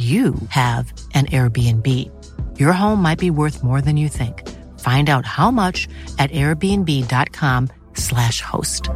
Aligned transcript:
you 0.00 0.34
have 0.48 0.92
an 1.12 1.26
Airbnb. 1.26 1.86
Your 2.58 2.72
home 2.72 3.02
might 3.02 3.18
be 3.18 3.30
worth 3.30 3.62
more 3.62 3.82
than 3.82 3.98
you 3.98 4.08
think. 4.08 4.48
Find 4.80 5.10
out 5.10 5.26
how 5.26 5.50
much 5.50 5.86
at 6.18 6.30
airbnb.com/slash 6.30 8.40
host. 8.40 8.88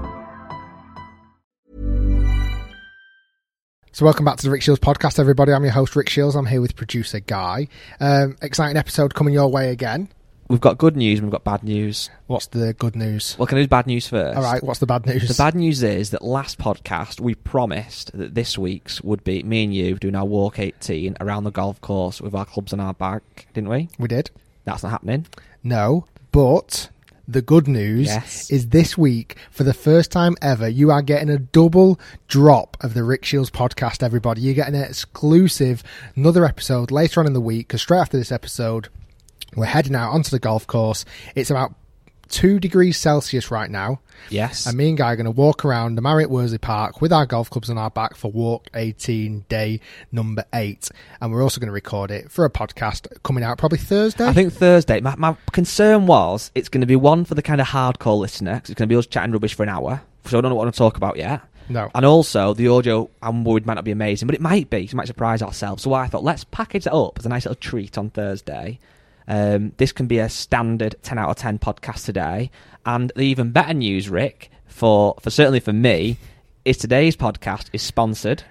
So, 3.92 4.06
welcome 4.06 4.24
back 4.24 4.38
to 4.38 4.44
the 4.44 4.50
Rick 4.50 4.62
Shiels 4.62 4.78
podcast, 4.78 5.18
everybody. 5.18 5.52
I'm 5.52 5.62
your 5.62 5.74
host, 5.74 5.94
Rick 5.94 6.08
Shiels. 6.08 6.36
I'm 6.36 6.46
here 6.46 6.62
with 6.62 6.74
producer 6.74 7.20
Guy. 7.20 7.68
Um, 8.00 8.38
exciting 8.40 8.78
episode 8.78 9.14
coming 9.14 9.34
your 9.34 9.48
way 9.48 9.68
again. 9.70 10.08
We've 10.48 10.60
got 10.60 10.76
good 10.76 10.94
news 10.94 11.18
and 11.18 11.26
we've 11.26 11.32
got 11.32 11.42
bad 11.44 11.62
news. 11.64 12.10
What's 12.26 12.46
the 12.48 12.74
good 12.74 12.94
news? 12.94 13.34
Well, 13.38 13.46
can 13.46 13.56
I 13.58 13.62
do 13.62 13.68
bad 13.68 13.86
news 13.86 14.06
first? 14.06 14.36
All 14.36 14.42
right, 14.42 14.62
what's 14.62 14.78
the 14.78 14.86
bad 14.86 15.06
news? 15.06 15.26
The 15.26 15.42
bad 15.42 15.54
news 15.54 15.82
is 15.82 16.10
that 16.10 16.22
last 16.22 16.58
podcast 16.58 17.18
we 17.18 17.34
promised 17.34 18.12
that 18.16 18.34
this 18.34 18.58
week's 18.58 19.00
would 19.00 19.24
be 19.24 19.42
me 19.42 19.64
and 19.64 19.74
you 19.74 19.94
doing 19.96 20.14
our 20.14 20.24
walk 20.26 20.58
18 20.58 21.16
around 21.20 21.44
the 21.44 21.50
golf 21.50 21.80
course 21.80 22.20
with 22.20 22.34
our 22.34 22.44
clubs 22.44 22.74
on 22.74 22.80
our 22.80 22.92
back, 22.92 23.46
didn't 23.54 23.70
we? 23.70 23.88
We 23.98 24.06
did. 24.06 24.30
That's 24.64 24.82
not 24.82 24.90
happening. 24.90 25.26
No, 25.62 26.04
but 26.30 26.90
the 27.26 27.40
good 27.40 27.66
news 27.66 28.08
Yes. 28.08 28.50
is 28.50 28.68
this 28.68 28.98
week, 28.98 29.36
for 29.50 29.64
the 29.64 29.72
first 29.72 30.12
time 30.12 30.36
ever, 30.42 30.68
you 30.68 30.90
are 30.90 31.00
getting 31.00 31.30
a 31.30 31.38
double 31.38 31.98
drop 32.28 32.76
of 32.82 32.92
the 32.92 33.02
Rick 33.02 33.24
Shiels 33.24 33.50
podcast, 33.50 34.02
everybody. 34.02 34.42
You're 34.42 34.52
getting 34.54 34.74
an 34.74 34.82
exclusive, 34.84 35.82
another 36.16 36.44
episode 36.44 36.90
later 36.90 37.20
on 37.20 37.26
in 37.26 37.32
the 37.32 37.40
week, 37.40 37.68
because 37.68 37.80
straight 37.80 38.00
after 38.00 38.18
this 38.18 38.30
episode, 38.30 38.88
we're 39.56 39.66
heading 39.66 39.94
out 39.94 40.12
onto 40.12 40.30
the 40.30 40.38
golf 40.38 40.66
course. 40.66 41.04
It's 41.34 41.50
about 41.50 41.74
two 42.28 42.58
degrees 42.58 42.96
Celsius 42.96 43.50
right 43.50 43.70
now. 43.70 44.00
Yes. 44.30 44.66
And 44.66 44.76
me 44.76 44.88
and 44.88 44.98
Guy 44.98 45.12
are 45.12 45.16
going 45.16 45.26
to 45.26 45.30
walk 45.30 45.64
around 45.64 45.94
the 45.94 46.02
Marriott 46.02 46.30
Worsley 46.30 46.58
Park 46.58 47.00
with 47.00 47.12
our 47.12 47.26
golf 47.26 47.50
clubs 47.50 47.70
on 47.70 47.78
our 47.78 47.90
back 47.90 48.16
for 48.16 48.30
walk 48.30 48.68
18 48.74 49.44
day 49.48 49.80
number 50.10 50.44
eight. 50.54 50.90
And 51.20 51.32
we're 51.32 51.42
also 51.42 51.60
going 51.60 51.68
to 51.68 51.72
record 51.72 52.10
it 52.10 52.30
for 52.30 52.44
a 52.44 52.50
podcast 52.50 53.06
coming 53.22 53.44
out 53.44 53.58
probably 53.58 53.78
Thursday. 53.78 54.26
I 54.26 54.32
think 54.32 54.52
Thursday. 54.52 55.00
My, 55.00 55.14
my 55.16 55.36
concern 55.52 56.06
was 56.06 56.50
it's 56.54 56.68
going 56.68 56.80
to 56.80 56.86
be 56.86 56.96
one 56.96 57.24
for 57.24 57.34
the 57.34 57.42
kind 57.42 57.60
of 57.60 57.68
hardcore 57.68 58.18
listener 58.18 58.54
because 58.54 58.70
it's 58.70 58.78
going 58.78 58.88
to 58.88 58.92
be 58.92 58.98
us 58.98 59.06
chatting 59.06 59.32
rubbish 59.32 59.54
for 59.54 59.62
an 59.62 59.68
hour. 59.68 60.02
So 60.26 60.38
I 60.38 60.40
don't 60.40 60.50
know 60.50 60.56
what 60.56 60.62
I 60.62 60.66
want 60.66 60.74
to 60.74 60.78
talk 60.78 60.96
about 60.96 61.16
yet. 61.16 61.42
No. 61.68 61.90
And 61.94 62.04
also, 62.04 62.52
the 62.52 62.68
audio, 62.68 63.08
I'm 63.22 63.44
worried, 63.44 63.64
might 63.64 63.74
not 63.74 63.84
be 63.84 63.90
amazing, 63.90 64.26
but 64.26 64.34
it 64.34 64.40
might 64.40 64.68
be. 64.70 64.86
So 64.86 64.94
we 64.94 64.98
might 64.98 65.06
surprise 65.06 65.42
ourselves. 65.42 65.82
So 65.82 65.94
I 65.94 66.06
thought, 66.08 66.22
let's 66.24 66.44
package 66.44 66.86
it 66.86 66.92
up 66.92 67.18
as 67.18 67.26
a 67.26 67.28
nice 67.28 67.46
little 67.46 67.56
treat 67.56 67.96
on 67.96 68.10
Thursday. 68.10 68.78
Um, 69.26 69.72
this 69.76 69.92
can 69.92 70.06
be 70.06 70.18
a 70.18 70.28
standard 70.28 70.96
10 71.02 71.18
out 71.18 71.30
of 71.30 71.36
10 71.36 71.58
podcast 71.58 72.04
today. 72.04 72.50
And 72.84 73.12
the 73.16 73.22
even 73.22 73.52
better 73.52 73.74
news, 73.74 74.08
Rick, 74.08 74.50
for, 74.66 75.14
for 75.20 75.30
certainly 75.30 75.60
for 75.60 75.72
me, 75.72 76.18
is 76.64 76.76
today's 76.76 77.16
podcast 77.16 77.68
is 77.72 77.82
sponsored. 77.82 78.42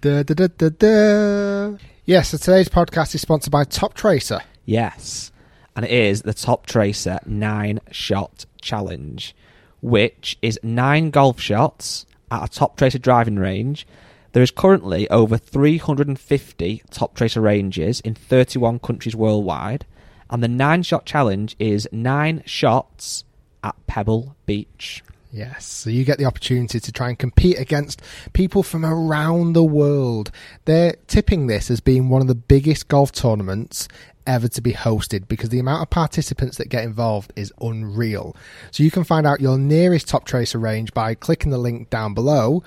Da, 0.00 0.22
da, 0.22 0.46
da. 0.48 1.76
Yes, 2.04 2.30
so 2.30 2.36
today's 2.36 2.68
podcast 2.68 3.14
is 3.14 3.20
sponsored 3.20 3.52
by 3.52 3.64
Top 3.64 3.94
Tracer. 3.94 4.40
Yes. 4.64 5.30
And 5.76 5.84
it 5.84 5.90
is 5.90 6.22
the 6.22 6.34
Top 6.34 6.66
Tracer 6.66 7.18
9 7.24 7.80
Shot 7.90 8.44
Challenge, 8.60 9.34
which 9.80 10.36
is 10.42 10.58
nine 10.62 11.10
golf 11.10 11.40
shots 11.40 12.04
at 12.30 12.44
a 12.44 12.48
Top 12.48 12.76
Tracer 12.76 12.98
driving 12.98 13.36
range. 13.36 13.86
There 14.32 14.42
is 14.42 14.50
currently 14.50 15.08
over 15.10 15.36
350 15.36 16.82
Top 16.90 17.14
Tracer 17.14 17.40
ranges 17.40 18.00
in 18.00 18.14
31 18.14 18.80
countries 18.80 19.14
worldwide. 19.14 19.86
And 20.32 20.42
the 20.42 20.48
nine 20.48 20.82
shot 20.82 21.04
challenge 21.04 21.54
is 21.58 21.86
nine 21.92 22.42
shots 22.46 23.24
at 23.62 23.76
Pebble 23.86 24.34
Beach. 24.46 25.04
Yes, 25.30 25.66
so 25.66 25.90
you 25.90 26.04
get 26.04 26.18
the 26.18 26.24
opportunity 26.24 26.80
to 26.80 26.92
try 26.92 27.10
and 27.10 27.18
compete 27.18 27.58
against 27.58 28.02
people 28.32 28.62
from 28.62 28.84
around 28.84 29.52
the 29.52 29.62
world. 29.62 30.30
They're 30.64 30.96
tipping 31.06 31.46
this 31.46 31.70
as 31.70 31.80
being 31.80 32.08
one 32.08 32.22
of 32.22 32.28
the 32.28 32.34
biggest 32.34 32.88
golf 32.88 33.12
tournaments 33.12 33.88
ever 34.26 34.48
to 34.48 34.60
be 34.62 34.72
hosted 34.72 35.28
because 35.28 35.50
the 35.50 35.58
amount 35.58 35.82
of 35.82 35.90
participants 35.90 36.56
that 36.56 36.70
get 36.70 36.84
involved 36.84 37.32
is 37.36 37.52
unreal. 37.60 38.34
So 38.70 38.82
you 38.82 38.90
can 38.90 39.04
find 39.04 39.26
out 39.26 39.40
your 39.40 39.58
nearest 39.58 40.08
Top 40.08 40.24
Tracer 40.24 40.58
range 40.58 40.94
by 40.94 41.14
clicking 41.14 41.50
the 41.50 41.58
link 41.58 41.90
down 41.90 42.14
below 42.14 42.62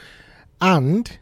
and 0.62 1.18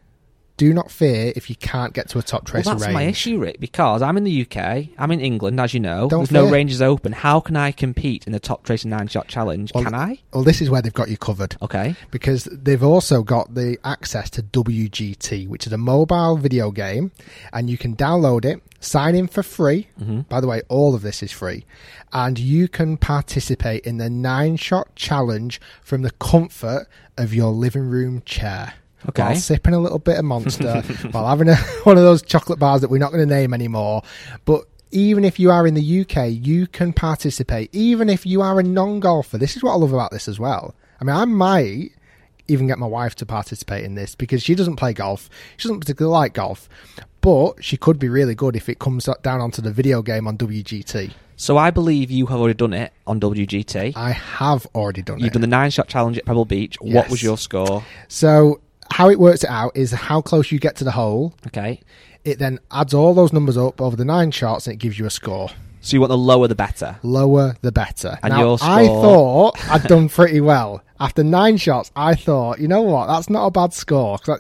do 0.63 0.73
not 0.73 0.89
fear 0.89 1.33
if 1.35 1.49
you 1.49 1.57
can't 1.57 1.93
get 1.93 2.07
to 2.07 2.19
a 2.19 2.23
Top 2.23 2.45
Tracer 2.45 2.69
well, 2.69 2.75
that's 2.75 2.87
range. 2.87 2.93
my 2.93 3.03
issue, 3.03 3.37
Rick, 3.37 3.59
because 3.59 4.01
I'm 4.01 4.15
in 4.15 4.23
the 4.23 4.43
UK, 4.43 4.87
I'm 4.97 5.11
in 5.11 5.19
England, 5.19 5.59
as 5.59 5.73
you 5.73 5.81
know. 5.81 6.07
Don't 6.07 6.21
There's 6.21 6.31
no 6.31 6.49
ranges 6.49 6.81
open. 6.81 7.11
How 7.11 7.41
can 7.41 7.57
I 7.57 7.73
compete 7.73 8.25
in 8.25 8.31
the 8.31 8.39
Top 8.39 8.63
Tracer 8.63 8.87
nine 8.87 9.07
shot 9.07 9.27
challenge? 9.27 9.73
Well, 9.75 9.83
can 9.83 9.93
I? 9.93 10.19
Well, 10.31 10.43
this 10.43 10.61
is 10.61 10.69
where 10.69 10.81
they've 10.81 10.93
got 10.93 11.09
you 11.09 11.17
covered. 11.17 11.57
Okay. 11.61 11.95
because 12.11 12.45
they've 12.45 12.83
also 12.83 13.23
got 13.23 13.55
the 13.55 13.77
access 13.83 14.29
to 14.31 14.43
WGT, 14.43 15.49
which 15.49 15.67
is 15.67 15.73
a 15.73 15.77
mobile 15.77 16.37
video 16.37 16.71
game, 16.71 17.11
and 17.51 17.69
you 17.69 17.77
can 17.77 17.93
download 17.93 18.45
it, 18.45 18.63
sign 18.79 19.15
in 19.15 19.27
for 19.27 19.43
free. 19.43 19.89
Mm-hmm. 19.99 20.21
By 20.21 20.39
the 20.39 20.47
way, 20.47 20.61
all 20.69 20.95
of 20.95 21.01
this 21.01 21.21
is 21.21 21.33
free, 21.33 21.65
and 22.13 22.39
you 22.39 22.69
can 22.69 22.95
participate 22.95 23.85
in 23.85 23.97
the 23.97 24.09
nine 24.09 24.55
shot 24.55 24.95
challenge 24.95 25.59
from 25.81 26.03
the 26.03 26.11
comfort 26.11 26.87
of 27.17 27.33
your 27.33 27.51
living 27.51 27.89
room 27.89 28.21
chair. 28.25 28.75
Okay. 29.09 29.23
While 29.23 29.35
sipping 29.35 29.73
a 29.73 29.79
little 29.79 29.99
bit 29.99 30.17
of 30.17 30.25
Monster, 30.25 30.81
while 31.11 31.27
having 31.27 31.49
a, 31.49 31.55
one 31.83 31.97
of 31.97 32.03
those 32.03 32.21
chocolate 32.21 32.59
bars 32.59 32.81
that 32.81 32.89
we're 32.89 32.99
not 32.99 33.11
going 33.11 33.27
to 33.27 33.33
name 33.33 33.53
anymore. 33.53 34.01
But 34.45 34.65
even 34.91 35.25
if 35.25 35.39
you 35.39 35.51
are 35.51 35.67
in 35.67 35.73
the 35.73 36.01
UK, 36.01 36.29
you 36.29 36.67
can 36.67 36.93
participate. 36.93 37.69
Even 37.73 38.09
if 38.09 38.25
you 38.25 38.41
are 38.41 38.59
a 38.59 38.63
non 38.63 38.99
golfer, 38.99 39.37
this 39.37 39.55
is 39.55 39.63
what 39.63 39.71
I 39.71 39.75
love 39.75 39.93
about 39.93 40.11
this 40.11 40.27
as 40.27 40.39
well. 40.39 40.75
I 41.01 41.03
mean, 41.03 41.15
I 41.15 41.25
might 41.25 41.91
even 42.47 42.67
get 42.67 42.77
my 42.77 42.87
wife 42.87 43.15
to 43.15 43.25
participate 43.25 43.83
in 43.83 43.95
this 43.95 44.15
because 44.15 44.43
she 44.43 44.55
doesn't 44.55 44.75
play 44.75 44.93
golf. 44.93 45.29
She 45.57 45.67
doesn't 45.67 45.79
particularly 45.79 46.13
like 46.13 46.33
golf, 46.33 46.69
but 47.21 47.63
she 47.63 47.77
could 47.77 47.99
be 47.99 48.09
really 48.09 48.35
good 48.35 48.55
if 48.55 48.69
it 48.69 48.79
comes 48.79 49.09
down 49.21 49.41
onto 49.41 49.61
the 49.61 49.71
video 49.71 50.01
game 50.01 50.27
on 50.27 50.37
WGT. 50.37 51.13
So 51.35 51.57
I 51.57 51.71
believe 51.71 52.11
you 52.11 52.27
have 52.27 52.39
already 52.39 52.53
done 52.53 52.73
it 52.73 52.93
on 53.07 53.19
WGT. 53.19 53.97
I 53.97 54.11
have 54.11 54.67
already 54.75 55.01
done 55.01 55.19
it. 55.19 55.23
You've 55.23 55.33
done 55.33 55.41
the 55.41 55.47
nine 55.47 55.71
shot 55.71 55.87
challenge 55.87 56.17
at 56.17 56.25
Pebble 56.25 56.45
Beach. 56.45 56.77
Yes. 56.81 56.93
What 56.93 57.09
was 57.09 57.23
your 57.23 57.37
score? 57.37 57.83
so 58.07 58.61
how 58.93 59.09
it 59.09 59.19
works 59.19 59.43
it 59.43 59.49
out 59.49 59.75
is 59.75 59.91
how 59.91 60.21
close 60.21 60.51
you 60.51 60.59
get 60.59 60.75
to 60.77 60.83
the 60.83 60.91
hole. 60.91 61.33
Okay. 61.47 61.81
It 62.23 62.39
then 62.39 62.59
adds 62.71 62.93
all 62.93 63.13
those 63.13 63.33
numbers 63.33 63.57
up 63.57 63.81
over 63.81 63.95
the 63.95 64.05
nine 64.05 64.31
shots 64.31 64.67
and 64.67 64.73
it 64.75 64.77
gives 64.77 64.97
you 64.99 65.05
a 65.05 65.09
score. 65.09 65.49
So 65.81 65.95
you 65.95 65.99
want 65.99 66.11
the 66.11 66.17
lower 66.17 66.47
the 66.47 66.55
better. 66.55 66.97
Lower 67.03 67.55
the 67.61 67.71
better. 67.71 68.17
And 68.23 68.31
now, 68.33 68.39
your 68.39 68.57
I 68.61 68.85
thought 68.87 69.57
I'd 69.69 69.83
done 69.83 70.07
pretty 70.09 70.39
well. 70.39 70.81
After 70.99 71.23
nine 71.23 71.57
shots, 71.57 71.91
I 71.95 72.15
thought, 72.15 72.59
you 72.59 72.67
know 72.69 72.81
what, 72.81 73.07
that's 73.07 73.29
not 73.29 73.45
a 73.47 73.51
bad 73.51 73.73
score. 73.73 74.17
'Cause 74.19 74.39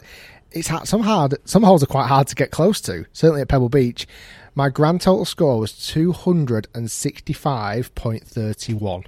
it's 0.51 0.69
some 0.89 1.01
hard, 1.01 1.35
some 1.45 1.63
holes 1.63 1.83
are 1.83 1.87
quite 1.87 2.07
hard 2.07 2.27
to 2.27 2.35
get 2.35 2.51
close 2.51 2.79
to. 2.81 3.05
Certainly 3.11 3.41
at 3.41 3.47
Pebble 3.49 3.69
Beach, 3.69 4.07
my 4.55 4.69
grand 4.69 5.01
total 5.01 5.25
score 5.25 5.59
was 5.59 5.73
two 5.73 6.11
hundred 6.13 6.67
and 6.75 6.89
sixty-five 6.91 7.93
point 7.95 8.23
thirty-one. 8.23 9.03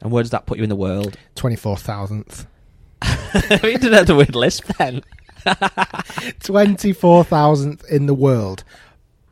And 0.00 0.12
where 0.12 0.22
does 0.22 0.30
that 0.30 0.46
put 0.46 0.58
you 0.58 0.62
in 0.64 0.70
the 0.70 0.76
world? 0.76 1.18
Twenty-four 1.34 1.76
thousandth. 1.76 2.46
we 3.62 3.72
didn't 3.76 3.92
have 3.92 4.06
the 4.06 4.14
word 4.16 4.34
lisp 4.34 4.66
then. 4.78 5.02
Twenty-four 6.40 7.24
thousandth 7.24 7.84
in 7.90 8.06
the 8.06 8.14
world. 8.14 8.64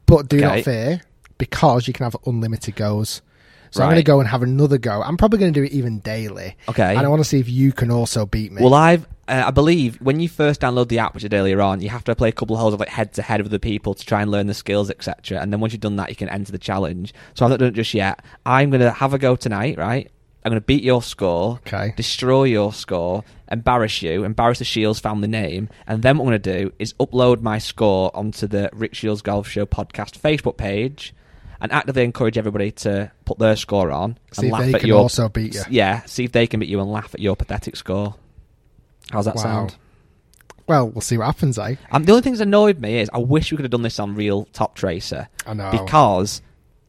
But 0.06 0.28
do 0.28 0.36
Okay. 0.36 0.46
not 0.46 0.64
fear, 0.64 1.00
because 1.38 1.86
you 1.86 1.94
can 1.94 2.04
have 2.04 2.16
unlimited 2.26 2.76
goes. 2.76 3.22
So 3.70 3.82
I'm 3.82 3.86
going 3.88 3.96
to 3.96 4.02
go 4.02 4.20
and 4.20 4.28
have 4.28 4.42
another 4.42 4.76
go. 4.76 5.00
I'm 5.00 5.16
probably 5.16 5.38
going 5.38 5.50
to 5.54 5.58
do 5.58 5.64
it 5.64 5.72
even 5.72 6.00
daily. 6.00 6.58
Okay. 6.68 6.94
And 6.94 7.06
I 7.06 7.08
want 7.08 7.20
to 7.20 7.24
see 7.24 7.40
if 7.40 7.48
you 7.48 7.72
can 7.72 7.90
also 7.90 8.26
beat 8.26 8.52
me. 8.52 8.60
Well, 8.62 8.74
I've 8.74 9.06
uh, 9.28 9.44
I 9.46 9.50
believe 9.50 9.98
when 10.02 10.20
you 10.20 10.28
first 10.28 10.60
download 10.60 10.88
the 10.88 10.98
app, 10.98 11.14
which 11.14 11.24
I 11.24 11.28
did 11.28 11.36
earlier 11.38 11.62
on, 11.62 11.80
you 11.80 11.88
have 11.88 12.04
to 12.04 12.14
play 12.14 12.28
a 12.28 12.32
couple 12.32 12.54
of 12.54 12.60
holes 12.60 12.74
of 12.74 12.80
like 12.80 12.90
head 12.90 13.14
to 13.14 13.22
head 13.22 13.40
with 13.40 13.50
the 13.50 13.58
people 13.58 13.94
to 13.94 14.04
try 14.04 14.20
and 14.20 14.30
learn 14.30 14.46
the 14.46 14.52
skills, 14.52 14.90
etc. 14.90 15.40
And 15.40 15.50
then 15.50 15.60
once 15.60 15.72
you've 15.72 15.80
done 15.80 15.96
that, 15.96 16.10
you 16.10 16.16
can 16.16 16.28
enter 16.28 16.52
the 16.52 16.58
challenge. 16.58 17.14
So 17.32 17.46
I've 17.46 17.50
not 17.50 17.60
done 17.60 17.68
it 17.68 17.74
just 17.74 17.94
yet. 17.94 18.22
I'm 18.44 18.68
gonna 18.70 18.90
have 18.90 19.14
a 19.14 19.18
go 19.18 19.36
tonight, 19.36 19.78
right? 19.78 20.10
I'm 20.44 20.50
gonna 20.50 20.60
beat 20.60 20.82
your 20.82 21.02
score, 21.02 21.60
Okay. 21.66 21.92
destroy 21.96 22.44
your 22.44 22.72
score, 22.72 23.22
embarrass 23.50 24.02
you, 24.02 24.24
embarrass 24.24 24.58
the 24.58 24.64
Shiels 24.64 24.98
family 25.00 25.28
name, 25.28 25.68
and 25.86 26.02
then 26.02 26.18
what 26.18 26.24
I'm 26.24 26.26
gonna 26.28 26.38
do 26.40 26.72
is 26.78 26.94
upload 26.94 27.42
my 27.42 27.58
score 27.58 28.10
onto 28.16 28.46
the 28.46 28.68
Rick 28.72 28.94
Shiels 28.94 29.22
Golf 29.22 29.48
Show 29.48 29.66
podcast 29.66 30.18
Facebook 30.18 30.56
page. 30.56 31.14
And 31.60 31.70
actively 31.70 32.02
encourage 32.02 32.36
everybody 32.36 32.72
to 32.72 33.12
put 33.24 33.38
their 33.38 33.54
score 33.54 33.92
on 33.92 34.18
See 34.32 34.40
and 34.40 34.46
if 34.48 34.52
laugh 34.52 34.62
they 34.64 34.74
at 34.74 34.80
can 34.80 34.88
your 34.88 34.98
also 34.98 35.28
beat 35.28 35.54
you. 35.54 35.62
Yeah, 35.70 36.02
see 36.06 36.24
if 36.24 36.32
they 36.32 36.48
can 36.48 36.58
beat 36.58 36.68
you 36.68 36.80
and 36.80 36.90
laugh 36.90 37.14
at 37.14 37.20
your 37.20 37.36
pathetic 37.36 37.76
score. 37.76 38.16
How's 39.12 39.26
that 39.26 39.36
Wow. 39.36 39.42
sound? 39.42 39.76
well, 40.66 40.88
we'll 40.88 41.00
see 41.02 41.16
what 41.18 41.26
happens, 41.26 41.58
eh? 41.60 41.76
The 41.92 42.10
only 42.10 42.20
thing 42.22 42.32
that's 42.32 42.40
annoyed 42.40 42.80
me 42.80 42.98
is 42.98 43.08
I 43.14 43.18
wish 43.18 43.52
we 43.52 43.56
could 43.56 43.62
have 43.64 43.70
done 43.70 43.82
this 43.82 44.00
on 44.00 44.16
real 44.16 44.46
Top 44.52 44.74
Tracer 44.74 45.28
I 45.46 45.54
know. 45.54 45.70
because 45.70 46.42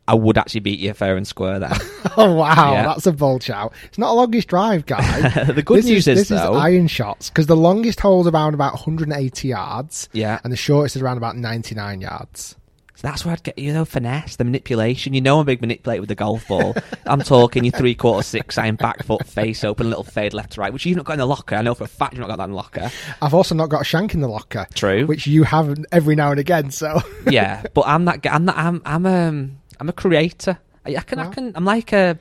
I 0.07 0.15
would 0.15 0.37
actually 0.37 0.59
beat 0.61 0.79
you 0.79 0.93
fair 0.93 1.15
and 1.17 1.25
square 1.27 1.59
there. 1.59 1.71
Oh 2.17 2.33
wow, 2.33 2.73
Yeah. 2.73 2.85
that's 2.85 3.07
a 3.07 3.11
bold 3.11 3.41
shout. 3.41 3.73
It's 3.85 3.97
not 3.97 4.11
a 4.11 4.13
longest 4.13 4.47
drive, 4.49 4.85
guy. 4.85 5.29
The 5.53 5.63
good 5.63 5.79
this 5.79 5.85
news 5.85 6.07
is, 6.07 6.19
is, 6.19 6.27
this 6.29 6.39
though- 6.39 6.55
is 6.55 6.61
iron 6.61 6.87
shots 6.87 7.29
because 7.29 7.47
the 7.47 7.55
longest 7.55 7.99
hole's 8.01 8.27
around 8.27 8.53
about 8.53 8.73
180 8.73 9.47
yards, 9.47 10.09
yeah, 10.13 10.39
and 10.43 10.51
the 10.53 10.57
shortest 10.57 10.95
is 10.97 11.01
around 11.01 11.17
about 11.17 11.37
99 11.37 12.01
yards. 12.01 12.55
so 12.95 13.07
that's 13.07 13.25
where 13.25 13.31
I'd 13.33 13.41
get 13.41 13.57
you 13.57 13.73
know 13.73 13.85
finesse, 13.85 14.35
the 14.35 14.43
manipulation. 14.43 15.13
You 15.15 15.21
know 15.21 15.37
I'm 15.37 15.41
a 15.41 15.45
big 15.45 15.61
manipulator 15.61 16.01
with 16.01 16.09
the 16.09 16.15
golf 16.15 16.47
ball. 16.47 16.75
I'm 17.07 17.21
talking 17.21 17.63
you 17.63 17.71
three 17.71 17.95
quarter 17.95 18.21
six, 18.21 18.57
iron 18.59 18.75
back 18.75 19.01
foot, 19.03 19.25
face 19.25 19.63
open, 19.63 19.87
little 19.89 20.03
fade 20.03 20.33
left 20.35 20.51
to 20.53 20.61
right, 20.61 20.71
which 20.73 20.85
you've 20.85 20.97
not 20.97 21.05
got 21.05 21.13
in 21.13 21.19
the 21.19 21.25
locker. 21.25 21.55
I 21.55 21.61
know 21.63 21.73
for 21.73 21.85
a 21.85 21.87
fact 21.87 22.13
you've 22.13 22.19
not 22.19 22.27
got 22.27 22.37
that 22.37 22.43
in 22.45 22.49
the 22.51 22.55
locker. 22.57 22.91
I've 23.21 23.33
also 23.33 23.55
not 23.55 23.69
got 23.69 23.81
a 23.81 23.85
shank 23.85 24.13
in 24.13 24.19
the 24.21 24.27
locker, 24.29 24.67
True. 24.75 25.07
which 25.07 25.25
you 25.25 25.43
have 25.43 25.83
every 25.91 26.15
now 26.15 26.29
and 26.31 26.39
again. 26.39 26.69
So 26.69 27.01
yeah, 27.31 27.63
but 27.73 27.85
I'm 27.87 28.05
that. 28.05 28.21
guy- 28.21 28.33
I'm 28.35 28.45
that. 28.45 28.57
I'm. 28.57 28.81
I'm. 28.85 29.05
Um, 29.07 29.57
I'm 29.79 29.89
a 29.89 29.93
creator. 29.93 30.57
I, 30.85 30.95
I 30.97 31.01
can. 31.01 31.19
I 31.19 31.29
can. 31.29 31.51
I'm 31.55 31.65
like 31.65 31.93
a, 31.93 32.17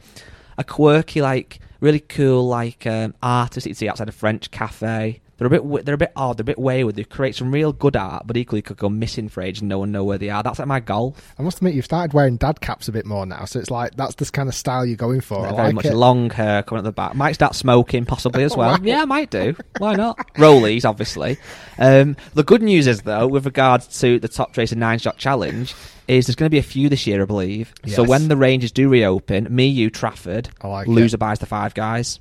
a 0.58 0.64
quirky, 0.64 1.20
like 1.20 1.58
really 1.80 2.00
cool, 2.00 2.46
like 2.46 2.86
um, 2.86 3.14
artist 3.22 3.66
you 3.66 3.74
see 3.74 3.88
outside 3.88 4.08
a 4.08 4.12
French 4.12 4.50
cafe. 4.50 5.20
They're 5.42 5.58
a 5.58 5.60
bit. 5.60 5.84
They're 5.84 5.94
a 5.96 5.98
bit 5.98 6.12
odd. 6.14 6.36
They're 6.36 6.42
a 6.42 6.44
bit 6.44 6.58
wayward. 6.58 6.94
They 6.94 7.02
create 7.02 7.34
some 7.34 7.50
real 7.50 7.72
good 7.72 7.96
art, 7.96 8.26
but 8.28 8.36
equally 8.36 8.62
could 8.62 8.76
go 8.76 8.88
missing 8.88 9.28
for 9.28 9.42
ages 9.42 9.60
and 9.62 9.68
no 9.68 9.80
one 9.80 9.90
know 9.90 10.04
where 10.04 10.18
they 10.18 10.30
are. 10.30 10.40
That's 10.42 10.60
like 10.60 10.68
my 10.68 10.78
golf. 10.78 11.34
I 11.36 11.42
must 11.42 11.56
admit, 11.56 11.74
you've 11.74 11.84
started 11.84 12.14
wearing 12.14 12.36
dad 12.36 12.60
caps 12.60 12.86
a 12.86 12.92
bit 12.92 13.06
more 13.06 13.26
now. 13.26 13.44
So 13.46 13.58
it's 13.58 13.70
like 13.70 13.96
that's 13.96 14.14
the 14.14 14.24
kind 14.26 14.48
of 14.48 14.54
style 14.54 14.86
you're 14.86 14.96
going 14.96 15.20
for. 15.20 15.42
Very 15.42 15.52
like 15.54 15.74
much 15.74 15.86
it. 15.86 15.94
long 15.94 16.30
hair 16.30 16.62
coming 16.62 16.78
at 16.78 16.84
the 16.84 16.92
back. 16.92 17.16
Might 17.16 17.32
start 17.32 17.56
smoking 17.56 18.04
possibly 18.04 18.44
as 18.44 18.56
well. 18.56 18.72
Wow. 18.72 18.78
Yeah, 18.82 19.02
I 19.02 19.04
might 19.04 19.30
do. 19.30 19.56
Why 19.78 19.96
not? 19.96 20.16
Rollies, 20.34 20.84
obviously. 20.84 21.38
Um, 21.76 22.16
the 22.34 22.44
good 22.44 22.62
news 22.62 22.86
is 22.86 23.02
though, 23.02 23.26
with 23.26 23.44
regards 23.44 24.00
to 24.00 24.20
the 24.20 24.28
Top 24.28 24.52
Tracer 24.52 24.76
Nine 24.76 25.00
Shot 25.00 25.16
Challenge, 25.16 25.74
is 26.06 26.26
there's 26.26 26.36
going 26.36 26.46
to 26.46 26.54
be 26.54 26.58
a 26.58 26.62
few 26.62 26.88
this 26.88 27.04
year, 27.06 27.20
I 27.20 27.24
believe. 27.24 27.74
So 27.88 28.04
when 28.04 28.28
the 28.28 28.36
ranges 28.36 28.70
do 28.70 28.88
reopen, 28.88 29.48
me, 29.54 29.66
you, 29.66 29.90
Trafford, 29.90 30.50
I 30.60 30.68
like 30.68 30.86
loser 30.86 31.16
it. 31.16 31.18
buys 31.18 31.40
the 31.40 31.46
five 31.46 31.74
guys. 31.74 32.20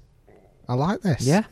I 0.68 0.74
like 0.74 1.02
this. 1.02 1.22
Yeah. 1.22 1.44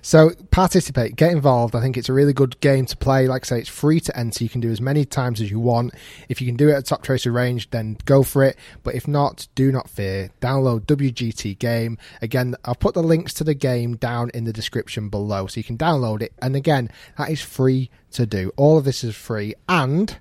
So 0.00 0.30
participate, 0.50 1.16
get 1.16 1.32
involved. 1.32 1.74
I 1.74 1.80
think 1.80 1.96
it's 1.96 2.08
a 2.08 2.12
really 2.12 2.32
good 2.32 2.58
game 2.60 2.86
to 2.86 2.96
play. 2.96 3.28
Like 3.28 3.44
I 3.44 3.46
say, 3.46 3.58
it's 3.60 3.68
free 3.68 4.00
to 4.00 4.16
enter. 4.16 4.44
You 4.44 4.50
can 4.50 4.60
do 4.60 4.70
as 4.70 4.80
many 4.80 5.04
times 5.04 5.40
as 5.40 5.50
you 5.50 5.58
want. 5.58 5.94
If 6.28 6.40
you 6.40 6.46
can 6.46 6.56
do 6.56 6.68
it 6.68 6.74
at 6.74 6.86
Top 6.86 7.02
Tracer 7.02 7.32
range, 7.32 7.70
then 7.70 7.96
go 8.04 8.22
for 8.22 8.42
it. 8.42 8.56
But 8.82 8.94
if 8.94 9.06
not, 9.06 9.48
do 9.54 9.72
not 9.72 9.88
fear. 9.88 10.30
Download 10.40 10.80
WGT 10.80 11.58
Game. 11.58 11.98
Again, 12.20 12.54
I'll 12.64 12.74
put 12.74 12.94
the 12.94 13.02
links 13.02 13.34
to 13.34 13.44
the 13.44 13.54
game 13.54 13.96
down 13.96 14.30
in 14.34 14.44
the 14.44 14.52
description 14.52 15.08
below, 15.08 15.46
so 15.46 15.58
you 15.58 15.64
can 15.64 15.78
download 15.78 16.22
it. 16.22 16.32
And 16.40 16.56
again, 16.56 16.90
that 17.18 17.30
is 17.30 17.40
free 17.40 17.90
to 18.12 18.26
do. 18.26 18.52
All 18.56 18.78
of 18.78 18.84
this 18.84 19.04
is 19.04 19.14
free, 19.14 19.54
and 19.68 20.18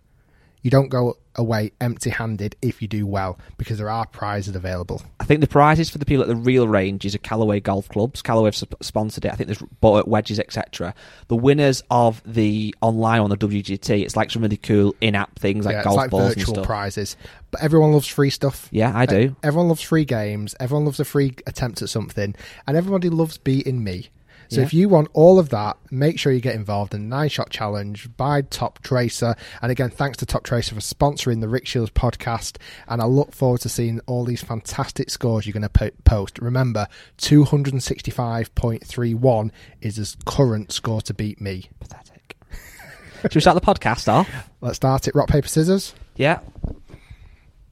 you 0.62 0.72
don't 0.72 0.90
go 0.90 1.18
away 1.36 1.72
empty-handed 1.80 2.56
if 2.62 2.82
you 2.82 2.88
do 2.88 3.08
well, 3.08 3.40
because 3.58 3.78
there 3.78 3.90
are 3.90 4.06
prizes 4.06 4.56
available. 4.56 5.02
I 5.20 5.24
think 5.24 5.42
the 5.42 5.48
prizes 5.48 5.90
for 5.90 5.98
the 5.98 6.06
people 6.06 6.24
at 6.24 6.28
the 6.28 6.36
real 6.36 6.68
ranges 6.68 7.16
are 7.16 7.20
Callaway 7.20 7.60
golf 7.60 7.88
clubs. 7.90 8.22
Callaway 8.22 8.48
have 8.48 8.56
sp- 8.60 8.82
sponsored 8.82 9.26
it. 9.26 9.32
I 9.32 9.36
think 9.36 9.48
there's 9.48 9.62
bought 9.80 10.08
wedges, 10.08 10.40
etc. 10.40 10.94
The 11.28 11.36
winners 11.36 11.84
of 11.90 12.22
the 12.26 12.76
online 12.82 13.22
on 13.22 13.30
the 13.30 13.38
WGT, 13.38 14.04
it's 14.04 14.16
like 14.16 14.30
some 14.30 14.42
really 14.42 14.58
cool 14.58 14.96
in-app 15.02 15.40
things 15.40 15.66
like 15.66 15.74
yeah, 15.74 15.84
golf 15.84 15.98
like 15.98 16.10
balls 16.12 16.34
and 16.34 16.46
stuff. 16.46 16.66
prizes. 16.66 17.16
But 17.50 17.62
everyone 17.64 17.94
loves 17.94 18.08
free 18.08 18.30
stuff. 18.30 18.68
Yeah, 18.72 18.92
I 18.96 19.06
do. 19.06 19.36
Everyone 19.44 19.70
loves 19.70 19.82
free 19.82 20.06
games. 20.06 20.56
Everyone 20.60 20.86
loves 20.86 21.00
a 21.00 21.06
free 21.06 21.36
attempt 21.48 21.82
at 21.82 21.90
something, 21.90 22.36
and 22.68 22.78
everybody 22.78 23.10
loves 23.10 23.38
beating 23.38 23.84
me. 23.84 24.10
So 24.52 24.58
Yeah. 24.60 24.66
if 24.66 24.74
you 24.74 24.90
want 24.90 25.08
all 25.14 25.40
of 25.40 25.48
that, 25.50 25.78
make 25.92 26.20
sure 26.20 26.34
you 26.34 26.42
get 26.42 26.56
involved 26.56 26.94
in 26.94 27.10
the 27.10 27.16
Nine 27.16 27.30
Shot 27.30 27.50
Challenge 27.52 28.10
by 28.18 28.42
Top 28.42 28.80
Tracer. 28.84 29.34
And 29.62 29.72
again, 29.72 29.90
thanks 29.90 30.18
to 30.18 30.26
Top 30.26 30.44
Tracer 30.44 30.76
for 30.76 30.82
sponsoring 30.82 31.40
the 31.40 31.48
Rick 31.48 31.66
Shiels 31.68 31.90
podcast. 31.90 32.58
And 32.90 33.02
I 33.02 33.06
look 33.06 33.32
forward 33.34 33.62
to 33.62 33.70
seeing 33.70 34.02
all 34.08 34.26
these 34.26 34.44
fantastic 34.44 35.10
scores 35.10 35.48
you're 35.48 35.54
going 35.54 35.70
to 35.70 35.92
post. 36.04 36.38
Remember, 36.40 36.88
265.31 37.18 39.52
is 39.82 39.96
his 39.96 40.18
current 40.26 40.74
score 40.74 41.02
to 41.04 41.14
beat 41.14 41.40
me. 41.40 41.70
Pathetic. 41.80 42.36
Should 43.22 43.36
we 43.36 43.42
start 43.42 43.56
the 43.56 43.62
podcast 43.66 44.12
off? 44.12 44.28
Let's 44.62 44.76
start 44.76 45.08
it. 45.08 45.16
Rock, 45.16 45.30
paper, 45.30 45.48
scissors. 45.48 45.94
Yeah. 46.16 46.40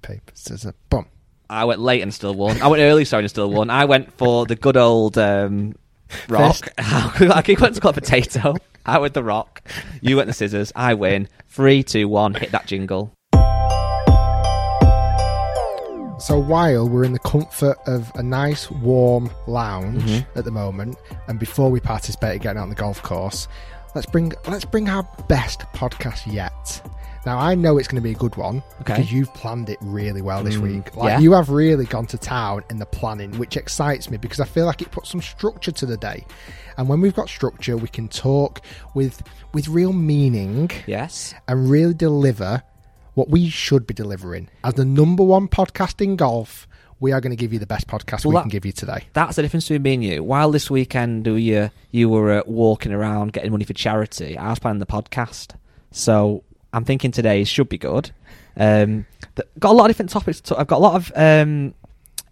Paper, 0.01 0.31
scissors. 0.33 0.73
Boom. 0.89 1.07
I 1.49 1.65
went 1.65 1.79
late 1.81 2.01
and 2.03 2.13
still 2.13 2.35
won. 2.35 2.61
I 2.61 2.67
went 2.67 2.81
early, 2.81 3.03
sorry, 3.05 3.23
and 3.23 3.29
still 3.29 3.49
won. 3.49 3.69
I 3.69 3.85
went 3.85 4.13
for 4.13 4.45
the 4.45 4.55
good 4.55 4.77
old 4.77 5.17
um, 5.17 5.75
rock. 6.27 6.55
Fist. 6.55 6.69
I 6.77 7.41
keep 7.43 7.59
wanting 7.59 7.75
to 7.75 7.81
call 7.81 7.91
it 7.91 7.95
potato. 7.95 8.55
I 8.85 8.97
went 8.99 9.13
the 9.13 9.23
rock. 9.23 9.61
You 10.01 10.17
went 10.17 10.27
the 10.27 10.33
scissors. 10.33 10.71
I 10.75 10.93
win. 10.95 11.27
Three, 11.47 11.83
two, 11.83 12.07
one. 12.07 12.33
Hit 12.33 12.51
that 12.51 12.65
jingle. 12.65 13.13
So 16.19 16.37
while 16.37 16.87
we're 16.89 17.05
in 17.05 17.13
the 17.13 17.19
comfort 17.19 17.77
of 17.87 18.11
a 18.15 18.21
nice 18.23 18.69
warm 18.69 19.29
lounge 19.47 20.03
Mm-hmm. 20.03 20.37
at 20.37 20.43
the 20.43 20.51
moment, 20.51 20.97
and 21.27 21.39
before 21.39 21.71
we 21.71 21.79
participate 21.79 22.33
in 22.35 22.41
getting 22.41 22.59
out 22.59 22.63
on 22.63 22.69
the 22.69 22.75
golf 22.75 23.01
course, 23.01 23.47
let's 23.95 24.05
bring 24.05 24.33
let's 24.47 24.65
bring 24.65 24.89
our 24.89 25.03
best 25.29 25.61
podcast 25.73 26.31
yet. 26.31 26.81
Now 27.29 27.37
I 27.37 27.53
know 27.53 27.77
it's 27.77 27.87
going 27.87 28.01
to 28.01 28.07
be 28.09 28.09
a 28.13 28.17
good 28.17 28.35
one 28.37 28.63
Okay. 28.81 28.95
because 28.95 29.11
you've 29.13 29.31
planned 29.35 29.69
it 29.69 29.77
really 29.81 30.23
well 30.23 30.43
this 30.43 30.55
Mm, 30.55 30.61
week. 30.61 30.95
Like 30.95 31.09
yeah. 31.09 31.19
you 31.19 31.33
have 31.33 31.49
really 31.51 31.85
gone 31.85 32.07
to 32.07 32.17
town 32.17 32.63
in 32.71 32.79
the 32.79 32.87
planning, 32.87 33.37
which 33.37 33.55
excites 33.55 34.09
me 34.09 34.17
because 34.17 34.39
I 34.39 34.45
feel 34.45 34.65
like 34.65 34.81
it 34.81 34.89
puts 34.89 35.11
some 35.11 35.21
structure 35.21 35.71
to 35.71 35.85
the 35.85 35.95
day. 35.95 36.25
And 36.75 36.89
when 36.89 37.01
we've 37.01 37.13
got 37.13 37.29
structure, 37.29 37.77
we 37.77 37.87
can 37.87 38.07
talk 38.07 38.61
with 38.95 39.21
with 39.53 39.67
real 39.67 39.93
meaning 39.93 40.71
Yes. 40.87 41.35
and 41.47 41.69
really 41.69 41.93
deliver 41.93 42.63
what 43.13 43.29
we 43.29 43.47
should 43.47 43.85
be 43.85 43.93
delivering. 43.93 44.49
As 44.63 44.73
the 44.73 44.85
number 44.85 45.23
one 45.23 45.47
podcast 45.49 46.01
in 46.03 46.15
golf, 46.15 46.67
we 46.99 47.11
are 47.11 47.21
going 47.21 47.29
to 47.31 47.35
give 47.43 47.53
you 47.53 47.59
the 47.59 47.67
best 47.67 47.85
podcast 47.87 48.25
Well, 48.25 48.31
we 48.31 48.35
that- 48.37 48.41
can 48.41 48.49
give 48.49 48.65
you 48.65 48.71
today. 48.71 49.03
That's 49.13 49.35
the 49.35 49.43
difference 49.43 49.65
between 49.65 49.83
me 49.83 49.93
and 49.93 50.03
you. 50.03 50.23
While 50.23 50.49
this 50.49 50.71
weekend 50.71 51.27
you 51.27 51.69
you 51.91 52.09
were 52.09 52.39
uh, 52.39 52.41
walking 52.47 52.91
around 52.91 53.33
getting 53.33 53.51
money 53.51 53.65
for 53.65 53.73
charity, 53.73 54.35
I 54.35 54.49
was 54.49 54.57
planning 54.57 54.79
the 54.79 54.87
podcast. 54.87 55.51
So 55.91 56.43
I'm 56.73 56.85
thinking 56.85 57.11
today 57.11 57.43
should 57.43 57.69
be 57.69 57.77
good. 57.77 58.11
Um, 58.57 59.05
got 59.59 59.71
a 59.71 59.73
lot 59.73 59.85
of 59.85 59.89
different 59.89 60.11
topics. 60.11 60.41
To, 60.41 60.57
I've 60.57 60.67
got 60.67 60.77
a 60.77 60.83
lot 60.83 60.95
of 60.95 61.11
um, 61.15 61.73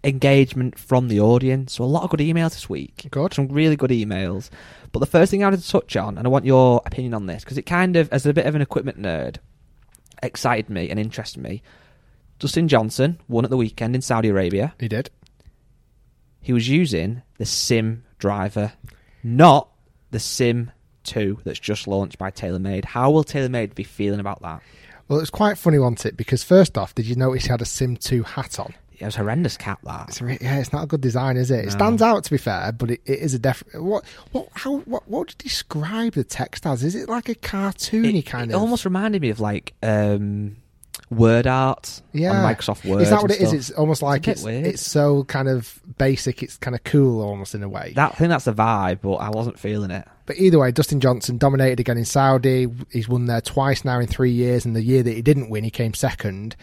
engagement 0.04 0.78
from 0.78 1.08
the 1.08 1.20
audience. 1.20 1.74
So 1.74 1.84
a 1.84 1.86
lot 1.86 2.04
of 2.04 2.10
good 2.10 2.20
emails 2.20 2.50
this 2.50 2.68
week. 2.68 3.08
Good. 3.10 3.34
Some 3.34 3.48
really 3.48 3.76
good 3.76 3.90
emails. 3.90 4.50
But 4.92 5.00
the 5.00 5.06
first 5.06 5.30
thing 5.30 5.42
I 5.42 5.46
wanted 5.46 5.62
to 5.62 5.68
touch 5.70 5.96
on, 5.96 6.18
and 6.18 6.26
I 6.26 6.30
want 6.30 6.44
your 6.44 6.82
opinion 6.86 7.14
on 7.14 7.26
this, 7.26 7.44
because 7.44 7.58
it 7.58 7.62
kind 7.66 7.96
of, 7.96 8.08
as 8.12 8.26
a 8.26 8.32
bit 8.32 8.46
of 8.46 8.54
an 8.54 8.62
equipment 8.62 9.00
nerd, 9.00 9.36
excited 10.22 10.70
me 10.70 10.88
and 10.90 10.98
interested 10.98 11.42
me. 11.42 11.62
Dustin 12.38 12.68
Johnson 12.68 13.18
won 13.28 13.44
at 13.44 13.50
the 13.50 13.56
weekend 13.56 13.96
in 13.96 14.02
Saudi 14.02 14.28
Arabia 14.28 14.72
He 14.78 14.86
did. 14.86 15.10
he 16.40 16.52
was 16.52 16.68
using 16.68 17.22
the 17.38 17.44
Sim 17.46 18.04
driver, 18.18 18.72
not 19.24 19.68
the 20.12 20.20
Sim 20.20 20.70
2 21.08 21.40
that's 21.44 21.58
just 21.58 21.86
launched 21.88 22.18
by 22.18 22.30
TaylorMade. 22.30 22.84
How 22.84 23.10
will 23.10 23.24
TaylorMade 23.24 23.74
be 23.74 23.84
feeling 23.84 24.20
about 24.20 24.40
that? 24.42 24.62
Well, 25.08 25.18
it 25.18 25.22
was 25.22 25.30
quite 25.30 25.56
funny, 25.58 25.78
wasn't 25.78 26.06
it? 26.06 26.16
Because 26.16 26.44
first 26.44 26.76
off, 26.76 26.94
did 26.94 27.06
you 27.06 27.16
notice 27.16 27.44
he 27.44 27.48
had 27.50 27.62
a 27.62 27.64
Sim 27.64 27.96
2 27.96 28.22
hat 28.22 28.58
on? 28.60 28.74
It 29.00 29.04
was 29.04 29.14
horrendous 29.14 29.56
cap 29.56 29.78
that. 29.84 30.08
It's 30.08 30.20
re- 30.20 30.38
yeah, 30.40 30.58
it's 30.58 30.72
not 30.72 30.82
a 30.82 30.86
good 30.86 31.00
design, 31.00 31.36
is 31.36 31.50
it? 31.52 31.60
It 31.60 31.64
No. 31.66 31.70
stands 31.70 32.02
out 32.02 32.24
to 32.24 32.30
be 32.32 32.36
fair, 32.36 32.72
but 32.72 32.90
it, 32.90 33.00
it 33.06 33.20
is 33.20 33.32
a 33.32 33.38
def. 33.38 33.62
What 33.74 34.04
what 34.32 34.48
how 34.54 34.78
what 34.78 35.08
what 35.08 35.18
would 35.20 35.30
you 35.30 35.36
describe 35.38 36.14
the 36.14 36.24
text 36.24 36.66
as? 36.66 36.82
Is 36.82 36.96
it 36.96 37.08
like 37.08 37.28
a 37.28 37.36
cartoony 37.36 38.18
It, 38.18 38.22
kind 38.26 38.50
it 38.50 38.54
of? 38.54 38.60
almost 38.60 38.84
reminded 38.84 39.22
me 39.22 39.30
of 39.30 39.38
like 39.38 39.72
um, 39.84 40.56
word 41.10 41.46
art 41.46 42.02
yeah. 42.12 42.32
on 42.44 42.54
Microsoft 42.54 42.84
Word. 42.84 43.02
Is 43.02 43.10
that 43.10 43.22
what 43.22 43.30
it 43.30 43.40
is? 43.40 43.48
stuff. 43.50 43.54
It's 43.60 43.70
almost 43.70 44.02
like 44.02 44.22
bit 44.22 44.32
it's 44.32 44.44
it's 44.44 44.82
so 44.86 45.22
kind 45.24 45.48
of 45.48 45.80
basic. 45.96 46.42
It's 46.42 46.56
kind 46.56 46.74
of 46.74 46.82
cool, 46.82 47.22
almost 47.22 47.54
in 47.54 47.62
a 47.62 47.68
way. 47.68 47.92
that, 47.94 48.12
I 48.12 48.14
think 48.16 48.30
that's 48.30 48.46
the 48.46 48.52
vibe, 48.52 48.98
but 49.02 49.14
I 49.14 49.30
wasn't 49.30 49.60
feeling 49.60 49.92
it. 49.92 50.08
But 50.28 50.36
either 50.36 50.58
way, 50.58 50.70
Dustin 50.70 51.00
Johnson 51.00 51.38
dominated 51.38 51.80
again 51.80 51.96
in 51.96 52.04
Saudi. 52.04 52.66
He's 52.92 53.08
won 53.08 53.24
there 53.24 53.40
twice 53.40 53.82
now 53.82 53.98
in 53.98 54.06
three 54.06 54.30
years, 54.30 54.66
and 54.66 54.76
the 54.76 54.82
year 54.82 55.02
that 55.02 55.14
he 55.14 55.22
didn't 55.22 55.48
win, 55.48 55.64
he 55.64 55.70
came 55.70 55.94
second. 55.94 56.54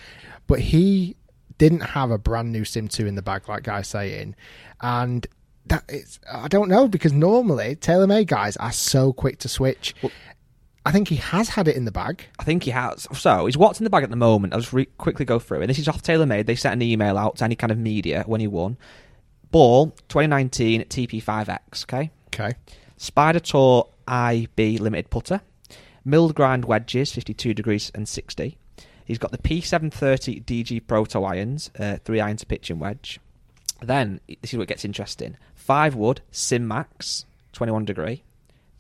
But 0.46 0.60
he 0.60 1.16
didn't 1.58 1.80
have 1.80 2.12
a 2.12 2.20
brand 2.20 2.52
new 2.52 2.64
Sim 2.64 2.88
2 2.88 3.08
in 3.08 3.16
the 3.16 3.24
bag, 3.24 3.50
like 3.50 3.64
Guy's 3.64 3.88
saying. 3.88 4.36
And 4.82 5.26
that 5.66 5.84
is, 5.90 6.20
I 6.32 6.48
don't 6.48 6.70
know, 6.70 6.88
because 6.88 7.12
normally 7.12 7.76
TaylorMade 7.76 8.28
guys 8.28 8.56
are 8.58 8.72
so 8.72 9.12
quick 9.12 9.40
to 9.40 9.50
switch. 9.50 9.96
I 10.86 10.92
think 10.92 11.08
he 11.08 11.16
has 11.16 11.50
had 11.50 11.68
it 11.68 11.76
in 11.76 11.86
the 11.86 11.92
bag. 11.92 12.24
I 12.38 12.44
think 12.44 12.66
he 12.66 12.70
has. 12.70 13.08
So 13.14 13.48
he's 13.48 13.58
what's 13.58 13.80
in 13.80 13.84
the 13.84 13.90
bag 13.90 14.04
at 14.04 14.12
the 14.12 14.16
moment. 14.16 14.54
I'll 14.54 14.60
just 14.60 14.74
re- 14.74 14.86
quickly 15.00 15.26
go 15.26 15.40
through 15.40 15.62
And 15.62 15.70
This 15.72 15.80
is 15.80 15.88
off 15.88 16.04
TaylorMade. 16.04 16.46
They 16.46 16.56
sent 16.56 16.74
an 16.74 16.84
email 16.84 17.18
out 17.18 17.38
to 17.38 17.46
any 17.46 17.56
kind 17.56 17.72
of 17.72 17.80
media 17.80 18.26
when 18.28 18.42
he 18.42 18.48
won. 18.48 18.78
Ball 19.50 19.88
2019 20.10 20.84
TP5X. 20.84 21.86
Okay. 21.86 22.12
Okay. 22.28 22.52
Spider 22.98 23.40
Tour 23.40 23.90
IB 24.08 24.78
limited 24.78 25.10
putter. 25.10 25.42
Milled 26.04 26.36
grind 26.36 26.66
wedges 26.66 27.12
52 27.12 27.54
degrees 27.54 27.92
and 27.96 28.08
60. 28.08 28.58
He's 29.06 29.18
got 29.18 29.32
the 29.32 29.38
P730 29.38 30.44
DG 30.44 30.88
Proto 30.88 31.24
irons, 31.24 31.72
uh, 31.80 31.98
three 32.04 32.20
iron 32.20 32.38
to 32.38 32.46
pitching 32.46 32.80
wedge. 32.80 33.20
Then 33.82 34.20
this 34.42 34.54
is 34.54 34.58
what 34.58 34.68
gets 34.68 34.86
interesting. 34.86 35.38
Five 35.56 35.96
wood 35.96 36.22
Sim 36.32 36.68
Max 36.68 37.26
21 37.54 37.86
degree. 37.86 38.24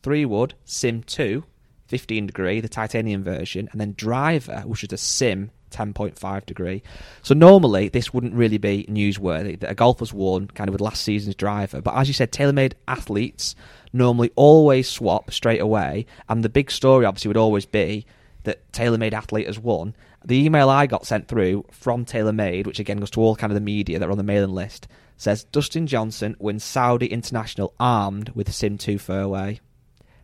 Three 0.01 0.25
wood 0.25 0.53
Sim 0.65 1.03
2 1.03 1.43
15 1.87 2.27
degree, 2.27 2.61
the 2.61 2.69
titanium 2.69 3.23
version, 3.23 3.69
and 3.71 3.79
then 3.79 3.93
driver, 3.95 4.63
which 4.65 4.83
is 4.83 4.91
a 4.91 4.97
sim 4.97 5.51
10.5 5.71 6.45
degree. 6.45 6.81
So 7.21 7.33
normally 7.33 7.89
this 7.89 8.13
wouldn't 8.13 8.33
really 8.33 8.57
be 8.57 8.85
newsworthy 8.89 9.59
that 9.59 9.69
a 9.69 9.75
golfer's 9.75 10.13
won 10.13 10.47
kind 10.47 10.69
of 10.69 10.73
with 10.73 10.81
last 10.81 11.03
season's 11.03 11.35
driver. 11.35 11.81
But 11.81 11.95
as 11.95 12.07
you 12.07 12.13
said, 12.13 12.31
TaylorMade 12.31 12.73
athletes 12.87 13.55
normally 13.95 14.31
always 14.35 14.87
swap 14.87 15.31
straight 15.31 15.61
away, 15.61 16.05
and 16.29 16.43
the 16.43 16.49
big 16.49 16.69
story 16.69 17.05
obviously 17.05 17.29
would 17.29 17.37
always 17.37 17.65
be 17.65 18.05
that 18.43 18.71
TaylorMade 18.71 19.13
athlete 19.13 19.47
has 19.47 19.57
won. 19.57 19.95
The 20.23 20.43
email 20.43 20.69
I 20.69 20.85
got 20.85 21.05
sent 21.05 21.27
through 21.27 21.65
from 21.71 22.05
TaylorMade, 22.05 22.67
which 22.67 22.79
again 22.79 22.97
goes 22.97 23.11
to 23.11 23.21
all 23.21 23.35
kind 23.35 23.51
of 23.51 23.55
the 23.55 23.61
media 23.61 23.99
that 23.99 24.07
are 24.07 24.11
on 24.11 24.17
the 24.17 24.23
mailing 24.23 24.53
list, 24.53 24.87
says 25.17 25.43
Dustin 25.45 25.87
Johnson 25.87 26.35
wins 26.39 26.63
Saudi 26.63 27.07
International 27.07 27.73
armed 27.79 28.29
with 28.29 28.51
Sim 28.51 28.77
2 28.77 28.99
fairway. 28.99 29.59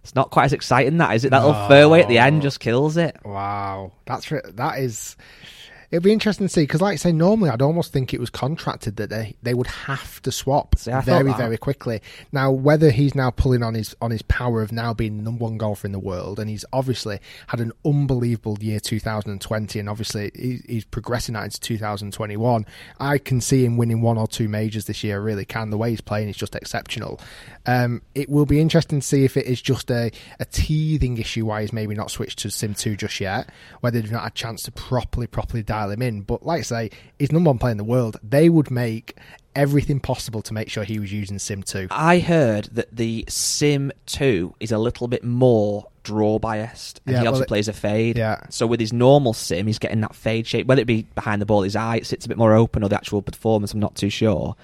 It's 0.04 0.16
not 0.16 0.32
quite 0.32 0.46
as 0.46 0.54
exciting, 0.54 0.98
that 0.98 1.16
is 1.16 1.26
it? 1.26 1.30
That 1.30 1.46
little 1.46 1.68
fairway 1.68 2.02
at 2.02 2.08
the 2.08 2.18
end 2.18 2.42
just 2.42 2.60
kills 2.60 2.98
it. 2.98 3.16
Wow, 3.24 3.92
that's 4.06 4.28
that 4.30 4.80
is. 4.80 5.16
It'd 5.92 6.04
be 6.04 6.14
interesting 6.14 6.48
to 6.48 6.54
see 6.54 6.62
because, 6.62 6.82
like 6.82 6.94
I 6.94 6.96
say, 6.96 7.12
normally 7.12 7.50
I'd 7.50 7.62
almost 7.62 7.92
think 7.92 8.14
it 8.14 8.20
was 8.20 8.30
contracted 8.30 8.96
that 8.96 9.10
they 9.10 9.36
they 9.44 9.54
would 9.54 9.68
have 9.68 10.22
to 10.22 10.32
swap 10.32 10.78
See, 10.78 10.92
very 11.04 11.34
very 11.34 11.58
quickly. 11.58 12.02
Now, 12.32 12.50
whether 12.52 12.92
he's 12.92 13.14
now 13.14 13.30
pulling 13.30 13.62
on 13.62 13.74
his 13.74 13.96
on 14.02 14.12
his 14.12 14.22
power 14.22 14.62
of 14.62 14.72
now 14.72 14.94
being 14.94 15.18
the 15.18 15.24
number 15.24 15.44
one 15.44 15.58
golfer 15.58 15.86
in 15.86 15.92
the 15.92 16.00
world, 16.00 16.40
and 16.40 16.50
he's 16.50 16.64
obviously 16.72 17.20
had 17.48 17.60
an 17.60 17.74
unbelievable 17.86 18.58
year 18.62 18.80
2020, 18.80 19.80
and 19.80 19.90
obviously 19.90 20.32
he, 20.34 20.62
he's 20.66 20.86
progressing 20.86 21.34
that 21.34 21.44
into 21.44 21.60
2021. 21.60 22.66
I 23.00 23.18
can 23.18 23.42
see 23.42 23.66
him 23.66 23.76
winning 23.76 24.02
one 24.02 24.18
or 24.18 24.28
two 24.28 24.48
majors 24.48 24.86
this 24.86 25.04
year. 25.04 25.16
I 25.16 25.24
really 25.24 25.46
can. 25.46 25.72
The 25.72 25.78
way 25.78 25.90
he's 25.90 26.02
playing 26.02 26.30
is 26.30 26.38
just 26.38 26.56
exceptional. 26.56 27.20
Um, 27.66 28.02
it 28.16 28.30
will 28.30 28.46
be 28.46 28.60
interesting 28.60 29.02
to 29.02 29.08
see 29.08 29.24
if 29.24 29.38
it 29.38 29.46
is 29.46 29.62
just 29.62 29.92
a, 29.92 30.12
a 30.40 30.46
teething 30.46 31.18
issue 31.18 31.46
why 31.46 31.62
he's 31.62 31.74
maybe 31.74 31.96
not 31.96 32.12
switched 32.12 32.40
to 32.40 32.50
Sim 32.50 32.74
2 32.74 32.96
just 32.96 33.20
yet, 33.20 33.50
whether 33.82 34.00
they've 34.00 34.12
not 34.12 34.24
had 34.24 34.32
a 34.32 34.36
chance 34.36 34.64
to 34.64 34.72
properly, 34.72 35.28
properly 35.28 35.64
dial 35.82 35.92
him 35.92 36.02
in. 36.02 36.22
But 36.22 36.46
like 36.46 36.60
I 36.60 36.64
say, 36.64 36.90
he's 37.20 37.32
number 37.32 37.50
one 37.50 37.58
player 37.60 37.72
in 37.72 37.78
the 37.78 37.84
world. 37.84 38.18
They 38.24 38.50
would 38.50 38.72
make 38.72 39.18
everything 39.56 40.00
possible 40.00 40.42
to 40.42 40.54
make 40.54 40.70
sure 40.70 40.84
he 40.84 41.00
was 41.00 41.12
using 41.12 41.38
Sim 41.40 41.64
2. 41.64 41.88
I 41.92 42.20
heard 42.20 42.66
that 42.72 42.96
the 42.96 43.26
Sim 43.28 43.92
2 44.06 44.56
is 44.60 44.72
a 44.72 44.78
little 44.78 45.08
bit 45.08 45.24
more 45.24 45.88
draw 46.04 46.40
biased 46.40 47.00
and 47.06 47.14
Yeah, 47.14 47.20
he 47.20 47.24
well, 47.26 47.34
obviously 47.34 47.44
it- 47.44 47.48
plays 47.50 47.68
a 47.68 47.74
fade. 47.74 48.18
Yeah. 48.18 48.40
So 48.50 48.66
with 48.66 48.80
his 48.80 48.94
normal 48.94 49.34
sim, 49.34 49.68
he's 49.68 49.78
getting 49.80 50.02
that 50.02 50.16
fade 50.16 50.48
shape. 50.48 50.68
Whether 50.68 50.82
it 50.82 50.86
be 50.88 51.04
behind 51.16 51.42
the 51.42 51.46
ball, 51.46 51.62
his 51.64 51.76
eye, 51.76 51.98
it 51.98 52.08
sits 52.08 52.26
a 52.26 52.30
bit 52.30 52.38
more 52.38 52.54
open, 52.54 52.84
or 52.84 52.90
the 52.90 52.96
actual 52.96 53.22
performance, 53.22 53.74
I'm 53.74 53.80
not 53.80 53.96
too 53.96 54.10
sure. 54.10 54.56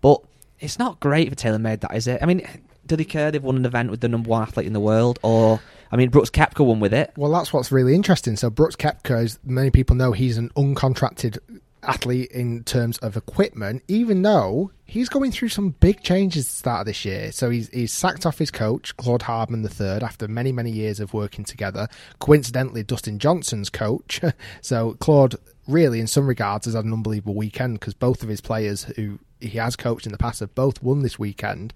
But 0.00 0.20
it's 0.60 0.78
not 0.78 1.00
great 1.00 1.28
for 1.28 1.34
TaylorMade 1.34 1.80
that 1.80 1.94
is 1.94 2.06
it? 2.06 2.22
I 2.22 2.26
mean, 2.26 2.46
do 2.86 2.94
they 2.96 3.04
care 3.04 3.30
they've 3.32 3.42
won 3.42 3.56
an 3.56 3.66
event 3.66 3.90
with 3.90 4.00
the 4.00 4.08
number 4.08 4.28
one 4.28 4.42
athlete 4.42 4.66
in 4.66 4.72
the 4.74 4.80
world? 4.80 5.18
Or, 5.22 5.60
I 5.90 5.96
mean, 5.96 6.10
Brooks 6.10 6.30
Koepka 6.30 6.64
won 6.64 6.80
with 6.80 6.92
it. 6.94 7.12
Well, 7.16 7.30
that's 7.30 7.52
what's 7.52 7.70
really 7.70 7.94
interesting. 7.94 8.36
So 8.36 8.50
Brooks 8.50 8.76
Koepka, 8.76 9.22
as 9.22 9.38
many 9.44 9.70
people 9.70 9.96
know, 9.96 10.12
he's 10.12 10.38
an 10.38 10.50
uncontracted 10.56 11.38
athlete 11.82 12.30
in 12.32 12.64
terms 12.64 12.98
of 12.98 13.16
equipment, 13.16 13.82
even 13.88 14.22
though 14.22 14.72
he's 14.86 15.08
going 15.08 15.32
through 15.32 15.48
some 15.48 15.70
big 15.70 16.02
changes 16.02 16.46
at 16.46 16.50
the 16.50 16.56
start 16.56 16.80
of 16.80 16.86
this 16.86 17.04
year. 17.04 17.32
So 17.32 17.50
he's, 17.50 17.68
he's 17.70 17.92
sacked 17.92 18.24
off 18.24 18.38
his 18.38 18.50
coach, 18.50 18.96
Claude 18.96 19.22
Harmon 19.22 19.64
III, 19.64 20.02
after 20.02 20.28
many, 20.28 20.52
many 20.52 20.70
years 20.70 21.00
of 21.00 21.12
working 21.12 21.44
together. 21.44 21.88
Coincidentally, 22.20 22.82
Dustin 22.82 23.18
Johnson's 23.18 23.68
coach. 23.68 24.20
so 24.60 24.94
Claude, 25.00 25.34
really, 25.66 26.00
in 26.00 26.06
some 26.06 26.26
regards, 26.26 26.66
has 26.66 26.74
had 26.74 26.84
an 26.84 26.92
unbelievable 26.92 27.34
weekend 27.34 27.80
because 27.80 27.94
both 27.94 28.22
of 28.22 28.28
his 28.28 28.40
players 28.40 28.84
who 28.96 29.18
he 29.40 29.58
has 29.58 29.76
coached 29.76 30.06
in 30.06 30.12
the 30.12 30.18
past 30.18 30.40
have 30.40 30.54
both 30.54 30.82
won 30.82 31.02
this 31.02 31.18
weekend. 31.18 31.74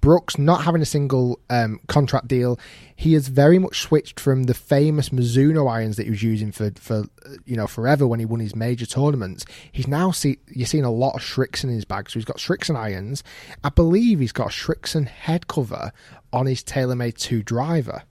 Brooks 0.00 0.38
not 0.38 0.64
having 0.64 0.82
a 0.82 0.86
single 0.86 1.40
um, 1.50 1.80
contract 1.88 2.28
deal, 2.28 2.58
he 2.94 3.14
has 3.14 3.28
very 3.28 3.58
much 3.58 3.80
switched 3.80 4.20
from 4.20 4.44
the 4.44 4.54
famous 4.54 5.10
Mizuno 5.10 5.70
irons 5.70 5.96
that 5.96 6.04
he 6.04 6.10
was 6.10 6.22
using 6.22 6.52
for 6.52 6.70
for 6.76 7.04
you 7.44 7.56
know 7.56 7.66
forever 7.66 8.06
when 8.06 8.20
he 8.20 8.26
won 8.26 8.40
his 8.40 8.54
major 8.54 8.86
tournaments. 8.86 9.44
He's 9.72 9.88
now 9.88 10.10
see 10.10 10.38
you're 10.48 10.66
seeing 10.66 10.84
a 10.84 10.92
lot 10.92 11.14
of 11.14 11.22
Srixon 11.22 11.64
in 11.64 11.70
his 11.70 11.84
bag, 11.84 12.10
so 12.10 12.18
he's 12.18 12.24
got 12.24 12.38
Srixon 12.46 12.76
irons. 12.76 13.22
I 13.64 13.68
believe 13.70 14.20
he's 14.20 14.32
got 14.32 14.48
a 14.48 14.50
Srixon 14.50 15.06
head 15.06 15.48
cover 15.48 15.92
on 16.32 16.46
his 16.46 16.62
TaylorMade 16.62 17.16
two 17.16 17.42
driver. 17.42 18.02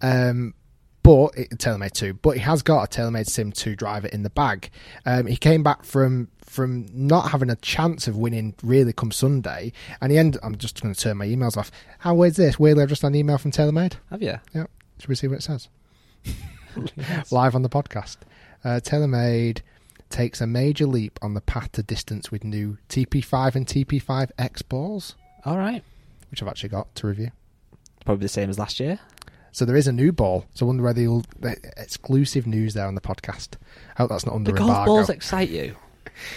Um, 0.00 0.54
but 1.02 1.36
it, 1.36 1.50
TaylorMade 1.50 1.92
two, 1.92 2.14
but 2.14 2.36
he 2.36 2.40
has 2.40 2.62
got 2.62 2.84
a 2.84 3.00
TaylorMade 3.00 3.26
Sim 3.26 3.50
two 3.52 3.74
driver 3.74 4.06
in 4.08 4.22
the 4.22 4.30
bag. 4.30 4.70
Um, 5.04 5.26
he 5.26 5.36
came 5.36 5.62
back 5.62 5.84
from 5.84 6.28
from 6.44 6.86
not 6.92 7.30
having 7.30 7.50
a 7.50 7.56
chance 7.56 8.06
of 8.06 8.16
winning 8.16 8.54
really 8.62 8.92
come 8.92 9.10
Sunday, 9.10 9.72
and 10.00 10.12
he 10.12 10.18
ended. 10.18 10.40
I'm 10.44 10.56
just 10.56 10.80
going 10.80 10.94
to 10.94 11.00
turn 11.00 11.16
my 11.16 11.26
emails 11.26 11.56
off. 11.56 11.72
How 12.00 12.22
is 12.22 12.36
this? 12.36 12.58
Weirdly, 12.58 12.82
I've 12.84 12.88
just 12.88 13.02
had 13.02 13.08
an 13.08 13.14
email 13.16 13.38
from 13.38 13.50
TaylorMade. 13.50 13.94
Have 14.10 14.22
you? 14.22 14.38
Yeah, 14.54 14.66
should 14.98 15.08
we 15.08 15.16
see 15.16 15.26
what 15.26 15.38
it 15.38 15.42
says? 15.42 15.68
Live 17.32 17.54
on 17.54 17.62
the 17.62 17.68
podcast. 17.68 18.18
Uh, 18.64 18.80
TaylorMade 18.82 19.60
takes 20.12 20.40
a 20.40 20.46
major 20.46 20.86
leap 20.86 21.18
on 21.22 21.34
the 21.34 21.40
path 21.40 21.72
to 21.72 21.82
distance 21.82 22.30
with 22.30 22.44
new 22.44 22.78
TP5 22.88 23.54
and 23.56 23.66
TP5X 23.66 24.68
balls, 24.68 25.16
All 25.44 25.58
right. 25.58 25.82
which 26.30 26.42
I've 26.42 26.48
actually 26.48 26.68
got 26.68 26.94
to 26.96 27.06
review. 27.08 27.30
Probably 28.04 28.22
the 28.24 28.28
same 28.28 28.50
as 28.50 28.58
last 28.58 28.78
year. 28.78 28.98
So 29.52 29.64
there 29.64 29.76
is 29.76 29.86
a 29.86 29.92
new 29.92 30.12
ball. 30.12 30.46
So 30.54 30.64
I 30.64 30.68
wonder 30.68 30.82
whether 30.82 31.00
you'll 31.00 31.24
the 31.40 31.56
exclusive 31.76 32.46
news 32.46 32.74
there 32.74 32.86
on 32.86 32.94
the 32.94 33.00
podcast. 33.00 33.56
I 33.96 34.02
hope 34.02 34.10
that's 34.10 34.24
not 34.24 34.34
under 34.34 34.50
The 34.52 34.56
golf 34.58 34.70
embargo. 34.70 34.86
balls 34.92 35.10
excite 35.10 35.50
you. 35.50 35.76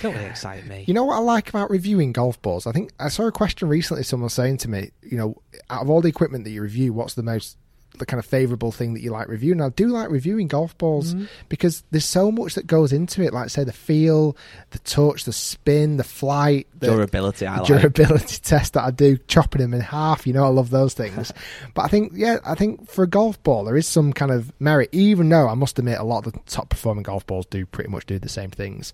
Don't 0.01 0.13
really 0.13 0.25
excite 0.25 0.65
me. 0.65 0.83
You 0.87 0.93
know 0.93 1.03
what 1.05 1.15
I 1.15 1.19
like 1.19 1.49
about 1.49 1.69
reviewing 1.69 2.11
golf 2.11 2.41
balls? 2.41 2.65
I 2.67 2.71
think 2.71 2.91
I 2.99 3.09
saw 3.09 3.27
a 3.27 3.31
question 3.31 3.67
recently. 3.67 4.03
Someone 4.03 4.29
saying 4.29 4.57
to 4.59 4.69
me, 4.69 4.91
you 5.01 5.17
know, 5.17 5.41
out 5.69 5.81
of 5.81 5.89
all 5.89 6.01
the 6.01 6.07
equipment 6.09 6.43
that 6.45 6.51
you 6.51 6.61
review, 6.61 6.93
what's 6.93 7.13
the 7.13 7.23
most 7.23 7.57
the 7.99 8.05
kind 8.05 8.19
of 8.19 8.25
favourable 8.25 8.71
thing 8.71 8.93
that 8.93 9.01
you 9.01 9.11
like 9.11 9.27
reviewing? 9.27 9.61
I 9.61 9.69
do 9.69 9.87
like 9.87 10.09
reviewing 10.09 10.47
golf 10.47 10.77
balls 10.77 11.13
Mm-hmm. 11.13 11.25
because 11.49 11.83
there's 11.91 12.05
so 12.05 12.31
much 12.31 12.55
that 12.55 12.67
goes 12.67 12.91
into 12.93 13.21
it. 13.23 13.33
Like 13.33 13.49
say 13.49 13.63
the 13.63 13.73
feel, 13.73 14.35
the 14.71 14.79
touch, 14.79 15.23
the 15.25 15.33
spin, 15.33 15.97
the 15.97 16.03
flight, 16.03 16.67
the 16.79 16.87
Durability, 16.87 17.45
I 17.47 17.55
the 17.57 17.61
like. 17.61 17.67
durability 17.81 18.37
test 18.43 18.73
that 18.73 18.83
I 18.83 18.91
do, 18.91 19.17
chopping 19.27 19.61
them 19.61 19.73
in 19.73 19.81
half. 19.81 20.25
You 20.27 20.33
know, 20.33 20.43
I 20.43 20.49
love 20.49 20.69
those 20.69 20.93
things. 20.93 21.31
but 21.73 21.81
I 21.83 21.87
think, 21.87 22.13
yeah, 22.15 22.37
I 22.45 22.55
think 22.55 22.89
for 22.89 23.03
a 23.03 23.07
golf 23.07 23.41
ball, 23.43 23.63
there 23.65 23.77
is 23.77 23.87
some 23.87 24.13
kind 24.13 24.31
of 24.31 24.51
merit, 24.59 24.89
even 24.91 25.29
though 25.29 25.47
I 25.47 25.53
must 25.55 25.77
admit 25.79 25.99
a 25.99 26.03
lot 26.03 26.25
of 26.25 26.33
the 26.33 26.39
top 26.47 26.69
performing 26.69 27.03
golf 27.03 27.25
balls 27.27 27.45
do 27.45 27.65
pretty 27.65 27.89
much 27.89 28.05
do 28.05 28.19
the 28.19 28.29
same 28.29 28.49
things. 28.51 28.93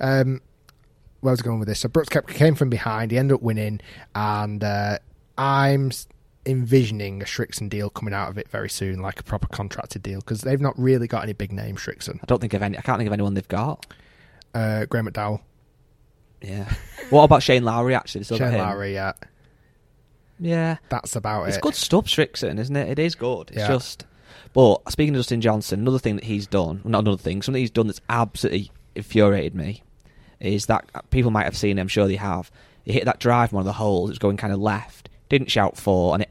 Um, 0.00 0.40
where 1.20 1.30
was 1.30 1.40
I 1.40 1.44
going 1.44 1.60
with 1.60 1.68
this? 1.68 1.78
So 1.80 1.88
Brooks 1.88 2.08
Koepka 2.08 2.34
came 2.34 2.54
from 2.56 2.68
behind. 2.68 3.12
He 3.12 3.18
ended 3.18 3.36
up 3.36 3.42
winning, 3.42 3.80
and 4.14 4.64
uh, 4.64 4.98
I'm 5.38 5.88
s- 5.88 6.08
envisioning 6.44 7.22
a 7.22 7.24
Srixon 7.24 7.68
deal 7.68 7.88
coming 7.90 8.12
out 8.14 8.28
of 8.30 8.38
it 8.38 8.48
very 8.48 8.68
soon, 8.68 9.00
like 9.00 9.20
a 9.20 9.22
proper 9.22 9.46
contracted 9.48 10.02
deal, 10.02 10.20
because 10.20 10.40
they've 10.40 10.60
not 10.60 10.78
really 10.78 11.06
got 11.06 11.22
any 11.22 11.32
big 11.32 11.52
name 11.52 11.76
Shrixon. 11.76 12.18
I 12.22 12.26
don't 12.26 12.40
think 12.40 12.54
of 12.54 12.62
any. 12.62 12.76
I 12.76 12.80
can't 12.80 12.98
think 12.98 13.06
of 13.06 13.12
anyone 13.12 13.34
they've 13.34 13.46
got. 13.48 13.86
Uh, 14.54 14.84
Graeme 14.86 15.06
McDowell, 15.06 15.40
Yeah. 16.42 16.70
what 17.10 17.24
about 17.24 17.42
Shane 17.42 17.64
Lowry? 17.64 17.94
Actually, 17.94 18.24
still 18.24 18.38
Shane? 18.38 18.58
Lowry, 18.58 18.94
yeah, 18.94 19.12
Yeah. 20.38 20.76
that's 20.88 21.16
about 21.16 21.44
It's 21.44 21.56
it. 21.56 21.58
It's 21.58 21.62
good 21.62 21.74
stuff, 21.74 22.06
Srixon, 22.06 22.58
isn't 22.58 22.76
it? 22.76 22.88
It 22.88 22.98
is 22.98 23.14
good. 23.14 23.48
It's 23.50 23.58
Yeah. 23.58 23.68
just. 23.68 24.04
But 24.52 24.82
speaking 24.90 25.14
of 25.14 25.20
Dustin 25.20 25.40
Johnson, 25.40 25.80
another 25.80 25.98
thing 25.98 26.16
that 26.16 26.24
he's 26.24 26.46
done, 26.46 26.82
not 26.84 27.00
another 27.00 27.16
thing, 27.16 27.40
something 27.40 27.60
he's 27.62 27.70
done 27.70 27.86
that's 27.86 28.00
absolutely 28.10 28.70
infuriated 28.94 29.54
me, 29.54 29.82
is 30.40 30.66
that 30.66 30.84
people 31.10 31.30
might 31.30 31.44
have 31.44 31.56
seen. 31.56 31.78
it, 31.78 31.80
I'm 31.80 31.88
sure 31.88 32.06
they 32.06 32.16
have. 32.16 32.50
He 32.84 32.92
hit 32.92 33.04
that 33.06 33.20
drive 33.20 33.50
from 33.50 33.56
one 33.56 33.62
of 33.62 33.66
the 33.66 33.72
holes. 33.74 34.10
It 34.10 34.12
was 34.12 34.18
going 34.18 34.36
kind 34.36 34.52
of 34.52 34.58
left. 34.58 35.01
Didn't 35.32 35.50
shout 35.50 35.76
for, 35.78 36.12
and 36.14 36.22
it 36.22 36.28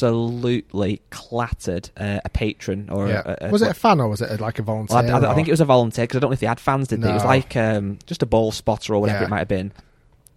absolutely 0.00 1.02
clattered 1.10 1.90
uh, 1.96 2.20
a 2.24 2.28
patron 2.30 2.88
or 2.90 3.08
Yeah. 3.08 3.22
a, 3.40 3.48
a, 3.48 3.50
was 3.50 3.62
it 3.62 3.70
a 3.70 3.74
fan 3.74 4.00
or 4.00 4.08
was 4.08 4.20
it 4.22 4.30
a, 4.30 4.42
like 4.42 4.58
a 4.58 4.62
volunteer? 4.62 4.96
Well, 5.02 5.24
I, 5.24 5.28
I- 5.28 5.32
I 5.32 5.34
think 5.34 5.46
it 5.48 5.50
was 5.50 5.60
a 5.60 5.64
volunteer 5.66 6.04
because 6.04 6.16
I 6.16 6.20
don't 6.20 6.30
know 6.30 6.34
if 6.34 6.40
they 6.40 6.46
had 6.46 6.58
fans. 6.60 6.88
Did 6.88 7.02
they? 7.02 7.10
It 7.10 7.14
was 7.14 7.24
like 7.24 7.54
um, 7.56 7.98
just 8.06 8.22
a 8.22 8.26
ball 8.26 8.50
spotter 8.52 8.94
or 8.94 9.00
whatever 9.00 9.20
Yeah. 9.20 9.26
it 9.26 9.30
might 9.30 9.38
have 9.40 9.48
been, 9.48 9.72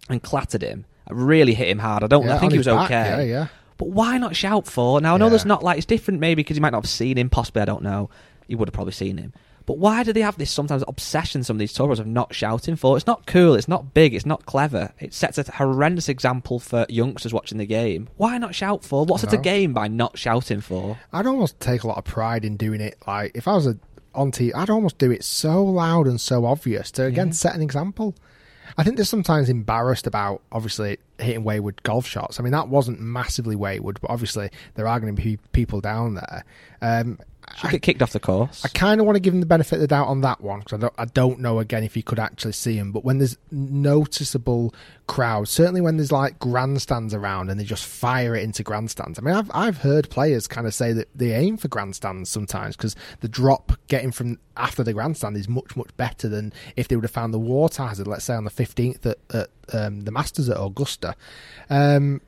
and 0.08 0.22
clattered 0.22 0.62
him. 0.62 0.84
Really 1.10 1.54
hit 1.54 1.68
him 1.68 1.78
hard. 1.78 2.02
I 2.04 2.06
don't. 2.06 2.26
Yeah, 2.26 2.36
I 2.36 2.38
think 2.38 2.52
he 2.52 2.58
was 2.58 2.66
back, 2.66 2.86
okay. 2.90 3.08
Yeah, 3.08 3.20
yeah. 3.22 3.46
But 3.78 3.88
why 3.88 4.18
not 4.18 4.36
shout 4.36 4.66
for? 4.66 5.00
Now 5.00 5.14
I 5.14 5.16
know 5.18 5.28
there's 5.30 5.44
not 5.46 5.62
like 5.62 5.78
it's 5.78 5.86
different 5.86 6.20
maybe 6.20 6.40
because 6.42 6.56
you 6.56 6.60
might 6.60 6.70
not 6.72 6.84
have 6.84 6.90
seen 6.90 7.16
him. 7.18 7.28
Possibly 7.30 7.62
I 7.62 7.64
don't 7.64 7.82
know. 7.82 8.08
You 8.46 8.58
would 8.58 8.68
have 8.68 8.74
probably 8.74 8.92
seen 8.92 9.16
him. 9.16 9.32
But 9.66 9.78
why 9.78 10.02
do 10.02 10.12
they 10.12 10.20
have 10.20 10.36
this 10.36 10.50
sometimes 10.50 10.84
obsession, 10.86 11.42
some 11.42 11.56
of 11.56 11.58
these 11.58 11.72
tour 11.72 11.86
pros, 11.86 11.98
of 11.98 12.06
not 12.06 12.34
shouting 12.34 12.76
for? 12.76 12.96
It's 12.96 13.06
not 13.06 13.26
cool, 13.26 13.54
it's 13.54 13.68
not 13.68 13.94
big, 13.94 14.14
it's 14.14 14.26
not 14.26 14.44
clever. 14.46 14.92
It 14.98 15.14
sets 15.14 15.38
a 15.38 15.50
horrendous 15.52 16.08
example 16.08 16.58
for 16.58 16.86
youngsters 16.88 17.32
watching 17.32 17.58
the 17.58 17.66
game. 17.66 18.08
Why 18.16 18.36
not 18.38 18.54
shout 18.54 18.84
for? 18.84 19.04
What's 19.04 19.24
it 19.24 19.32
a 19.32 19.38
game 19.38 19.72
by 19.72 19.88
not 19.88 20.18
shouting 20.18 20.60
for? 20.60 20.98
I'd 21.12 21.26
almost 21.26 21.58
take 21.60 21.82
a 21.82 21.86
lot 21.86 21.98
of 21.98 22.04
pride 22.04 22.44
in 22.44 22.56
doing 22.56 22.80
it. 22.80 22.96
Like 23.06 23.32
if 23.34 23.48
I 23.48 23.54
was 23.54 23.66
a, 23.66 23.78
on 24.14 24.32
TV, 24.32 24.52
I'd 24.54 24.70
almost 24.70 24.98
do 24.98 25.10
it 25.10 25.24
so 25.24 25.64
loud 25.64 26.06
and 26.06 26.20
so 26.20 26.44
obvious 26.44 26.90
to 26.92 27.04
again 27.04 27.32
set 27.32 27.54
an 27.54 27.62
example. 27.62 28.14
I 28.76 28.82
think 28.82 28.96
they're 28.96 29.04
sometimes 29.04 29.48
embarrassed 29.48 30.06
about 30.06 30.42
obviously 30.50 30.98
hitting 31.18 31.44
wayward 31.44 31.82
golf 31.84 32.06
shots. 32.06 32.40
I 32.40 32.42
mean 32.42 32.52
that 32.52 32.68
wasn't 32.68 33.00
massively 33.00 33.56
wayward, 33.56 34.00
but 34.00 34.10
obviously 34.10 34.50
there 34.74 34.86
are 34.86 35.00
going 35.00 35.14
to 35.14 35.22
be 35.22 35.38
people 35.52 35.80
down 35.80 36.14
there. 36.14 36.44
Um, 36.82 37.18
Should 37.56 37.70
get 37.70 37.82
kicked 37.82 38.02
off 38.02 38.12
the 38.12 38.20
course. 38.20 38.64
I 38.64 38.68
kind 38.68 39.00
of 39.00 39.06
want 39.06 39.16
to 39.16 39.20
give 39.20 39.34
him 39.34 39.40
the 39.40 39.46
benefit 39.46 39.76
of 39.76 39.80
the 39.80 39.86
doubt 39.86 40.08
on 40.08 40.20
that 40.22 40.40
one 40.40 40.60
because 40.60 40.78
I 40.78 40.80
don't, 40.80 40.94
I 40.98 41.04
don't 41.04 41.40
know 41.40 41.58
again 41.58 41.84
if 41.84 41.96
you 41.96 42.02
could 42.02 42.18
actually 42.18 42.52
see 42.52 42.76
him. 42.76 42.92
But 42.92 43.04
when 43.04 43.18
there's 43.18 43.36
noticeable 43.50 44.74
crowds, 45.06 45.50
certainly 45.50 45.80
when 45.80 45.96
there's 45.96 46.12
like 46.12 46.38
grandstands 46.38 47.14
around 47.14 47.50
and 47.50 47.58
they 47.58 47.64
just 47.64 47.86
fire 47.86 48.34
it 48.34 48.42
into 48.42 48.62
grandstands. 48.62 49.18
I 49.18 49.22
mean, 49.22 49.34
I've 49.34 49.50
I've 49.54 49.78
heard 49.78 50.10
players 50.10 50.46
kind 50.46 50.66
of 50.66 50.74
say 50.74 50.92
that 50.92 51.08
they 51.14 51.32
aim 51.32 51.56
for 51.56 51.68
grandstands 51.68 52.28
sometimes 52.30 52.76
because 52.76 52.96
the 53.20 53.28
drop 53.28 53.72
getting 53.88 54.12
from 54.12 54.38
after 54.56 54.82
the 54.82 54.92
grandstand 54.92 55.36
is 55.36 55.48
much 55.48 55.76
much 55.76 55.96
better 55.96 56.28
than 56.28 56.52
if 56.76 56.88
they 56.88 56.96
would 56.96 57.04
have 57.04 57.10
found 57.10 57.34
the 57.34 57.38
water 57.38 57.82
hazard. 57.84 58.06
Let's 58.06 58.24
say 58.24 58.34
on 58.34 58.44
the 58.44 58.50
fifteenth 58.50 59.04
at, 59.06 59.18
at 59.32 59.48
um, 59.72 60.02
the 60.02 60.10
Masters 60.10 60.48
at 60.48 60.60
Augusta. 60.60 61.14
Um, 61.70 62.20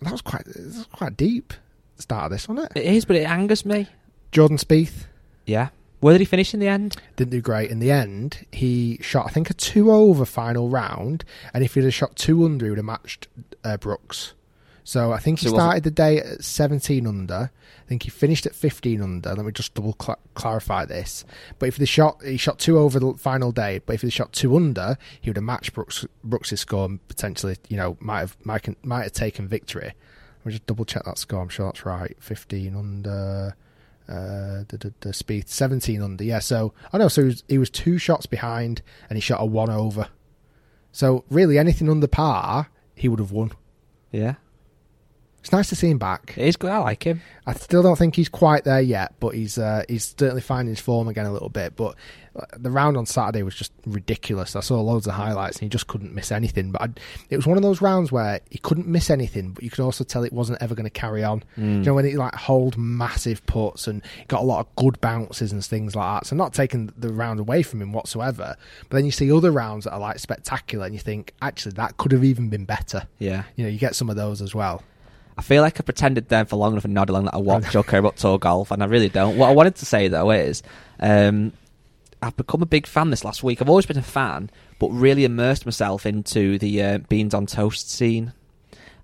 that 0.00 0.12
was 0.12 0.22
quite 0.22 0.44
that 0.44 0.56
was 0.56 0.86
quite 0.92 1.16
deep. 1.16 1.52
Start 1.98 2.24
of 2.24 2.30
this, 2.32 2.48
wasn't 2.48 2.70
it? 2.74 2.80
it 2.80 2.94
is, 2.94 3.04
but 3.04 3.16
it 3.16 3.28
angers 3.28 3.64
me. 3.64 3.86
Jordan 4.32 4.56
Spieth. 4.56 5.04
Yeah. 5.46 5.68
Where 6.00 6.14
did 6.14 6.20
he 6.20 6.24
finish 6.24 6.52
in 6.52 6.58
the 6.58 6.66
end? 6.66 6.96
didn't 7.14 7.30
do 7.30 7.40
great 7.40 7.70
in 7.70 7.78
the 7.78 7.92
end. 7.92 8.44
He 8.50 8.98
shot, 9.00 9.26
I 9.26 9.30
think, 9.30 9.50
a 9.50 9.54
two 9.54 9.92
over 9.92 10.24
final 10.24 10.68
round, 10.68 11.24
and 11.54 11.62
if 11.62 11.74
he'd 11.74 11.84
have 11.84 11.94
shot 11.94 12.16
two 12.16 12.44
under, 12.44 12.66
he 12.66 12.70
would 12.70 12.78
have 12.78 12.84
matched 12.84 13.28
uh, 13.62 13.76
Brooks. 13.76 14.34
So 14.82 15.12
I 15.12 15.18
think 15.18 15.38
he 15.38 15.46
So 15.46 15.54
started 15.54 15.84
the 15.84 15.92
day 15.92 16.18
at 16.18 16.42
17 16.42 17.06
under. 17.06 17.52
I 17.52 17.88
think 17.88 18.02
he 18.02 18.10
finished 18.10 18.46
at 18.46 18.54
15 18.54 19.00
under. 19.00 19.32
Let 19.32 19.46
me 19.46 19.52
just 19.52 19.74
double 19.74 19.94
cl- 20.00 20.18
clarify 20.34 20.86
this. 20.86 21.24
But 21.60 21.66
if 21.68 21.76
the 21.76 21.86
shot, 21.86 22.20
he 22.24 22.36
shot 22.36 22.58
two 22.58 22.78
over 22.78 22.98
the 22.98 23.14
final 23.14 23.52
day. 23.52 23.80
But 23.86 23.94
if 23.94 24.02
he 24.02 24.10
shot 24.10 24.32
two 24.32 24.56
under, 24.56 24.96
he 25.20 25.30
would 25.30 25.36
have 25.36 25.44
matched 25.44 25.72
Brooks 25.72 26.04
Brooks's 26.24 26.60
score 26.60 26.86
and 26.86 27.06
potentially, 27.06 27.58
you 27.68 27.76
know, 27.76 27.96
might 28.00 28.20
have 28.20 28.36
might, 28.42 28.84
might 28.84 29.04
have 29.04 29.12
taken 29.12 29.46
victory. 29.46 29.92
Let 30.40 30.46
me 30.46 30.52
just 30.52 30.66
double 30.66 30.84
check 30.84 31.04
that 31.04 31.18
score. 31.18 31.40
I'm 31.40 31.48
sure 31.48 31.66
that's 31.66 31.86
right. 31.86 32.16
15 32.18 32.74
under. 32.74 33.54
Uh, 34.12 34.64
the, 34.68 34.92
the, 35.00 35.08
Spieth 35.10 35.48
17 35.48 36.02
under. 36.02 36.22
Yeah, 36.22 36.38
so 36.38 36.74
I 36.92 36.98
know. 36.98 37.08
So 37.08 37.22
he 37.22 37.26
was, 37.28 37.44
he 37.48 37.56
was 37.56 37.70
two 37.70 37.96
shots 37.96 38.26
behind, 38.26 38.82
and 39.08 39.16
he 39.16 39.20
shot 39.22 39.40
a 39.40 39.46
one 39.46 39.70
over. 39.70 40.08
So 40.90 41.24
really, 41.30 41.56
anything 41.56 41.88
under 41.88 42.06
par, 42.06 42.68
he 42.94 43.08
would 43.08 43.20
have 43.20 43.32
won. 43.32 43.52
Yeah. 44.10 44.34
It's 45.42 45.50
nice 45.50 45.68
to 45.70 45.76
see 45.76 45.90
him 45.90 45.98
back. 45.98 46.34
It 46.36 46.46
is 46.46 46.56
good. 46.56 46.70
I 46.70 46.78
like 46.78 47.02
him. 47.02 47.20
I 47.48 47.52
still 47.54 47.82
don't 47.82 47.98
think 47.98 48.14
he's 48.14 48.28
quite 48.28 48.62
there 48.62 48.80
yet, 48.80 49.14
but 49.18 49.34
he's 49.34 49.58
uh, 49.58 49.82
he's 49.88 50.14
certainly 50.16 50.40
finding 50.40 50.72
his 50.72 50.80
form 50.80 51.08
again 51.08 51.26
a 51.26 51.32
little 51.32 51.48
bit. 51.48 51.74
But 51.74 51.96
uh, 52.36 52.44
the 52.56 52.70
round 52.70 52.96
on 52.96 53.06
Saturday 53.06 53.42
was 53.42 53.56
just 53.56 53.72
ridiculous. 53.84 54.54
I 54.54 54.60
saw 54.60 54.80
loads 54.80 55.08
of 55.08 55.14
highlights 55.14 55.56
and 55.56 55.64
he 55.64 55.68
just 55.68 55.88
couldn't 55.88 56.14
miss 56.14 56.30
anything. 56.30 56.70
But 56.70 56.82
I'd, 56.82 57.00
it 57.28 57.34
was 57.34 57.48
one 57.48 57.56
of 57.56 57.64
those 57.64 57.80
rounds 57.80 58.12
where 58.12 58.38
he 58.50 58.58
couldn't 58.58 58.86
miss 58.86 59.10
anything, 59.10 59.50
but 59.50 59.64
you 59.64 59.70
could 59.70 59.80
also 59.80 60.04
tell 60.04 60.22
it 60.22 60.32
wasn't 60.32 60.62
ever 60.62 60.76
going 60.76 60.84
to 60.84 60.90
carry 60.90 61.24
on. 61.24 61.42
You 61.56 61.64
know 61.64 61.94
when 61.94 62.04
he 62.04 62.16
like 62.16 62.36
hold 62.36 62.78
massive 62.78 63.44
putts 63.46 63.88
and 63.88 64.00
got 64.28 64.42
a 64.42 64.44
lot 64.44 64.60
of 64.60 64.76
good 64.76 65.00
bounces 65.00 65.50
and 65.50 65.64
things 65.64 65.96
like 65.96 66.20
that. 66.20 66.28
So 66.28 66.36
not 66.36 66.54
taking 66.54 66.92
the 66.96 67.12
round 67.12 67.40
away 67.40 67.64
from 67.64 67.82
him 67.82 67.92
whatsoever. 67.92 68.54
But 68.88 68.96
then 68.96 69.04
you 69.06 69.10
see 69.10 69.32
other 69.32 69.50
rounds 69.50 69.86
that 69.86 69.92
are 69.92 69.98
like 69.98 70.20
spectacular, 70.20 70.86
and 70.86 70.94
you 70.94 71.00
think 71.00 71.34
actually 71.42 71.72
that 71.72 71.96
could 71.96 72.12
have 72.12 72.22
even 72.22 72.48
been 72.48 72.64
better. 72.64 73.08
Yeah. 73.18 73.42
You 73.56 73.64
know, 73.64 73.70
you 73.70 73.80
get 73.80 73.96
some 73.96 74.08
of 74.08 74.14
those 74.14 74.40
as 74.40 74.54
well. 74.54 74.84
I 75.36 75.42
feel 75.42 75.62
like 75.62 75.80
I 75.80 75.82
pretended 75.82 76.28
then 76.28 76.46
for 76.46 76.56
long 76.56 76.72
enough 76.72 76.84
and 76.84 76.94
nodded 76.94 77.12
along 77.12 77.24
that 77.24 77.34
I 77.34 77.38
watch 77.38 77.74
or 77.74 77.82
care 77.82 77.98
about 78.00 78.16
tour 78.16 78.38
golf, 78.38 78.70
and 78.70 78.82
I 78.82 78.86
really 78.86 79.08
don't. 79.08 79.36
What 79.36 79.48
I 79.48 79.52
wanted 79.52 79.76
to 79.76 79.86
say 79.86 80.08
though 80.08 80.30
is, 80.30 80.62
um, 81.00 81.52
I've 82.20 82.36
become 82.36 82.62
a 82.62 82.66
big 82.66 82.86
fan 82.86 83.10
this 83.10 83.24
last 83.24 83.42
week. 83.42 83.60
I've 83.60 83.68
always 83.68 83.86
been 83.86 83.98
a 83.98 84.02
fan, 84.02 84.50
but 84.78 84.90
really 84.90 85.24
immersed 85.24 85.64
myself 85.66 86.06
into 86.06 86.58
the 86.58 86.82
uh, 86.82 86.98
beans 87.08 87.34
on 87.34 87.46
toast 87.46 87.90
scene, 87.90 88.32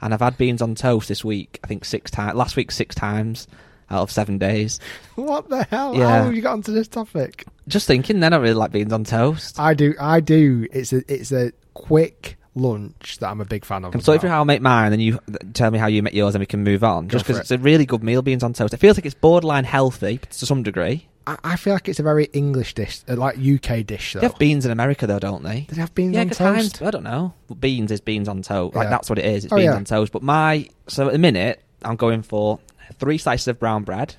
and 0.00 0.12
I've 0.12 0.20
had 0.20 0.36
beans 0.36 0.62
on 0.62 0.74
toast 0.74 1.08
this 1.08 1.24
week. 1.24 1.58
I 1.64 1.66
think 1.66 1.84
six 1.84 2.10
times. 2.10 2.36
Last 2.36 2.56
week 2.56 2.70
six 2.70 2.94
times 2.94 3.48
out 3.90 4.02
of 4.02 4.10
seven 4.10 4.38
days. 4.38 4.78
What 5.14 5.48
the 5.48 5.64
hell? 5.64 5.96
Yeah. 5.96 6.08
How 6.08 6.24
have 6.24 6.34
you 6.36 6.42
got 6.42 6.52
onto 6.52 6.72
this 6.72 6.86
topic? 6.86 7.44
Just 7.66 7.88
thinking, 7.88 8.20
then 8.20 8.32
I 8.32 8.36
really 8.36 8.54
like 8.54 8.70
beans 8.70 8.92
on 8.92 9.02
toast. 9.02 9.58
I 9.58 9.74
do. 9.74 9.94
I 10.00 10.20
do. 10.20 10.68
It's 10.70 10.92
a 10.92 11.02
it's 11.12 11.32
a 11.32 11.52
quick 11.74 12.36
lunch 12.54 13.18
that 13.20 13.28
I'm 13.30 13.40
a 13.40 13.44
big 13.44 13.64
fan 13.64 13.84
of. 13.84 13.94
I'm 13.94 14.00
sorry 14.00 14.18
for 14.18 14.28
how 14.28 14.40
I 14.40 14.44
make 14.44 14.60
mine, 14.62 14.86
and 14.86 14.92
then 14.92 15.00
you 15.00 15.18
tell 15.54 15.70
me 15.70 15.78
how 15.78 15.86
you 15.86 16.02
make 16.02 16.14
yours, 16.14 16.34
and 16.34 16.40
we 16.40 16.46
can 16.46 16.64
move 16.64 16.82
on. 16.84 17.06
Go 17.06 17.12
Just 17.12 17.24
because 17.24 17.38
it. 17.38 17.40
it's 17.42 17.50
a 17.50 17.58
really 17.58 17.86
good 17.86 18.02
meal, 18.02 18.22
beans 18.22 18.42
on 18.42 18.52
toast. 18.52 18.74
It 18.74 18.78
feels 18.78 18.96
like 18.96 19.06
it's 19.06 19.14
borderline 19.14 19.64
healthy 19.64 20.18
to 20.18 20.46
some 20.46 20.62
degree. 20.62 21.08
I, 21.26 21.36
I 21.44 21.56
feel 21.56 21.74
like 21.74 21.88
it's 21.88 22.00
a 22.00 22.02
very 22.02 22.24
English 22.32 22.74
dish, 22.74 23.00
uh, 23.08 23.16
like 23.16 23.36
UK 23.38 23.84
dish 23.86 24.14
though. 24.14 24.20
They 24.20 24.26
have 24.26 24.38
beans 24.38 24.64
in 24.64 24.70
America, 24.72 25.06
though, 25.06 25.18
don't 25.18 25.42
they? 25.42 25.66
They 25.68 25.76
have 25.80 25.94
beans 25.94 26.14
yeah, 26.14 26.22
on 26.22 26.30
toast? 26.30 26.82
I 26.82 26.90
don't 26.90 27.04
know. 27.04 27.34
Beans 27.60 27.90
is 27.92 28.00
beans 28.00 28.28
on 28.28 28.42
toast. 28.42 28.74
Like 28.74 28.86
Yeah. 28.86 28.90
that's 28.90 29.10
what 29.10 29.18
it 29.18 29.26
is. 29.26 29.44
It's 29.44 29.52
Oh, 29.52 29.56
beans 29.56 29.66
yeah. 29.66 29.76
on 29.76 29.84
toast. 29.84 30.12
But 30.12 30.22
my 30.22 30.68
so 30.86 31.06
at 31.06 31.12
the 31.12 31.18
minute 31.18 31.62
I'm 31.82 31.96
going 31.96 32.22
for 32.22 32.58
three 32.98 33.18
slices 33.18 33.46
of 33.48 33.58
brown 33.58 33.84
bread. 33.84 34.16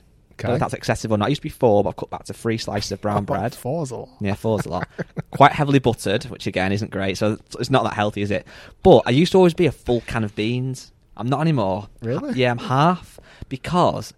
Don't 0.48 0.52
know 0.52 0.56
if 0.56 0.60
that's 0.62 0.74
excessive 0.74 1.12
or 1.12 1.18
not. 1.18 1.28
It 1.28 1.32
used 1.32 1.42
to 1.42 1.44
be 1.44 1.50
four, 1.50 1.84
but 1.84 1.90
I've 1.90 1.96
cut 1.98 2.10
back 2.10 2.24
to 2.26 2.34
three 2.34 2.58
slices 2.58 2.92
of 2.92 3.02
brown 3.02 3.26
bread. 3.26 3.54
Four's 3.56 3.92
a 3.92 3.98
lot. 3.98 4.10
Yeah, 4.20 4.36
four's 4.36 4.66
a 4.66 4.70
lot. 4.70 4.88
Quite 5.32 5.52
heavily 5.52 5.80
buttered, 5.80 6.24
which 6.26 6.48
again 6.48 6.72
isn't 6.72 6.92
great. 6.92 7.18
So 7.18 7.38
it's 7.60 7.70
not 7.70 7.84
that 7.84 7.94
healthy, 7.94 8.22
is 8.22 8.32
it? 8.32 8.46
But 8.84 9.04
I 9.06 9.12
used 9.12 9.32
to 9.34 9.38
always 9.38 9.54
be 9.54 9.66
a 9.66 9.72
full 9.72 10.02
can 10.02 10.24
of 10.24 10.36
beans. 10.36 10.92
I'm 11.18 11.28
not 11.28 11.42
anymore. 11.42 11.88
Really? 12.02 12.34
Yeah, 12.34 12.52
I'm 12.52 12.58
half 12.60 13.20
because 13.50 14.14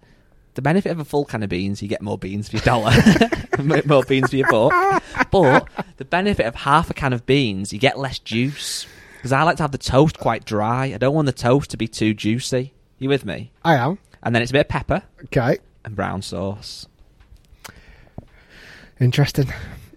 the 0.54 0.62
benefit 0.62 0.92
of 0.92 1.00
a 1.00 1.06
full 1.06 1.26
can 1.26 1.42
of 1.44 1.50
beans, 1.50 1.82
you 1.82 1.88
get 1.88 2.02
more 2.02 2.18
beans 2.18 2.50
for 2.50 2.58
your 2.58 2.64
dollar, 2.64 2.92
more 3.86 4.04
beans 4.04 4.30
for 4.30 4.36
your 4.36 4.50
buck. 4.52 5.04
But 5.32 5.68
the 5.98 6.06
benefit 6.06 6.46
of 6.46 6.56
half 6.56 6.90
a 6.90 6.94
can 6.94 7.14
of 7.14 7.26
beans, 7.26 7.74
you 7.74 7.80
get 7.80 7.98
less 7.98 8.20
juice. 8.20 8.86
Because 9.18 9.32
I 9.32 9.44
like 9.44 9.58
to 9.58 9.64
have 9.64 9.72
the 9.72 9.78
toast 9.78 10.18
quite 10.18 10.46
dry. 10.46 10.86
I 10.94 10.98
don't 10.98 11.14
want 11.14 11.28
the 11.28 11.32
toast 11.32 11.70
to 11.72 11.78
be 11.78 11.88
too 11.88 12.14
juicy. 12.14 12.74
You 12.98 13.10
with 13.10 13.26
me? 13.26 13.52
I 13.64 13.76
am. 13.76 13.98
And 14.24 14.36
then 14.36 14.42
it's 14.42 14.52
a 14.52 14.54
bit 14.54 14.62
of 14.62 14.68
pepper 14.68 15.04
Okay. 15.26 15.58
And 15.86 15.96
brown 15.96 16.22
sauce. 16.22 16.88
Interesting. 19.00 19.48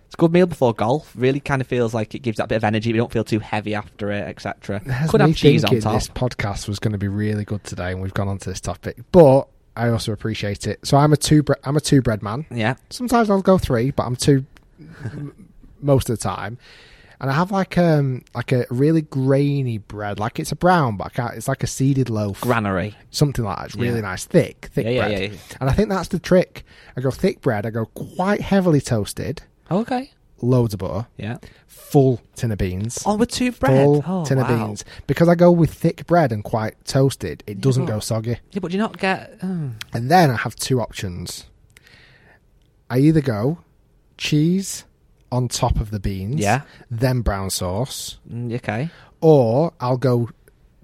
It's 0.06 0.14
a 0.14 0.16
good 0.16 0.32
meal 0.32 0.46
before 0.46 0.72
golf. 0.72 1.12
Really 1.14 1.40
kind 1.40 1.60
of 1.60 1.68
feels 1.68 1.92
like 1.92 2.14
it 2.14 2.20
gives 2.20 2.38
that 2.38 2.48
bit 2.48 2.56
of 2.56 2.64
energy. 2.64 2.92
We 2.92 2.98
don't 2.98 3.12
feel 3.12 3.24
too 3.24 3.40
heavy 3.40 3.74
after 3.74 4.10
it, 4.10 4.22
etc. 4.28 4.80
Could 5.08 5.20
have 5.20 5.34
cheese 5.36 5.64
on 5.64 5.78
top. 5.80 5.94
This 5.94 6.08
podcast 6.08 6.68
was 6.68 6.78
going 6.78 6.92
to 6.92 6.98
be 6.98 7.08
really 7.08 7.44
good 7.44 7.64
today, 7.64 7.92
and 7.92 8.00
we've 8.00 8.14
gone 8.14 8.28
on 8.28 8.38
to 8.38 8.48
this 8.50 8.60
topic. 8.60 8.96
But 9.12 9.48
I 9.76 9.88
also 9.88 10.12
appreciate 10.12 10.66
it. 10.66 10.86
So 10.86 10.96
I'm 10.96 11.12
a 11.12 11.16
two. 11.16 11.42
Bre- 11.42 11.54
I'm 11.64 11.76
a 11.76 11.80
two 11.80 12.00
bread 12.00 12.22
man. 12.22 12.46
Yeah, 12.50 12.76
Sometimes 12.90 13.28
I'll 13.28 13.42
go 13.42 13.58
three, 13.58 13.90
but 13.90 14.04
I'm 14.04 14.16
two 14.16 14.46
m- 14.80 15.48
most 15.82 16.08
of 16.08 16.16
the 16.18 16.22
time. 16.22 16.58
And 17.20 17.30
I 17.30 17.34
have 17.34 17.50
like 17.50 17.78
um 17.78 18.22
like 18.34 18.52
a 18.52 18.66
really 18.70 19.02
grainy 19.02 19.78
bread, 19.78 20.18
like 20.18 20.38
it's 20.40 20.52
a 20.52 20.56
brown, 20.56 20.96
but 20.96 21.06
I 21.06 21.10
can't, 21.10 21.34
it's 21.34 21.48
like 21.48 21.62
a 21.62 21.66
seeded 21.66 22.10
loaf, 22.10 22.40
granary. 22.40 22.94
something 23.10 23.44
like 23.44 23.56
that. 23.56 23.66
It's 23.66 23.76
really 23.76 23.96
Yeah. 23.96 24.02
nice, 24.02 24.24
thick, 24.24 24.70
thick 24.72 24.86
Yeah, 24.86 25.06
bread. 25.08 25.32
yeah. 25.32 25.38
And 25.60 25.70
I 25.70 25.72
think 25.72 25.88
that's 25.88 26.08
the 26.08 26.18
trick. 26.18 26.64
I 26.96 27.00
go 27.00 27.10
thick 27.10 27.40
bread. 27.40 27.66
I 27.66 27.70
go 27.70 27.86
quite 27.86 28.40
heavily 28.40 28.80
toasted, 28.80 29.42
Oh, 29.70 29.78
okay. 29.80 30.10
loads 30.42 30.74
of 30.74 30.80
butter, 30.80 31.06
Yeah. 31.16 31.38
full 31.66 32.20
tin 32.34 32.50
of 32.52 32.58
beans. 32.58 33.02
Oh, 33.06 33.16
with 33.16 33.30
two 33.30 33.52
bread. 33.52 33.84
Full 33.84 34.04
oh, 34.06 34.24
tin 34.24 34.38
of 34.38 34.48
beans 34.48 34.84
because 35.06 35.28
I 35.28 35.34
go 35.36 35.50
with 35.52 35.72
thick 35.72 36.06
bread 36.06 36.32
and 36.32 36.42
quite 36.44 36.74
toasted. 36.84 37.42
It 37.46 37.60
doesn't 37.60 37.86
go 37.86 38.00
soggy. 38.00 38.38
Yeah, 38.50 38.58
but 38.60 38.70
do 38.72 38.76
you 38.76 38.82
not 38.82 38.98
get? 38.98 39.38
Oh. 39.42 39.70
And 39.92 40.10
then 40.10 40.30
I 40.30 40.36
have 40.36 40.56
two 40.56 40.80
options. 40.80 41.44
I 42.90 42.98
either 42.98 43.20
go 43.22 43.58
cheese 44.18 44.84
on 45.34 45.48
top 45.48 45.80
of 45.80 45.90
the 45.90 45.98
beans, 46.00 46.40
Yeah. 46.40 46.62
then 46.90 47.20
brown 47.20 47.50
sauce, 47.50 48.18
Mm, 48.32 48.54
okay. 48.56 48.88
or 49.20 49.72
I'll 49.80 49.96
go 49.96 50.30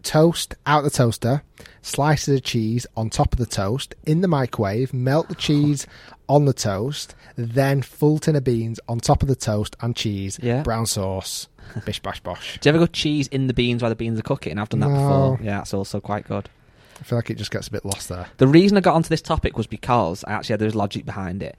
toast 0.03 0.55
out 0.67 0.83
the 0.83 0.91
toaster, 0.91 1.43
slices 1.83 2.37
of 2.39 2.43
cheese 2.43 2.87
on 2.97 3.11
top 3.11 3.33
of 3.33 3.39
the 3.39 3.47
toast 3.47 3.95
in 4.05 4.23
the 4.23 4.29
microwave, 4.29 4.93
melt 4.95 5.29
the 5.29 5.35
cheese 5.35 5.87
on 6.29 6.45
the 6.47 6.53
toast, 6.53 7.15
then 7.37 7.83
full 7.83 8.19
tin 8.19 8.35
of 8.37 8.45
beans 8.45 8.81
on 8.89 8.99
top 8.99 9.23
of 9.23 9.29
the 9.29 9.35
toast 9.37 9.77
and 9.81 9.95
cheese, 9.97 10.39
Yeah. 10.43 10.63
brown 10.63 10.87
sauce, 10.87 11.49
bish 11.85 12.01
bash 12.01 12.21
bosh. 12.21 12.59
Do 12.61 12.69
you 12.69 12.75
ever 12.75 12.87
go 12.87 12.91
cheese 12.91 13.29
in 13.29 13.47
the 13.47 13.55
beans 13.55 13.83
while 13.83 13.91
the 13.91 13.97
beans 13.97 14.19
are 14.19 14.23
cooking? 14.23 14.59
I've 14.59 14.69
done 14.71 14.81
that 14.81 14.91
No. 14.91 14.95
before. 14.95 15.41
Yeah, 15.43 15.59
that's 15.59 15.75
also 15.75 16.01
quite 16.01 16.27
good. 16.27 16.49
I 16.99 17.03
feel 17.03 17.17
like 17.19 17.31
it 17.31 17.39
just 17.39 17.51
gets 17.51 17.69
a 17.69 17.71
bit 17.71 17.85
lost 17.85 18.09
there. 18.11 18.27
The 18.39 18.47
reason 18.49 18.77
I 18.77 18.81
got 18.81 18.95
onto 18.95 19.09
this 19.09 19.23
topic 19.23 19.57
was 19.57 19.67
because 19.67 20.23
I 20.27 20.33
actually 20.33 20.55
had 20.55 20.61
there's 20.61 20.75
logic 20.75 21.07
behind 21.07 21.43
it. 21.43 21.57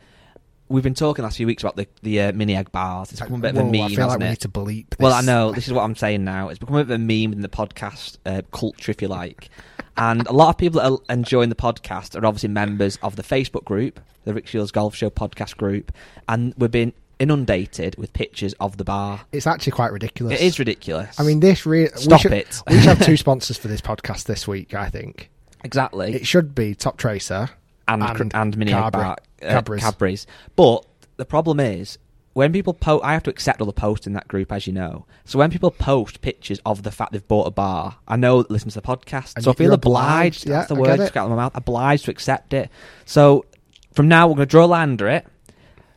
We've 0.71 0.83
been 0.83 0.93
talking 0.93 1.23
last 1.23 1.37
few 1.37 1.47
weeks 1.47 1.63
about 1.63 1.75
the 1.75 1.87
the 2.01 2.21
uh, 2.21 2.31
mini 2.31 2.55
egg 2.55 2.71
bars. 2.71 3.11
It's 3.11 3.19
become 3.19 3.35
a 3.35 3.39
bit 3.39 3.57
of 3.57 3.57
a 3.57 3.63
meme, 3.65 3.81
I 3.81 3.89
feel 3.89 4.07
like 4.07 4.19
we 4.19 4.25
it? 4.25 4.29
need 4.29 4.39
to 4.39 4.49
bleep 4.49 4.89
this. 4.91 4.99
Well, 4.99 5.13
I 5.13 5.21
know 5.21 5.51
this 5.51 5.67
is 5.67 5.73
what 5.73 5.83
I'm 5.83 5.95
saying 5.95 6.23
now. 6.23 6.49
It's 6.49 6.59
become 6.59 6.75
a 6.75 6.83
bit 6.85 6.93
of 6.93 7.01
a 7.01 7.03
meme 7.03 7.33
in 7.33 7.41
the 7.41 7.49
podcast 7.49 8.17
uh, 8.25 8.41
culture, 8.53 8.91
if 8.91 9.01
you 9.01 9.09
like. 9.09 9.49
and 9.97 10.25
a 10.27 10.31
lot 10.31 10.49
of 10.49 10.57
people 10.57 10.79
that 10.79 10.89
are 10.89 11.13
enjoying 11.13 11.49
the 11.49 11.55
podcast 11.55 12.19
are 12.19 12.25
obviously 12.25 12.49
members 12.49 12.97
of 13.03 13.17
the 13.17 13.23
Facebook 13.23 13.65
group, 13.65 13.99
the 14.23 14.33
Rick 14.33 14.47
Shiels 14.47 14.71
Golf 14.71 14.95
Show 14.95 15.09
podcast 15.09 15.57
group, 15.57 15.91
and 16.29 16.53
we've 16.57 16.71
been 16.71 16.93
inundated 17.19 17.95
with 17.97 18.13
pictures 18.13 18.53
of 18.59 18.77
the 18.77 18.83
bar. 18.83 19.21
It's 19.31 19.45
actually 19.45 19.73
quite 19.73 19.91
ridiculous. 19.91 20.39
It 20.39 20.43
is 20.43 20.57
ridiculous. 20.57 21.19
I 21.19 21.23
mean, 21.23 21.41
this 21.41 21.65
really. 21.65 21.89
Stop 21.95 22.19
we 22.19 22.21
should, 22.21 22.33
it. 22.33 22.61
we 22.69 22.79
should 22.79 22.97
have 22.97 23.05
two 23.05 23.17
sponsors 23.17 23.57
for 23.57 23.67
this 23.67 23.81
podcast 23.81 24.23
this 24.23 24.47
week. 24.47 24.73
I 24.73 24.89
think 24.89 25.29
exactly. 25.63 26.13
it 26.13 26.25
should 26.25 26.55
be 26.55 26.75
Top 26.75 26.97
Tracer 26.97 27.49
and 27.87 28.03
and 28.03 28.35
and, 28.35 28.57
mini 28.57 28.73
egg 28.73 28.91
bar, 28.91 29.03
uh, 29.03 29.15
Cadbury's. 29.41 29.81
Cadbury's. 29.81 30.27
But 30.55 30.85
the 31.17 31.25
problem 31.25 31.59
is 31.59 31.97
when 32.33 32.53
people 32.53 32.73
post, 32.73 33.03
I 33.03 33.13
have 33.13 33.23
to 33.23 33.29
accept 33.29 33.59
all 33.59 33.67
the 33.67 33.73
posts 33.73 34.07
in 34.07 34.13
that 34.13 34.27
group, 34.27 34.51
as 34.51 34.65
you 34.65 34.73
know. 34.73 35.05
So 35.25 35.37
when 35.39 35.51
people 35.51 35.71
post 35.71 36.21
pictures 36.21 36.61
of 36.65 36.83
the 36.83 36.91
fact 36.91 37.11
they've 37.11 37.27
bought 37.27 37.47
a 37.47 37.51
bar, 37.51 37.97
I 38.07 38.15
know 38.15 38.41
that 38.41 38.49
listen 38.49 38.69
to 38.69 38.79
the 38.79 38.87
podcast, 38.87 39.35
And 39.35 39.43
so 39.43 39.51
I 39.51 39.53
feel 39.53 39.73
obliged. 39.73 40.45
obliged, 40.45 40.47
yeah, 40.47 40.53
that's 40.57 40.69
the 40.69 40.75
I 40.75 40.79
word 40.79 40.99
out 41.01 41.17
of 41.17 41.29
my 41.29 41.35
mouth. 41.35 41.51
Obliged 41.55 42.05
to 42.05 42.11
accept 42.11 42.53
it. 42.53 42.69
So 43.05 43.45
from 43.93 44.07
now, 44.07 44.27
we're 44.27 44.35
going 44.35 44.47
to 44.47 44.51
draw 44.51 44.65
a 44.65 44.67
line 44.67 44.91
under 44.91 45.07
it. 45.09 45.25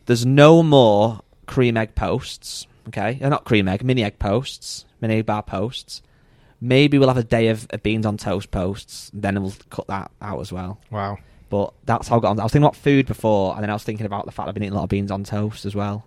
There's 0.06 0.26
no 0.26 0.62
more 0.62 1.20
cream 1.46 1.76
egg 1.76 1.94
posts. 1.94 2.66
Okay, 2.88 3.18
uh, 3.22 3.28
not 3.28 3.44
cream 3.44 3.66
egg, 3.68 3.82
mini 3.82 4.02
egg 4.02 4.18
posts, 4.18 4.84
mini 5.00 5.18
egg 5.18 5.26
bar 5.26 5.42
posts. 5.42 6.02
Maybe 6.60 6.98
we'll 6.98 7.08
have 7.08 7.16
a 7.16 7.24
day 7.24 7.48
of, 7.48 7.66
of 7.70 7.82
beans 7.82 8.04
on 8.04 8.16
toast 8.16 8.50
posts. 8.50 9.10
Then 9.14 9.40
we'll 9.42 9.54
cut 9.70 9.86
that 9.86 10.10
out 10.20 10.40
as 10.40 10.52
well. 10.52 10.80
Wow. 10.90 11.18
But 11.50 11.72
that's 11.84 12.08
how 12.08 12.16
I 12.16 12.20
got 12.20 12.30
on. 12.30 12.40
I 12.40 12.44
was 12.44 12.52
thinking 12.52 12.64
about 12.64 12.76
food 12.76 13.06
before, 13.06 13.54
and 13.54 13.62
then 13.62 13.70
I 13.70 13.74
was 13.74 13.84
thinking 13.84 14.06
about 14.06 14.24
the 14.26 14.32
fact 14.32 14.48
I've 14.48 14.54
been 14.54 14.62
eating 14.64 14.72
a 14.72 14.76
lot 14.76 14.84
of 14.84 14.88
beans 14.88 15.10
on 15.10 15.24
toast 15.24 15.64
as 15.66 15.74
well. 15.74 16.06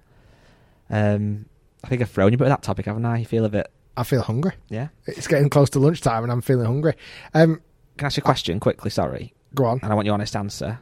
Um, 0.89 1.45
I 1.83 1.87
think 1.87 2.01
I've 2.01 2.09
thrown 2.09 2.31
you 2.31 2.35
a 2.35 2.37
bit 2.37 2.45
of 2.45 2.49
that 2.51 2.63
topic, 2.63 2.85
haven't 2.85 3.05
I? 3.05 3.17
You 3.19 3.25
feel 3.25 3.45
a 3.45 3.49
bit, 3.49 3.69
I 3.95 4.03
feel 4.03 4.21
hungry. 4.21 4.53
yeah. 4.69 4.87
It's 5.05 5.27
getting 5.27 5.49
close 5.49 5.69
to 5.71 5.79
lunchtime 5.79 6.23
and 6.23 6.31
I'm 6.31 6.41
feeling 6.41 6.65
hungry. 6.65 6.93
Um, 7.33 7.61
Can 7.97 8.05
I 8.05 8.07
ask 8.07 8.17
you 8.17 8.21
a 8.21 8.23
question 8.23 8.59
quickly? 8.59 8.89
Sorry, 8.89 9.33
go 9.53 9.65
on. 9.65 9.79
and 9.83 9.91
I 9.91 9.95
want 9.95 10.05
your 10.05 10.13
honest 10.13 10.35
answer. 10.35 10.79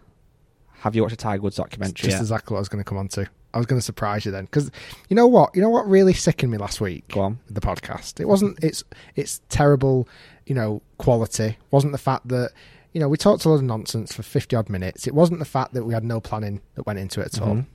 Have 0.79 0.95
you 0.95 1.01
watched 1.01 1.13
a 1.13 1.17
Tiger 1.17 1.41
Woods 1.41 1.55
It's 1.55 1.63
documentary? 1.63 1.93
just 2.03 2.09
yet? 2.15 2.21
exactly 2.21 2.53
what 2.53 2.59
I 2.59 2.61
was 2.61 2.69
going 2.69 2.83
to 2.83 2.87
come 2.87 2.97
on 2.97 3.07
to. 3.09 3.27
I 3.53 3.57
was 3.57 3.65
going 3.65 3.79
to 3.79 3.85
surprise 3.85 4.25
you 4.25 4.31
then 4.31 4.45
because 4.45 4.69
you 5.09 5.15
know 5.15 5.27
what? 5.27 5.55
You 5.55 5.61
know 5.61 5.69
what 5.69 5.87
really 5.87 6.13
sickened 6.13 6.51
me 6.51 6.57
last 6.57 6.81
week? 6.81 7.07
Go 7.07 7.21
on. 7.21 7.39
The 7.49 7.61
podcast. 7.61 8.19
It 8.19 8.27
wasn't. 8.27 8.61
It's 8.63 8.83
it's 9.15 9.41
terrible. 9.49 10.07
You 10.45 10.55
know, 10.55 10.81
quality 10.97 11.57
wasn't 11.71 11.93
the 11.93 11.97
fact 11.97 12.27
that 12.27 12.51
you 12.95 13.01
know 13.01 13.09
we 13.09 13.17
talked 13.17 13.43
a 13.45 13.49
lot 13.49 13.55
of 13.55 13.63
nonsense 13.63 14.13
for 14.13 14.23
fifty 14.23 14.55
odd 14.55 14.69
minutes. 14.69 15.05
It 15.05 15.13
wasn't 15.13 15.39
the 15.39 15.45
fact 15.45 15.73
that 15.73 15.83
we 15.83 15.93
had 15.93 16.03
no 16.05 16.19
planning 16.21 16.61
that 16.75 16.87
went 16.87 16.97
into 16.97 17.19
it 17.21 17.35
at 17.35 17.41
all. 17.41 17.55
Mhm. 17.55 17.65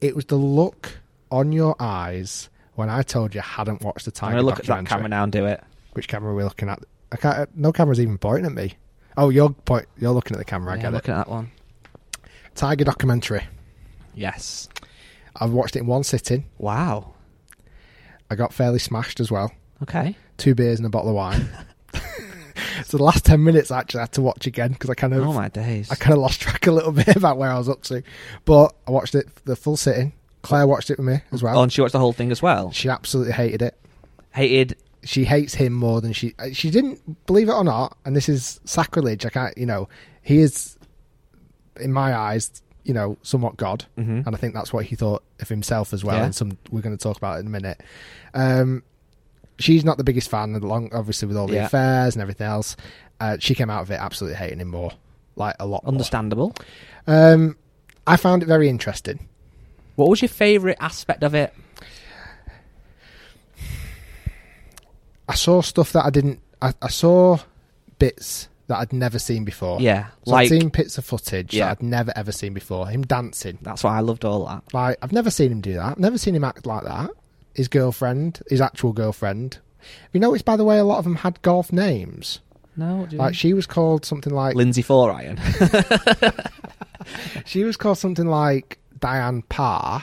It 0.00 0.16
was 0.16 0.24
the 0.24 0.36
look 0.36 0.98
on 1.30 1.52
your 1.52 1.76
eyes 1.78 2.48
when 2.74 2.88
I 2.88 3.02
told 3.02 3.34
you 3.34 3.42
I 3.42 3.44
hadn't 3.44 3.82
watched 3.82 4.06
the 4.06 4.10
I'm 4.10 4.14
Tiger 4.14 4.32
gonna 4.36 4.42
look 4.46 4.58
at 4.60 4.64
that 4.66 4.86
camera 4.86 5.08
now 5.08 5.22
and 5.24 5.30
do 5.30 5.44
it. 5.44 5.62
Which 5.92 6.08
camera 6.08 6.32
are 6.32 6.34
we 6.34 6.42
looking 6.42 6.68
at? 6.70 6.82
I 7.12 7.16
can't. 7.16 7.54
No 7.56 7.70
camera's 7.70 8.00
even 8.00 8.16
pointing 8.16 8.46
at 8.46 8.52
me. 8.52 8.74
Oh, 9.16 9.28
you're 9.28 9.50
point. 9.50 9.86
You're 9.98 10.12
looking 10.12 10.34
at 10.34 10.38
the 10.38 10.44
camera. 10.46 10.72
I 10.72 10.76
Yeah, 10.76 10.82
get 10.82 10.88
it. 10.88 10.94
looking 10.94 11.14
at 11.14 11.26
that 11.26 11.28
one. 11.28 11.50
Tiger 12.54 12.84
documentary. 12.84 13.42
Yes. 14.14 14.68
I've 15.36 15.50
watched 15.50 15.76
it 15.76 15.80
in 15.80 15.86
one 15.86 16.02
sitting. 16.04 16.46
Wow. 16.58 17.12
I 18.30 18.36
got 18.36 18.54
fairly 18.54 18.78
smashed 18.78 19.20
as 19.20 19.30
well. 19.30 19.52
Okay. 19.82 20.16
Two 20.38 20.54
beers 20.54 20.78
and 20.78 20.86
a 20.86 20.88
bottle 20.90 21.10
of 21.10 21.16
wine. 21.16 21.48
so 22.82 22.96
the 22.96 23.02
last 23.04 23.24
ten 23.24 23.42
minutes 23.44 23.70
I 23.70 23.78
actually 23.80 24.00
I 24.00 24.02
had 24.04 24.12
to 24.12 24.22
watch 24.22 24.46
again 24.46 24.72
because 24.72 24.90
I 24.90 24.94
kind 24.94 25.14
of 25.14 25.26
Oh 25.26 25.32
my 25.32 25.48
days. 25.48 25.90
I 25.90 25.94
kind 25.94 26.12
of 26.14 26.20
lost 26.20 26.40
track 26.40 26.66
a 26.66 26.72
little 26.72 26.92
bit 27.04 27.16
about 27.16 27.36
where 27.38 27.50
I 27.50 27.58
was 27.58 27.68
up 27.68 27.82
to. 27.84 28.02
But 28.44 28.74
I 28.86 28.90
watched 28.90 29.14
it 29.14 29.28
the 29.44 29.56
full 29.56 29.76
sitting. 29.76 30.12
Claire 30.42 30.66
watched 30.66 30.90
it 30.90 30.98
with 30.98 31.06
me 31.06 31.20
as 31.32 31.42
well. 31.42 31.58
Oh, 31.58 31.62
and 31.62 31.72
she 31.72 31.80
watched 31.82 31.92
the 31.92 31.98
whole 31.98 32.12
thing 32.14 32.30
as 32.30 32.40
well. 32.42 32.70
She 32.72 32.88
absolutely 32.88 33.32
hated 33.34 33.62
it. 33.62 33.76
Hated. 34.32 34.76
She 35.04 35.24
hates 35.24 35.54
him 35.54 35.72
more 35.74 36.00
than 36.00 36.12
she. 36.12 36.34
uh, 36.38 36.48
She 36.52 36.70
didn't 36.70 37.26
believe 37.26 37.48
it 37.48 37.52
or 37.52 37.64
not, 37.64 37.96
and 38.04 38.14
this 38.16 38.28
is 38.28 38.60
sacrilege. 38.64 39.24
I 39.26 39.30
can't. 39.30 39.56
You 39.58 39.66
know, 39.66 39.88
he 40.22 40.38
is, 40.40 40.78
in 41.80 41.92
my 41.92 42.14
eyes, 42.14 42.62
you 42.84 42.94
know, 42.94 43.16
somewhat 43.22 43.56
God, 43.56 43.84
Mhm. 43.98 44.26
and 44.26 44.34
I 44.34 44.38
think 44.38 44.54
that's 44.54 44.72
what 44.72 44.84
he 44.86 44.96
thought 44.96 45.22
of 45.40 45.48
himself 45.48 45.92
as 45.92 46.04
well. 46.04 46.16
Yeah. 46.16 46.24
And 46.26 46.34
some 46.34 46.58
we're 46.70 46.80
going 46.82 46.96
to 46.96 47.02
talk 47.02 47.16
about 47.16 47.36
it 47.36 47.40
in 47.40 47.46
a 47.46 47.50
minute. 47.50 47.80
Um, 48.34 48.82
she's 49.60 49.84
not 49.84 49.96
the 49.98 50.04
biggest 50.04 50.28
fan, 50.30 50.54
along 50.54 50.92
obviously 50.92 51.28
with 51.28 51.36
all 51.36 51.46
the 51.46 51.54
Yeah. 51.54 51.66
affairs 51.66 52.14
and 52.16 52.22
everything 52.22 52.46
else. 52.46 52.76
Uh, 53.20 53.36
she 53.38 53.54
came 53.54 53.70
out 53.70 53.82
of 53.82 53.90
it 53.90 54.00
absolutely 54.00 54.36
hating 54.38 54.58
him 54.60 54.68
more, 54.68 54.92
like 55.36 55.54
a 55.60 55.66
lot. 55.66 55.84
More. 55.84 55.92
Understandable. 55.92 56.54
Um, 57.06 57.56
I 58.06 58.16
found 58.16 58.42
it 58.42 58.46
very 58.46 58.68
interesting. 58.68 59.28
What 59.96 60.08
was 60.08 60.22
your 60.22 60.28
favourite 60.30 60.78
aspect 60.80 61.22
of 61.22 61.34
it? 61.34 61.52
I 65.28 65.34
saw 65.34 65.60
stuff 65.60 65.92
that 65.92 66.04
I 66.04 66.10
didn't. 66.10 66.40
I, 66.60 66.74
I 66.82 66.88
saw 66.88 67.38
bits 67.98 68.48
that 68.66 68.78
I'd 68.78 68.92
never 68.92 69.18
seen 69.18 69.44
before. 69.44 69.80
Yeah, 69.80 70.06
So 70.24 70.32
like 70.32 70.46
I'd 70.50 70.60
seen 70.60 70.68
bits 70.68 70.96
of 70.98 71.04
footage 71.04 71.54
Yeah. 71.54 71.66
that 71.66 71.70
I'd 71.78 71.82
never 71.82 72.12
ever 72.16 72.32
seen 72.32 72.54
before. 72.54 72.86
Him 72.88 73.02
dancing. 73.02 73.58
that's 73.62 73.84
why 73.84 73.96
I 73.96 74.00
loved 74.00 74.24
all 74.24 74.46
that. 74.46 74.62
Like 74.72 74.98
I've 75.02 75.12
never 75.12 75.30
seen 75.30 75.52
him 75.52 75.60
do 75.60 75.74
that. 75.74 75.82
I've 75.84 75.98
never 75.98 76.18
seen 76.18 76.34
him 76.34 76.44
act 76.44 76.66
like 76.66 76.84
that. 76.84 77.10
His 77.54 77.68
girlfriend, 77.68 78.40
his 78.48 78.60
actual 78.60 78.92
girlfriend. 78.92 79.58
Have 79.80 80.10
you 80.12 80.20
noticed, 80.20 80.44
by 80.44 80.56
the 80.56 80.64
way, 80.64 80.78
a 80.78 80.84
lot 80.84 80.98
of 80.98 81.04
them 81.04 81.16
had 81.16 81.40
golf 81.42 81.72
names. 81.72 82.40
No, 82.76 83.06
do 83.06 83.16
you 83.16 83.18
Like 83.18 83.30
mean? 83.30 83.34
she 83.34 83.54
was 83.54 83.66
called 83.66 84.04
something 84.04 84.32
like 84.32 84.54
Lindsay 84.54 84.82
Four 84.82 85.10
Iron. 85.10 85.40
she 87.44 87.64
was 87.64 87.76
called 87.76 87.98
something 87.98 88.26
like 88.26 88.78
Diane 88.98 89.42
Parr 89.42 90.02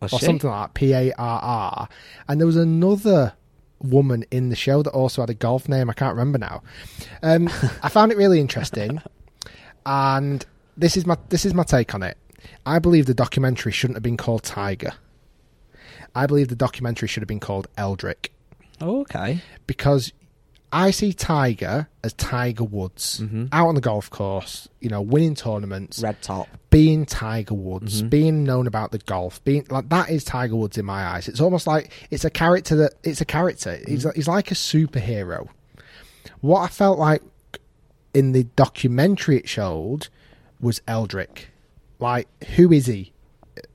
Was 0.00 0.12
or 0.12 0.18
she? 0.20 0.26
something 0.26 0.50
like 0.50 0.74
P 0.74 0.92
A 0.92 1.12
R 1.18 1.40
R. 1.42 1.88
And 2.28 2.40
there 2.40 2.46
was 2.46 2.56
another 2.56 3.32
woman 3.82 4.24
in 4.30 4.48
the 4.48 4.56
show 4.56 4.82
that 4.82 4.90
also 4.90 5.22
had 5.22 5.30
a 5.30 5.34
golf 5.34 5.68
name. 5.68 5.90
I 5.90 5.94
can't 5.94 6.14
remember 6.16 6.38
now. 6.38 6.62
Um, 7.22 7.48
I 7.82 7.88
found 7.88 8.12
it 8.12 8.18
really 8.18 8.40
interesting, 8.40 9.00
and 9.86 10.44
this 10.76 10.96
is 10.96 11.06
my 11.06 11.16
this 11.30 11.44
is 11.44 11.54
my 11.54 11.64
take 11.64 11.94
on 11.94 12.02
it. 12.02 12.16
I 12.66 12.78
believe 12.78 13.06
the 13.06 13.14
documentary 13.14 13.72
shouldn't 13.72 13.96
have 13.96 14.02
been 14.02 14.18
called 14.18 14.42
Tiger. 14.42 14.92
I 16.14 16.26
believe 16.26 16.48
the 16.48 16.54
documentary 16.56 17.08
should 17.08 17.22
have 17.22 17.28
been 17.28 17.40
called 17.40 17.66
Eldrick 17.76 18.28
Oh, 18.80 19.00
okay. 19.00 19.40
because 19.66 20.12
I 20.72 20.90
see 20.90 21.12
Tiger 21.12 21.88
as 22.02 22.12
Tiger 22.14 22.64
Woods 22.64 23.20
Mm-hmm. 23.20 23.46
out 23.52 23.68
on 23.68 23.74
the 23.76 23.80
golf 23.80 24.10
course, 24.10 24.68
you 24.80 24.88
know, 24.90 25.00
winning 25.00 25.34
tournaments, 25.36 26.00
Red 26.02 26.20
top. 26.22 26.48
being 26.70 27.06
Tiger 27.06 27.54
Woods, 27.54 28.00
Mm-hmm. 28.00 28.08
being 28.08 28.44
known 28.44 28.66
about 28.66 28.90
the 28.90 28.98
golf, 28.98 29.42
being 29.44 29.64
like 29.70 29.88
that 29.90 30.10
is 30.10 30.24
Tiger 30.24 30.56
Woods 30.56 30.76
in 30.76 30.84
my 30.84 31.04
eyes. 31.06 31.28
It's 31.28 31.40
almost 31.40 31.66
like 31.66 31.92
it's 32.10 32.24
a 32.24 32.30
character 32.30 32.74
that 32.76 32.94
it's 33.04 33.20
a 33.20 33.24
character. 33.24 33.76
He's, 33.86 34.04
Mm-hmm. 34.04 34.16
he's 34.16 34.28
like 34.28 34.50
a 34.50 34.54
superhero. 34.54 35.48
What 36.40 36.60
I 36.60 36.66
felt 36.68 36.98
like 36.98 37.22
in 38.12 38.32
the 38.32 38.44
documentary 38.56 39.38
it 39.38 39.48
showed 39.48 40.08
was 40.60 40.80
Eldrick. 40.86 41.46
Like, 42.00 42.28
who 42.56 42.70
is 42.72 42.86
he? 42.86 43.12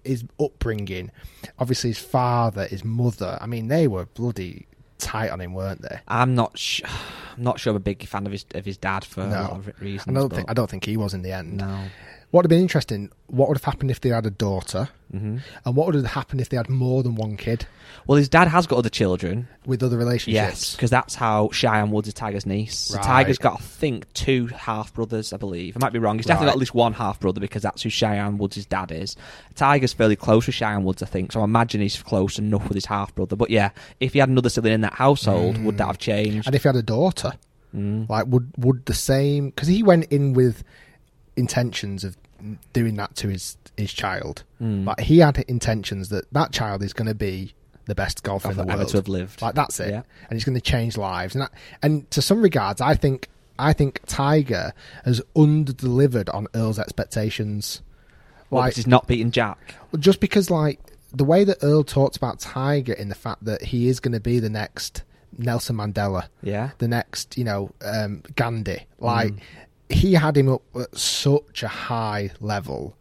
His 0.03 0.23
upbringing, 0.39 1.11
obviously 1.57 1.91
his 1.91 1.99
father, 1.99 2.65
his 2.65 2.83
mother. 2.83 3.37
I 3.41 3.45
mean, 3.45 3.67
they 3.67 3.87
were 3.87 4.05
bloody 4.05 4.67
tight 4.97 5.29
on 5.29 5.39
him, 5.41 5.53
weren't 5.53 5.81
they? 5.81 5.99
I'm 6.07 6.35
not. 6.35 6.57
Sh- 6.57 6.81
I'm 7.37 7.43
not 7.43 7.59
sure 7.59 7.71
I'm 7.71 7.77
a 7.77 7.79
big 7.79 8.05
fan 8.05 8.25
of 8.25 8.31
his 8.33 8.45
of 8.53 8.65
his 8.65 8.77
dad 8.77 9.05
for 9.05 9.21
a 9.21 9.27
lot 9.27 9.51
of 9.51 9.81
reasons. 9.81 10.09
I 10.09 10.19
don't 10.19 10.29
think 10.33 10.49
I 10.49 10.53
don't 10.53 10.69
think 10.69 10.83
he 10.85 10.97
was 10.97 11.13
in 11.13 11.21
the 11.21 11.31
end. 11.31 11.57
No. 11.57 11.85
What 12.31 12.39
would 12.43 12.45
have 12.45 12.49
been 12.57 12.61
interesting? 12.61 13.09
What 13.25 13.47
would 13.49 13.57
have 13.57 13.63
happened 13.63 13.89
if 13.89 14.01
they 14.01 14.09
had 14.09 14.25
a 14.27 14.29
daughter? 14.31 14.89
hmm 15.11 15.37
And 15.65 15.75
what 15.75 15.87
would 15.87 15.95
have 15.95 16.05
happened 16.05 16.41
if 16.41 16.49
they 16.49 16.57
had 16.57 16.69
more 16.69 17.01
than 17.01 17.15
one 17.15 17.37
kid 17.37 17.65
Well, 18.05 18.17
his 18.19 18.29
dad 18.29 18.47
has 18.49 18.67
got 18.67 18.77
other 18.77 18.89
children. 18.89 19.47
with 19.65 19.81
other 19.81 19.97
relationships? 19.97 20.33
Yes, 20.35 20.75
because 20.75 20.91
that's 20.91 21.15
how 21.15 21.49
Cheyenne 21.51 21.89
Woods 21.89 22.07
is 22.07 22.13
Tiger's 22.13 22.45
niece. 22.45 22.77
So 22.77 22.99
Tiger's 22.99 23.39
got, 23.39 23.53
I 23.59 23.63
think, 23.63 24.11
two 24.13 24.45
half 24.47 24.93
brothers. 24.93 25.33
I 25.33 25.37
believe. 25.37 25.75
I 25.75 25.79
might 25.81 25.91
be 25.93 25.97
wrong. 25.97 26.17
He's 26.17 26.27
definitely 26.27 26.45
Right. 26.45 26.51
got 26.51 26.57
at 26.57 26.59
least 26.59 26.75
one 26.75 26.93
half 26.93 27.19
brother 27.19 27.39
because 27.39 27.63
that's 27.63 27.81
who 27.81 27.89
Cheyenne 27.89 28.37
Woods' 28.37 28.63
dad 28.67 28.91
is. 28.91 29.15
Tiger's 29.55 29.93
fairly 29.93 30.15
close 30.15 30.45
with 30.45 30.53
Cheyenne 30.55 30.83
Woods, 30.83 31.01
I 31.01 31.07
think. 31.07 31.31
So 31.31 31.41
I 31.41 31.45
imagine 31.45 31.81
he's 31.81 31.99
close 32.03 32.37
enough 32.37 32.63
with 32.67 32.75
his 32.75 32.85
half 32.85 33.15
brother. 33.15 33.35
But 33.35 33.49
yeah, 33.49 33.71
if 33.99 34.13
he 34.13 34.19
had 34.19 34.29
another 34.29 34.49
sibling 34.49 34.73
in 34.75 34.81
that 34.81 34.93
household, 34.93 35.57
would 35.63 35.77
that 35.79 35.87
have 35.87 35.97
changed? 35.97 36.45
And 36.47 36.55
if 36.55 36.61
he 36.61 36.69
had 36.69 36.75
a 36.75 36.83
daughter, 36.83 37.33
Mm. 37.75 38.09
like 38.09 38.25
would 38.27 38.51
would 38.57 38.85
the 38.87 38.93
same? 38.95 39.49
Because 39.49 39.67
he 39.67 39.81
went 39.83 40.05
in 40.05 40.33
with 40.33 40.63
intentions 41.39 42.03
of 42.03 42.17
doing 42.73 42.95
that 42.95 43.15
to 43.17 43.27
his 43.29 43.57
his 43.77 43.91
child. 43.93 44.43
Mm. 44.61 44.85
Like 44.85 44.99
he 44.99 45.19
had 45.19 45.37
intentions 45.47 46.09
that 46.09 46.31
that 46.33 46.51
child 46.51 46.83
is 46.83 46.93
going 46.93 47.07
to 47.07 47.15
be 47.15 47.53
the 47.85 47.95
best 47.95 48.21
golfer 48.23 48.51
in 48.51 48.57
the 48.57 48.63
Ever 48.63 48.77
world. 48.77 48.89
to 48.89 48.97
have 48.97 49.07
lived. 49.07 49.41
Like 49.41 49.55
that's 49.55 49.79
it, 49.79 49.89
Yeah. 49.89 50.01
and 50.29 50.33
he's 50.33 50.43
going 50.45 50.55
to 50.55 50.61
change 50.61 50.97
lives. 50.97 51.33
And 51.33 51.41
that, 51.43 51.51
and 51.81 52.09
to 52.11 52.21
some 52.21 52.41
regards, 52.41 52.81
I 52.81 52.93
think 52.95 53.29
I 53.57 53.73
think 53.73 54.01
Tiger 54.05 54.73
has 55.05 55.21
under 55.35 55.73
delivered 55.73 56.29
on 56.29 56.47
Earl's 56.53 56.77
expectations. 56.79 57.81
Well, 58.49 58.61
Like 58.63 58.75
he's 58.75 58.87
not 58.87 59.07
beating 59.07 59.31
Jack. 59.31 59.75
just 59.99 60.19
because 60.19 60.49
like 60.49 60.79
the 61.13 61.23
way 61.25 61.43
that 61.43 61.57
Earl 61.63 61.83
talked 61.83 62.17
about 62.17 62.39
Tiger 62.39 62.93
in 62.93 63.09
the 63.09 63.15
fact 63.15 63.43
that 63.45 63.63
he 63.63 63.87
is 63.87 63.99
going 63.99 64.13
to 64.13 64.19
be 64.19 64.39
the 64.39 64.49
next 64.49 65.03
Nelson 65.37 65.75
Mandela, 65.77 66.27
Yeah. 66.43 66.71
the 66.79 66.87
next 66.87 67.37
you 67.37 67.43
know 67.43 67.71
um, 67.81 68.23
Gandhi, 68.35 68.85
like 68.99 69.33
he 69.89 70.13
had 70.13 70.37
him 70.37 70.49
up 70.49 70.61
at 70.75 70.97
such 70.97 71.63
a 71.63 71.67
high 71.67 72.31
level, 72.39 72.95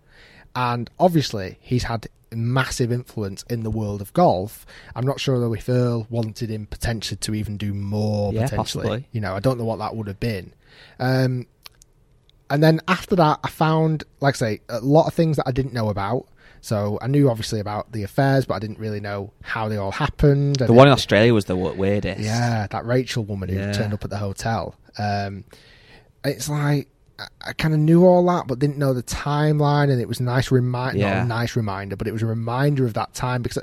and 0.56 0.90
obviously 0.98 1.58
he's 1.60 1.84
had 1.84 2.08
massive 2.30 2.92
influence 2.92 3.42
in 3.48 3.62
the 3.62 3.70
world 3.70 4.00
of 4.02 4.12
golf. 4.12 4.66
I'm 4.94 5.06
not 5.06 5.18
sure 5.20 5.38
though 5.40 5.54
if 5.54 5.68
Earl 5.68 6.06
wanted 6.10 6.50
him 6.50 6.66
potentially 6.66 7.16
to 7.18 7.34
even 7.34 7.56
do 7.56 7.72
more. 7.72 8.32
Yeah, 8.32 8.44
potentially, 8.44 8.82
possibly. 8.86 9.08
you 9.12 9.20
know, 9.20 9.34
I 9.34 9.40
don't 9.40 9.58
know 9.58 9.64
what 9.64 9.78
that 9.78 9.96
would 9.96 10.06
have 10.08 10.20
been. 10.20 10.52
Um, 10.98 11.46
and 12.50 12.62
then 12.62 12.80
after 12.88 13.14
that, 13.16 13.40
I 13.44 13.48
found, 13.50 14.04
like 14.20 14.34
I 14.36 14.38
say, 14.38 14.60
a 14.68 14.80
lot 14.80 15.06
of 15.06 15.14
things 15.14 15.36
that 15.36 15.46
I 15.46 15.52
didn't 15.52 15.72
know 15.74 15.88
about. 15.90 16.26
So 16.60 16.98
I 17.00 17.06
knew 17.06 17.30
obviously 17.30 17.60
about 17.60 17.92
the 17.92 18.02
affairs, 18.02 18.44
but 18.46 18.54
I 18.54 18.58
didn't 18.58 18.78
really 18.78 19.00
know 19.00 19.32
how 19.42 19.68
they 19.68 19.76
all 19.76 19.92
happened. 19.92 20.56
The 20.56 20.72
one 20.72 20.88
in 20.88 20.92
Australia 20.92 21.32
was 21.32 21.44
the 21.44 21.56
weirdest. 21.56 22.20
yeah, 22.20 22.66
that 22.70 22.84
Rachel 22.84 23.24
woman 23.24 23.48
who 23.48 23.56
Yeah. 23.56 23.72
turned 23.72 23.94
up 23.94 24.02
at 24.02 24.10
the 24.10 24.16
hotel. 24.18 24.74
Um, 24.98 25.44
it's 26.24 26.48
like 26.48 26.88
I, 27.18 27.26
I 27.48 27.52
kind 27.52 27.74
of 27.74 27.80
knew 27.80 28.04
all 28.04 28.24
that, 28.26 28.46
but 28.46 28.58
didn't 28.58 28.78
know 28.78 28.94
the 28.94 29.02
timeline, 29.02 29.90
and 29.90 30.00
it 30.00 30.08
was 30.08 30.20
a 30.20 30.24
nice 30.24 30.50
reminder. 30.50 30.98
Yeah. 31.00 31.14
Not 31.14 31.24
a 31.24 31.28
nice 31.28 31.56
reminder, 31.56 31.96
but 31.96 32.06
it 32.06 32.12
was 32.12 32.22
a 32.22 32.26
reminder 32.26 32.84
of 32.86 32.94
that 32.94 33.14
time 33.14 33.42
because, 33.42 33.62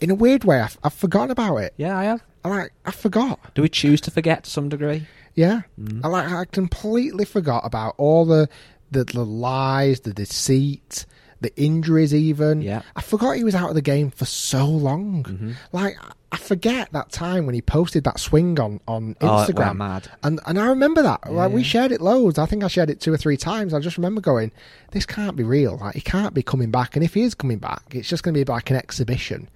in 0.00 0.10
a 0.10 0.14
weird 0.14 0.44
way, 0.44 0.60
I've, 0.60 0.78
I've 0.84 0.94
forgotten 0.94 1.30
about 1.30 1.56
it. 1.58 1.74
Yeah, 1.76 1.96
I 1.98 2.04
have. 2.04 2.22
I 2.44 2.48
like 2.48 2.72
I 2.84 2.90
forgot. 2.92 3.40
Do 3.54 3.62
we 3.62 3.68
choose 3.68 4.00
to 4.02 4.10
forget 4.10 4.44
to 4.44 4.50
some 4.50 4.68
degree? 4.68 5.06
Yeah, 5.34 5.62
Mm. 5.80 6.00
I 6.04 6.08
like 6.08 6.30
I 6.30 6.44
completely 6.46 7.24
forgot 7.24 7.64
about 7.66 7.94
all 7.98 8.24
the 8.24 8.48
the, 8.90 9.04
the 9.04 9.24
lies, 9.24 10.00
the 10.00 10.12
deceit, 10.14 11.06
the 11.46 11.62
injuries. 11.62 12.14
Even 12.14 12.60
Yeah. 12.62 12.82
I 12.94 13.00
forgot 13.02 13.32
he 13.36 13.44
was 13.44 13.54
out 13.54 13.68
of 13.68 13.74
the 13.74 13.82
game 13.82 14.10
for 14.10 14.24
so 14.24 14.66
long. 14.66 15.24
Mm-hmm. 15.24 15.52
Like 15.72 15.96
I 16.32 16.36
forget 16.38 16.92
that 16.92 17.10
time 17.10 17.46
when 17.46 17.54
he 17.54 17.62
posted 17.62 18.04
that 18.04 18.18
swing 18.20 18.58
on 18.60 18.80
on 18.88 19.16
Oh, 19.20 19.26
Instagram. 19.26 19.76
mad. 19.76 20.10
And 20.22 20.40
and 20.46 20.58
I 20.58 20.66
remember 20.66 21.02
that. 21.02 21.32
like 21.32 21.52
we 21.52 21.62
shared 21.62 21.92
it 21.92 22.00
loads. 22.00 22.38
I 22.38 22.46
think 22.46 22.64
I 22.64 22.68
shared 22.68 22.90
it 22.90 23.00
two 23.00 23.12
or 23.12 23.16
three 23.16 23.36
times. 23.36 23.72
I 23.72 23.80
just 23.80 23.96
remember 23.96 24.20
going, 24.20 24.50
"This 24.90 25.06
can't 25.06 25.36
be 25.36 25.44
real. 25.44 25.78
Like 25.78 25.94
he 25.94 26.00
can't 26.00 26.34
be 26.34 26.42
coming 26.42 26.70
back. 26.70 26.96
And 26.96 27.04
if 27.04 27.14
he 27.14 27.22
is 27.22 27.34
coming 27.34 27.58
back, 27.58 27.82
it's 27.92 28.08
just 28.08 28.22
going 28.22 28.34
to 28.34 28.44
be 28.44 28.50
like 28.52 28.70
an 28.70 28.76
exhibition." 28.76 29.48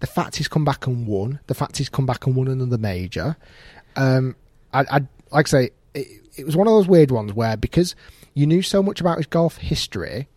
The 0.00 0.06
fact 0.06 0.36
he's 0.36 0.48
come 0.48 0.64
back 0.64 0.86
and 0.86 1.06
won. 1.06 1.40
The 1.46 1.54
fact 1.54 1.76
he's 1.76 1.88
come 1.90 2.06
back 2.06 2.26
and 2.26 2.34
won 2.34 2.48
another 2.48 2.78
major. 2.78 3.36
Um, 3.96 4.34
I, 4.72 4.80
I 4.90 4.98
like 5.32 5.46
I 5.48 5.50
say, 5.50 5.70
it, 5.94 6.06
it 6.36 6.46
was 6.46 6.56
one 6.56 6.66
of 6.66 6.72
those 6.72 6.86
weird 6.88 7.10
ones 7.10 7.32
where 7.34 7.56
because 7.56 7.94
you 8.34 8.46
knew 8.46 8.62
so 8.62 8.82
much 8.82 9.00
about 9.00 9.18
his 9.18 9.26
golf 9.26 9.56
history, 9.58 10.28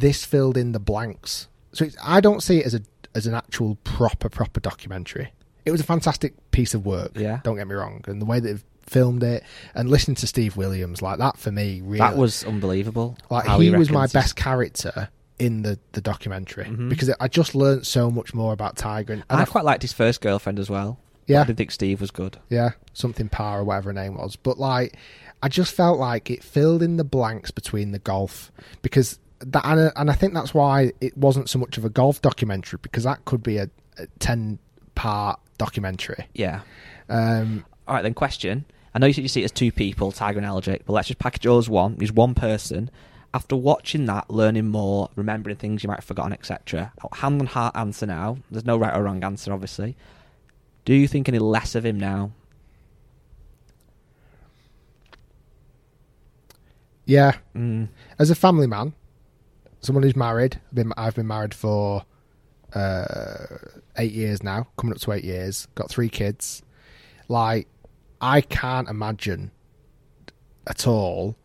this 0.00 0.24
filled 0.24 0.56
in 0.56 0.72
the 0.72 0.78
blanks. 0.80 1.48
So 1.72 1.84
it's, 1.84 1.96
I 2.02 2.20
don't 2.20 2.42
see 2.42 2.58
it 2.58 2.66
as 2.66 2.74
a 2.74 2.80
as 3.14 3.26
an 3.26 3.34
actual 3.34 3.76
proper 3.84 4.28
proper 4.28 4.60
documentary. 4.60 5.32
It 5.64 5.70
was 5.72 5.80
a 5.80 5.84
fantastic 5.84 6.34
piece 6.52 6.74
of 6.74 6.86
work. 6.86 7.12
Yeah. 7.16 7.40
don't 7.42 7.56
get 7.56 7.66
me 7.66 7.74
wrong, 7.74 8.04
and 8.06 8.20
the 8.20 8.24
way 8.26 8.40
that 8.40 8.46
they've 8.46 8.64
filmed 8.82 9.24
it 9.24 9.42
and 9.74 9.90
listening 9.90 10.14
to 10.14 10.26
Steve 10.28 10.56
Williams 10.56 11.02
like 11.02 11.18
that 11.18 11.36
for 11.38 11.50
me 11.50 11.80
really 11.80 11.98
That 11.98 12.16
was 12.16 12.44
unbelievable. 12.44 13.18
like 13.30 13.44
how 13.44 13.58
he 13.58 13.70
was 13.70 13.90
my 13.90 14.06
best 14.06 14.36
character 14.36 15.08
in 15.40 15.62
the 15.62 15.76
the 15.90 16.00
documentary 16.00 16.64
mm-hmm. 16.66 16.88
because 16.88 17.12
I 17.18 17.26
just 17.26 17.56
learned 17.56 17.84
so 17.84 18.12
much 18.12 18.32
more 18.32 18.52
about 18.52 18.76
Tiger 18.76 19.12
and, 19.12 19.24
and 19.28 19.40
I 19.40 19.42
I- 19.42 19.46
quite 19.46 19.64
liked 19.64 19.82
his 19.82 19.92
first 19.92 20.20
girlfriend 20.20 20.60
as 20.60 20.70
well. 20.70 21.00
Yeah. 21.26 21.40
I 21.40 21.44
didn't 21.44 21.58
think 21.58 21.72
Steve 21.72 22.00
was 22.00 22.12
good. 22.12 22.38
yeah 22.48 22.70
something 22.92 23.28
par 23.28 23.58
or 23.60 23.64
whatever 23.64 23.90
her 23.90 23.92
name 23.92 24.14
was 24.14 24.36
but 24.36 24.56
like 24.56 24.96
I 25.42 25.48
just 25.48 25.74
felt 25.74 25.98
like 25.98 26.30
it 26.30 26.44
filled 26.44 26.80
in 26.80 26.96
the 26.96 27.04
blanks 27.04 27.50
between 27.50 27.90
the 27.90 27.98
golf 27.98 28.52
because 28.82 29.18
that 29.40 29.64
and, 29.64 29.80
I- 29.80 29.92
and 30.00 30.10
I 30.10 30.14
think 30.14 30.34
that's 30.34 30.54
why 30.54 30.92
it 31.00 31.16
wasn't 31.16 31.48
so 31.50 31.58
much 31.58 31.76
of 31.78 31.84
a 31.84 31.90
golf 31.90 32.22
documentary 32.22 32.78
because 32.82 33.04
that 33.04 33.24
could 33.24 33.42
be 33.42 33.58
a, 33.58 33.68
a 33.98 34.06
10 34.18 34.58
part 34.94 35.38
documentary 35.58 36.26
Yeah. 36.34 36.60
um 37.08 37.64
All 37.88 37.94
right, 37.94 38.02
then. 38.02 38.14
Question. 38.14 38.64
I 38.94 38.98
know 38.98 39.06
you 39.06 39.12
said 39.12 39.22
you 39.22 39.28
see 39.28 39.42
it 39.42 39.44
as 39.44 39.52
two 39.52 39.70
people, 39.70 40.10
Tiger 40.10 40.38
and 40.38 40.46
Eldrick, 40.46 40.82
but 40.86 40.94
let's 40.94 41.08
just 41.08 41.18
package 41.18 41.44
it 41.44 41.48
all 41.50 41.58
as 41.58 41.68
one. 41.68 41.96
He's 42.00 42.12
one 42.12 42.34
person. 42.34 42.90
After 43.34 43.54
watching 43.54 44.06
that, 44.06 44.30
learning 44.30 44.68
more, 44.68 45.10
remembering 45.16 45.56
things 45.56 45.82
you 45.82 45.88
might 45.88 45.98
have 45.98 46.04
forgotten, 46.04 46.32
etc. 46.32 46.92
Hand 47.12 47.40
on 47.42 47.46
heart 47.46 47.76
answer 47.76 48.06
now. 48.06 48.38
There's 48.50 48.64
no 48.64 48.78
right 48.78 48.96
or 48.96 49.02
wrong 49.02 49.22
answer, 49.22 49.52
obviously. 49.52 49.94
Do 50.86 50.94
you 50.94 51.06
think 51.06 51.28
any 51.28 51.38
less 51.38 51.74
of 51.74 51.84
him 51.84 52.00
now? 52.00 52.32
yeah 57.04 57.32
Mm. 57.54 57.88
as 58.18 58.30
a 58.30 58.34
family 58.34 58.66
man, 58.66 58.92
someone 59.86 60.02
who's 60.02 60.16
married, 60.16 60.60
I've 60.68 60.74
been, 60.74 60.92
I've 60.96 61.14
been 61.14 61.26
married 61.26 61.54
for 61.54 62.04
uh, 62.74 63.46
eight 63.96 64.12
years 64.12 64.42
now, 64.42 64.66
coming 64.76 64.92
up 64.94 65.00
to 65.00 65.12
eight 65.12 65.24
years, 65.24 65.66
got 65.74 65.88
three 65.90 66.08
kids. 66.08 66.62
Like, 67.28 67.68
I 68.20 68.40
can't 68.40 68.88
imagine 68.88 69.50
at 70.66 70.86
all 70.86 71.36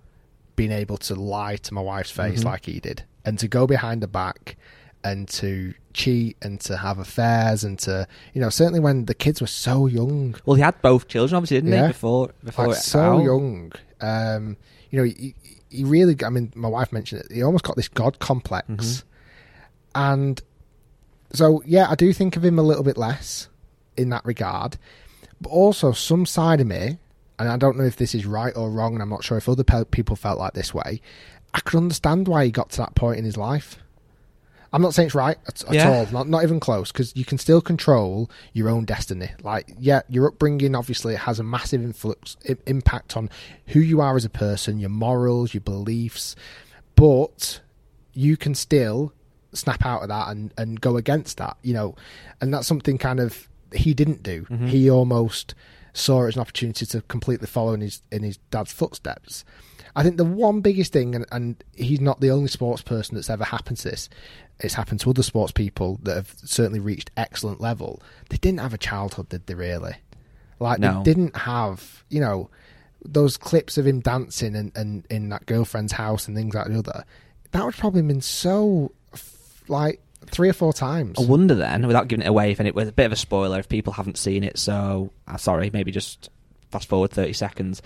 being 0.55 0.71
able 0.71 0.97
to 0.97 1.15
lie 1.15 1.55
to 1.57 1.73
my 1.73 1.81
wife's 1.81 2.11
face 2.11 2.43
like 2.43 2.65
he 2.65 2.79
did 2.79 3.03
and 3.25 3.37
to 3.39 3.47
go 3.47 3.65
behind 3.67 4.01
the 4.01 4.07
back 4.07 4.57
and 5.03 5.27
to 5.27 5.73
cheat 5.93 6.37
and 6.41 6.59
to 6.61 6.77
have 6.77 6.99
affairs 6.99 7.63
and 7.63 7.79
to, 7.79 8.07
you 8.33 8.41
know, 8.41 8.49
certainly 8.49 8.79
when 8.79 9.05
the 9.05 9.13
kids 9.15 9.41
were 9.41 9.47
so 9.47 9.87
young, 9.87 10.35
Well, 10.45 10.55
he 10.55 10.61
had 10.61 10.79
both 10.81 11.07
children, 11.07 11.37
obviously, 11.37 11.57
didn't 11.57 11.71
Yeah. 11.73 11.81
he? 11.87 11.93
Before, 11.93 12.31
before 12.43 12.67
like 12.67 12.77
so 12.77 12.99
out? 12.99 13.23
young. 13.23 13.71
Um, 13.99 14.57
you 14.91 14.99
know, 14.99 15.11
he 15.71 15.83
really. 15.83 16.15
I 16.23 16.29
mean, 16.29 16.51
my 16.55 16.67
wife 16.67 16.91
mentioned 16.91 17.21
it. 17.23 17.31
He 17.33 17.41
almost 17.41 17.63
got 17.63 17.75
this 17.75 17.87
god 17.87 18.19
complex, 18.19 18.67
Mm-hmm. 18.67 19.07
and 19.95 20.41
so 21.33 21.61
yeah, 21.65 21.87
I 21.89 21.95
do 21.95 22.13
think 22.13 22.35
of 22.37 22.43
him 22.45 22.59
a 22.59 22.63
little 22.63 22.83
bit 22.83 22.97
less 22.97 23.47
in 23.97 24.09
that 24.09 24.25
regard. 24.25 24.77
But 25.39 25.49
also, 25.49 25.91
some 25.91 26.25
side 26.25 26.61
of 26.61 26.67
me, 26.67 26.97
and 27.39 27.49
I 27.49 27.57
don't 27.57 27.77
know 27.77 27.83
if 27.85 27.95
this 27.95 28.13
is 28.13 28.25
right 28.25 28.55
or 28.55 28.69
wrong, 28.69 28.93
and 28.93 29.01
I'm 29.01 29.09
not 29.09 29.23
sure 29.23 29.37
if 29.37 29.49
other 29.49 29.63
pe- 29.63 29.85
people 29.85 30.15
felt 30.15 30.37
like 30.37 30.53
this 30.53 30.73
way. 30.73 31.01
I 31.53 31.59
could 31.61 31.77
understand 31.77 32.27
why 32.27 32.45
he 32.45 32.51
got 32.51 32.69
to 32.71 32.77
that 32.77 32.95
point 32.95 33.17
in 33.19 33.25
his 33.25 33.37
life. 33.37 33.77
I'm 34.73 34.81
not 34.81 34.93
saying 34.93 35.07
it's 35.07 35.15
right 35.15 35.37
at, 35.47 35.63
at 35.65 35.73
Yeah. 35.73 35.89
all, 35.91 36.07
not 36.11 36.29
not 36.29 36.43
even 36.43 36.59
close, 36.59 36.91
because 36.91 37.13
you 37.15 37.25
can 37.25 37.37
still 37.37 37.61
control 37.61 38.29
your 38.53 38.69
own 38.69 38.85
destiny. 38.85 39.31
Like, 39.43 39.73
yeah, 39.79 40.01
your 40.07 40.27
upbringing 40.27 40.75
obviously 40.75 41.15
has 41.15 41.39
a 41.39 41.43
massive 41.43 41.83
influx 41.83 42.37
i- 42.49 42.55
impact 42.65 43.17
on 43.17 43.29
who 43.67 43.79
you 43.81 43.99
are 44.01 44.15
as 44.15 44.23
a 44.25 44.29
person, 44.29 44.79
your 44.79 44.89
morals, 44.89 45.53
your 45.53 45.61
beliefs, 45.61 46.35
but 46.95 47.59
you 48.13 48.37
can 48.37 48.55
still 48.55 49.13
snap 49.53 49.85
out 49.85 50.01
of 50.03 50.07
that 50.09 50.29
and 50.29 50.53
and 50.57 50.79
go 50.81 50.95
against 50.97 51.37
that, 51.37 51.57
you 51.61 51.73
know, 51.73 51.95
and 52.39 52.53
that's 52.53 52.67
something 52.67 52.97
kind 52.97 53.19
of 53.19 53.49
he 53.73 53.93
didn't 53.93 54.23
do. 54.23 54.43
Mm-hmm. 54.43 54.67
He 54.67 54.89
almost 54.89 55.53
saw 55.93 56.23
it 56.23 56.29
as 56.29 56.35
an 56.35 56.41
opportunity 56.41 56.85
to 56.85 57.01
completely 57.03 57.47
follow 57.47 57.73
in 57.73 57.81
his 57.81 58.01
in 58.11 58.23
his 58.23 58.37
dad's 58.49 58.71
footsteps. 58.71 59.43
I 59.95 60.03
think 60.03 60.17
the 60.17 60.25
one 60.25 60.61
biggest 60.61 60.93
thing, 60.93 61.15
and, 61.15 61.25
and 61.31 61.63
he's 61.75 62.01
not 62.01 62.21
the 62.21 62.31
only 62.31 62.47
sports 62.47 62.81
person 62.81 63.15
that's 63.15 63.29
ever 63.29 63.43
happened 63.43 63.77
to 63.77 63.89
this. 63.89 64.09
It's 64.59 64.73
happened 64.75 64.99
to 65.01 65.09
other 65.09 65.23
sports 65.23 65.51
people 65.51 65.99
that 66.03 66.15
have 66.15 66.33
certainly 66.43 66.79
reached 66.79 67.11
excellent 67.17 67.59
level. 67.59 68.01
They 68.29 68.37
didn't 68.37 68.59
have 68.59 68.73
a 68.73 68.77
childhood, 68.77 69.29
did 69.29 69.47
they? 69.47 69.55
Really? 69.55 69.95
Like 70.59 70.79
No. 70.79 70.97
they 70.97 71.03
didn't 71.11 71.35
have, 71.35 72.03
you 72.09 72.21
know, 72.21 72.49
those 73.03 73.35
clips 73.37 73.77
of 73.79 73.87
him 73.87 73.99
dancing 73.99 74.55
and, 74.55 74.71
and 74.75 75.05
in 75.09 75.29
that 75.29 75.47
girlfriend's 75.47 75.93
house 75.93 76.27
and 76.27 76.37
things 76.37 76.53
like 76.53 76.67
the 76.67 76.77
other. 76.77 77.03
That 77.51 77.65
would 77.65 77.75
probably 77.75 78.03
been 78.03 78.21
so 78.21 78.91
like 79.67 79.99
three 80.27 80.49
or 80.49 80.53
four 80.53 80.71
times. 80.71 81.17
I 81.19 81.23
wonder 81.23 81.55
then, 81.55 81.87
without 81.87 82.07
giving 82.07 82.23
it 82.25 82.29
away, 82.29 82.51
if 82.51 82.59
it 82.61 82.75
was 82.75 82.87
a 82.87 82.91
bit 82.91 83.07
of 83.07 83.11
a 83.11 83.15
spoiler 83.17 83.59
if 83.59 83.67
people 83.67 83.93
haven't 83.93 84.17
seen 84.17 84.43
it. 84.43 84.59
So, 84.59 85.11
uh, 85.27 85.37
sorry, 85.37 85.71
maybe 85.73 85.91
just 85.91 86.29
fast 86.69 86.87
forward 86.87 87.09
thirty 87.11 87.33
seconds. 87.33 87.81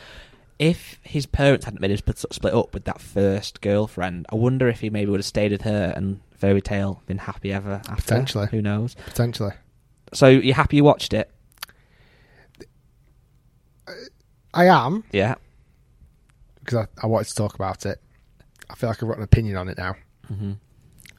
If 0.58 1.00
his 1.04 1.26
parents 1.26 1.65
hadn't 1.65 1.82
made 1.82 1.91
him 1.91 1.98
split, 1.98 2.18
split 2.18 2.54
up 2.54 2.74
with 2.74 2.86
that 2.86 3.02
first 3.02 3.60
girlfriend, 3.62 4.26
I 4.32 4.36
wonder 4.36 4.68
if 4.70 4.80
he 4.80 4.89
maybe 4.89 5.12
would 5.12 5.20
have 5.20 5.26
stayed 5.26 5.52
with 5.52 5.63
her 5.63 5.94
and 5.96 6.22
fairy 6.38 6.62
tale 6.62 7.02
been 7.08 7.18
happy 7.18 7.52
ever 7.52 7.82
after. 7.89 8.02
Potentially. 8.04 8.48
who 8.52 8.62
knows? 8.62 8.96
Potentially. 9.06 9.52
So 10.13 10.28
you're 10.28 10.56
happy 10.56 10.78
you 10.78 10.84
watched 10.84 11.13
it? 11.13 11.30
I 14.54 14.65
am 14.68 15.04
Yeah. 15.12 15.36
because 16.60 16.88
I, 16.88 17.04
I 17.04 17.08
wanted 17.08 17.28
to 17.28 17.36
talk 17.36 17.56
about 17.56 17.86
it. 17.86 18.02
I 18.70 18.76
feel 18.76 18.89
like 18.89 19.04
I've 19.04 19.10
got 19.10 19.18
an 19.18 19.24
opinion 19.24 19.58
on 19.58 19.68
it 19.68 19.78
now, 19.78 19.96
mm-hmm. 20.32 20.54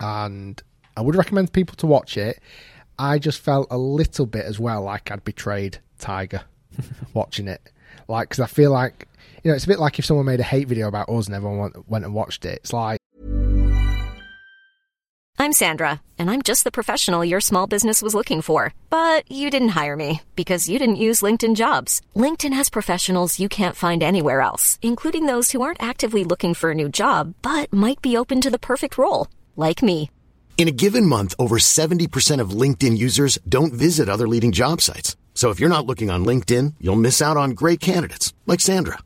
and 0.01 0.63
I 0.97 1.01
would 1.03 1.15
recommend 1.15 1.53
people 1.53 1.77
to 1.77 1.87
watch 1.87 2.17
it. 2.17 2.41
I 2.99 3.19
just 3.19 3.41
felt 3.41 3.69
a 3.71 3.77
little 3.79 4.27
bit 4.27 4.47
as 4.47 4.59
well 4.59 4.83
like 4.83 5.11
I'd 5.11 5.23
betrayed 5.23 5.79
Tiger 5.99 6.43
watching 7.15 7.47
it, 7.47 7.71
like 8.09 8.31
because 8.31 8.41
I 8.41 8.47
feel 8.47 8.73
like 8.73 9.07
you 9.47 9.53
know 9.53 9.55
it's 9.55 9.65
a 9.65 9.69
bit 9.69 9.79
like 9.79 9.97
if 10.01 10.05
someone 10.05 10.27
made 10.27 10.41
a 10.41 10.51
hate 10.55 10.67
video 10.67 10.89
about 10.89 11.09
us 11.09 11.27
and 11.27 11.37
everyone 11.37 11.59
went, 11.59 11.89
went 11.89 12.05
and 12.05 12.13
watched 12.13 12.45
it. 12.45 12.59
It's 12.65 12.73
like 12.73 12.99
I'm 15.39 15.53
Sandra, 15.53 16.01
and 16.19 16.29
I'm 16.29 16.43
just 16.43 16.65
the 16.65 16.73
professional 16.73 17.25
your 17.25 17.41
small 17.41 17.69
business 17.69 18.03
was 18.03 18.13
looking 18.13 18.43
for. 18.43 18.75
But 18.91 19.31
you 19.31 19.49
didn't 19.49 19.79
hire 19.81 19.95
me 19.95 20.23
because 20.35 20.69
you 20.69 20.81
didn't 20.81 21.05
use 21.09 21.23
LinkedIn 21.23 21.55
jobs. 21.55 22.03
LinkedIn 22.17 22.55
has 22.55 22.69
professionals 22.71 23.39
you 23.39 23.49
can't 23.49 23.77
find 23.77 24.03
anywhere 24.03 24.41
else, 24.41 24.81
including 24.83 25.27
those 25.27 25.53
who 25.53 25.63
aren't 25.63 25.91
actively 25.91 26.25
looking 26.25 26.53
for 26.53 26.73
a 26.73 26.79
new 26.81 26.89
job 26.89 27.35
but 27.41 27.73
might 27.73 28.03
be 28.03 28.17
open 28.17 28.41
to 28.41 28.51
the 28.51 28.67
perfect 28.71 28.99
role, 28.99 29.29
like 29.55 29.81
me. 29.81 30.11
In 30.59 30.67
a 30.67 30.79
given 30.85 31.07
month, 31.07 31.37
over 31.39 31.59
70% 31.59 32.41
of 32.41 32.51
LinkedIn 32.63 32.99
users 32.99 33.39
don't 33.49 33.73
visit 33.73 34.09
other 34.09 34.27
leading 34.27 34.51
job 34.51 34.81
sites. 34.81 35.17
So 35.35 35.51
if 35.51 35.61
you're 35.61 35.77
not 35.77 35.87
looking 35.87 36.11
on 36.11 36.25
LinkedIn, 36.25 36.75
you'll 36.81 36.97
miss 36.97 37.23
out 37.23 37.37
on 37.37 37.51
great 37.51 37.79
candidates 37.79 38.35
like 38.47 38.59
Sandra. 38.61 39.06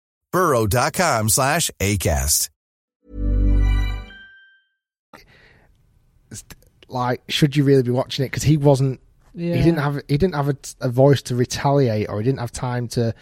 burrow.com 0.31 1.29
slash 1.29 1.71
ACAST. 1.79 2.49
Like, 6.87 7.21
should 7.29 7.55
you 7.55 7.63
really 7.63 7.83
be 7.83 7.91
watching 7.91 8.25
it? 8.25 8.29
Because 8.29 8.43
he 8.43 8.57
wasn't. 8.57 8.99
Yeah. 9.33 9.55
He 9.55 9.63
didn't 9.63 9.79
have. 9.79 9.95
He 10.07 10.17
didn't 10.17 10.35
have 10.35 10.49
a, 10.49 10.57
a 10.81 10.89
voice 10.89 11.21
to 11.23 11.35
retaliate, 11.35 12.09
or 12.09 12.19
he 12.19 12.25
didn't 12.25 12.39
have 12.39 12.51
time 12.51 12.87
to. 12.89 13.13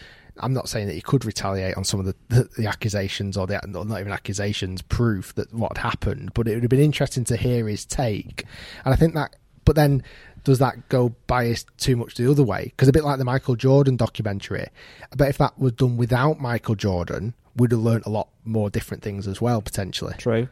I'm 0.42 0.54
not 0.54 0.70
saying 0.70 0.88
that 0.88 0.94
he 0.94 1.02
could 1.02 1.26
retaliate 1.26 1.76
on 1.76 1.84
some 1.84 2.00
of 2.00 2.06
the, 2.06 2.16
the, 2.30 2.50
the 2.58 2.66
accusations 2.68 3.36
or 3.38 3.46
the 3.46 3.60
not 3.68 4.00
even 4.00 4.12
accusations, 4.12 4.82
proof 4.82 5.36
that 5.36 5.54
what 5.54 5.78
happened. 5.78 6.34
But 6.34 6.48
it 6.48 6.56
would 6.56 6.64
have 6.64 6.70
been 6.70 6.80
interesting 6.80 7.26
to 7.26 7.38
hear 7.38 7.68
his 7.68 7.86
take, 7.86 8.46
and 8.86 8.94
I 8.94 8.98
think 8.98 9.14
that. 9.14 9.36
But 9.66 9.76
then, 9.76 10.04
does 10.44 10.60
that 10.60 10.90
go 10.90 11.14
biased 11.28 11.68
too 11.78 11.96
much 11.96 12.16
the 12.16 12.30
other 12.30 12.44
way? 12.44 12.66
Because 12.66 12.88
a 12.88 12.92
bit 12.94 13.04
like 13.04 13.18
the 13.18 13.26
Michael 13.26 13.56
Jordan 13.56 13.96
documentary, 13.98 14.68
I 15.12 15.16
bet 15.16 15.30
if 15.30 15.38
that 15.40 15.58
was 15.60 15.74
done 15.74 15.98
without 15.98 16.40
Michael 16.40 16.76
Jordan, 16.76 17.34
we'd 17.56 17.72
have 17.72 17.80
learnt 17.82 18.06
a 18.06 18.10
lot 18.10 18.30
more 18.46 18.70
different 18.70 19.04
things 19.04 19.28
as 19.28 19.42
well 19.42 19.62
potentially. 19.62 20.14
True. 20.18 20.48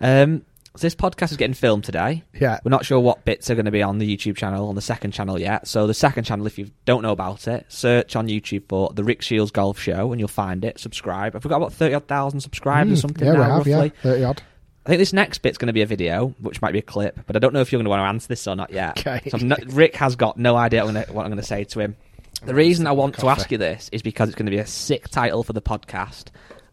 Um, 0.00 0.44
so 0.76 0.86
this 0.86 0.94
podcast 0.94 1.32
is 1.32 1.36
getting 1.36 1.54
filmed 1.54 1.82
today. 1.82 2.22
Yeah. 2.32 2.60
We're 2.64 2.70
not 2.70 2.84
sure 2.86 3.00
what 3.00 3.24
bits 3.24 3.50
are 3.50 3.56
going 3.56 3.64
to 3.64 3.72
be 3.72 3.82
on 3.82 3.98
the 3.98 4.16
YouTube 4.16 4.36
channel, 4.36 4.68
on 4.68 4.76
the 4.76 4.80
second 4.80 5.10
channel 5.10 5.38
yet. 5.38 5.66
So 5.66 5.88
the 5.88 5.94
second 5.94 6.22
channel, 6.24 6.46
if 6.46 6.58
you 6.58 6.70
don't 6.84 7.02
know 7.02 7.10
about 7.10 7.48
it, 7.48 7.66
search 7.68 8.14
on 8.14 8.28
YouTube 8.28 8.62
for 8.68 8.92
the 8.94 9.02
Rick 9.02 9.20
Shiels 9.20 9.50
Golf 9.50 9.80
Show 9.80 10.12
and 10.12 10.20
you'll 10.20 10.28
find 10.28 10.64
it. 10.64 10.78
Subscribe. 10.78 11.34
I've 11.34 11.42
got 11.42 11.56
about 11.56 11.72
30 11.72 11.94
odd 11.96 12.06
thousand 12.06 12.40
subscribers 12.40 12.92
or 12.92 12.96
Mm, 12.98 13.00
something 13.00 13.26
yeah, 13.26 13.32
now, 13.32 13.38
we 13.38 13.44
have, 13.44 13.56
roughly. 13.58 13.72
yeah, 13.96 14.02
thirty 14.02 14.24
odd. 14.24 14.42
I 14.90 14.94
think 14.94 15.02
this 15.02 15.12
next 15.12 15.38
bit's 15.38 15.56
going 15.56 15.68
to 15.68 15.72
be 15.72 15.82
a 15.82 15.86
video, 15.86 16.34
which 16.40 16.60
might 16.60 16.72
be 16.72 16.80
a 16.80 16.82
clip, 16.82 17.20
but 17.28 17.36
I 17.36 17.38
don't 17.38 17.54
know 17.54 17.60
if 17.60 17.70
you're 17.70 17.78
going 17.78 17.84
to 17.84 17.90
want 17.90 18.00
to 18.00 18.06
answer 18.06 18.26
this 18.26 18.48
or 18.48 18.56
not 18.56 18.72
yet. 18.72 19.06
Okay. 19.06 19.30
So 19.30 19.36
not, 19.36 19.60
Rick 19.72 19.94
has 19.94 20.16
got 20.16 20.36
no 20.36 20.56
idea 20.56 20.80
what 20.80 20.88
I'm 20.88 20.94
going 20.94 21.06
to, 21.06 21.12
what 21.12 21.22
I'm 21.22 21.30
going 21.30 21.40
to 21.40 21.46
say 21.46 21.62
to 21.62 21.78
him. 21.78 21.96
The 22.44 22.54
reason 22.54 22.88
I 22.88 22.92
want 22.92 23.16
to 23.20 23.28
ask 23.28 23.52
you 23.52 23.56
this 23.58 23.88
is 23.92 24.02
because 24.02 24.28
it's 24.28 24.36
going 24.36 24.46
to 24.46 24.50
be 24.50 24.58
a 24.58 24.66
sick 24.66 25.08
title 25.08 25.44
for 25.44 25.52
the 25.52 25.62
podcast, 25.62 26.26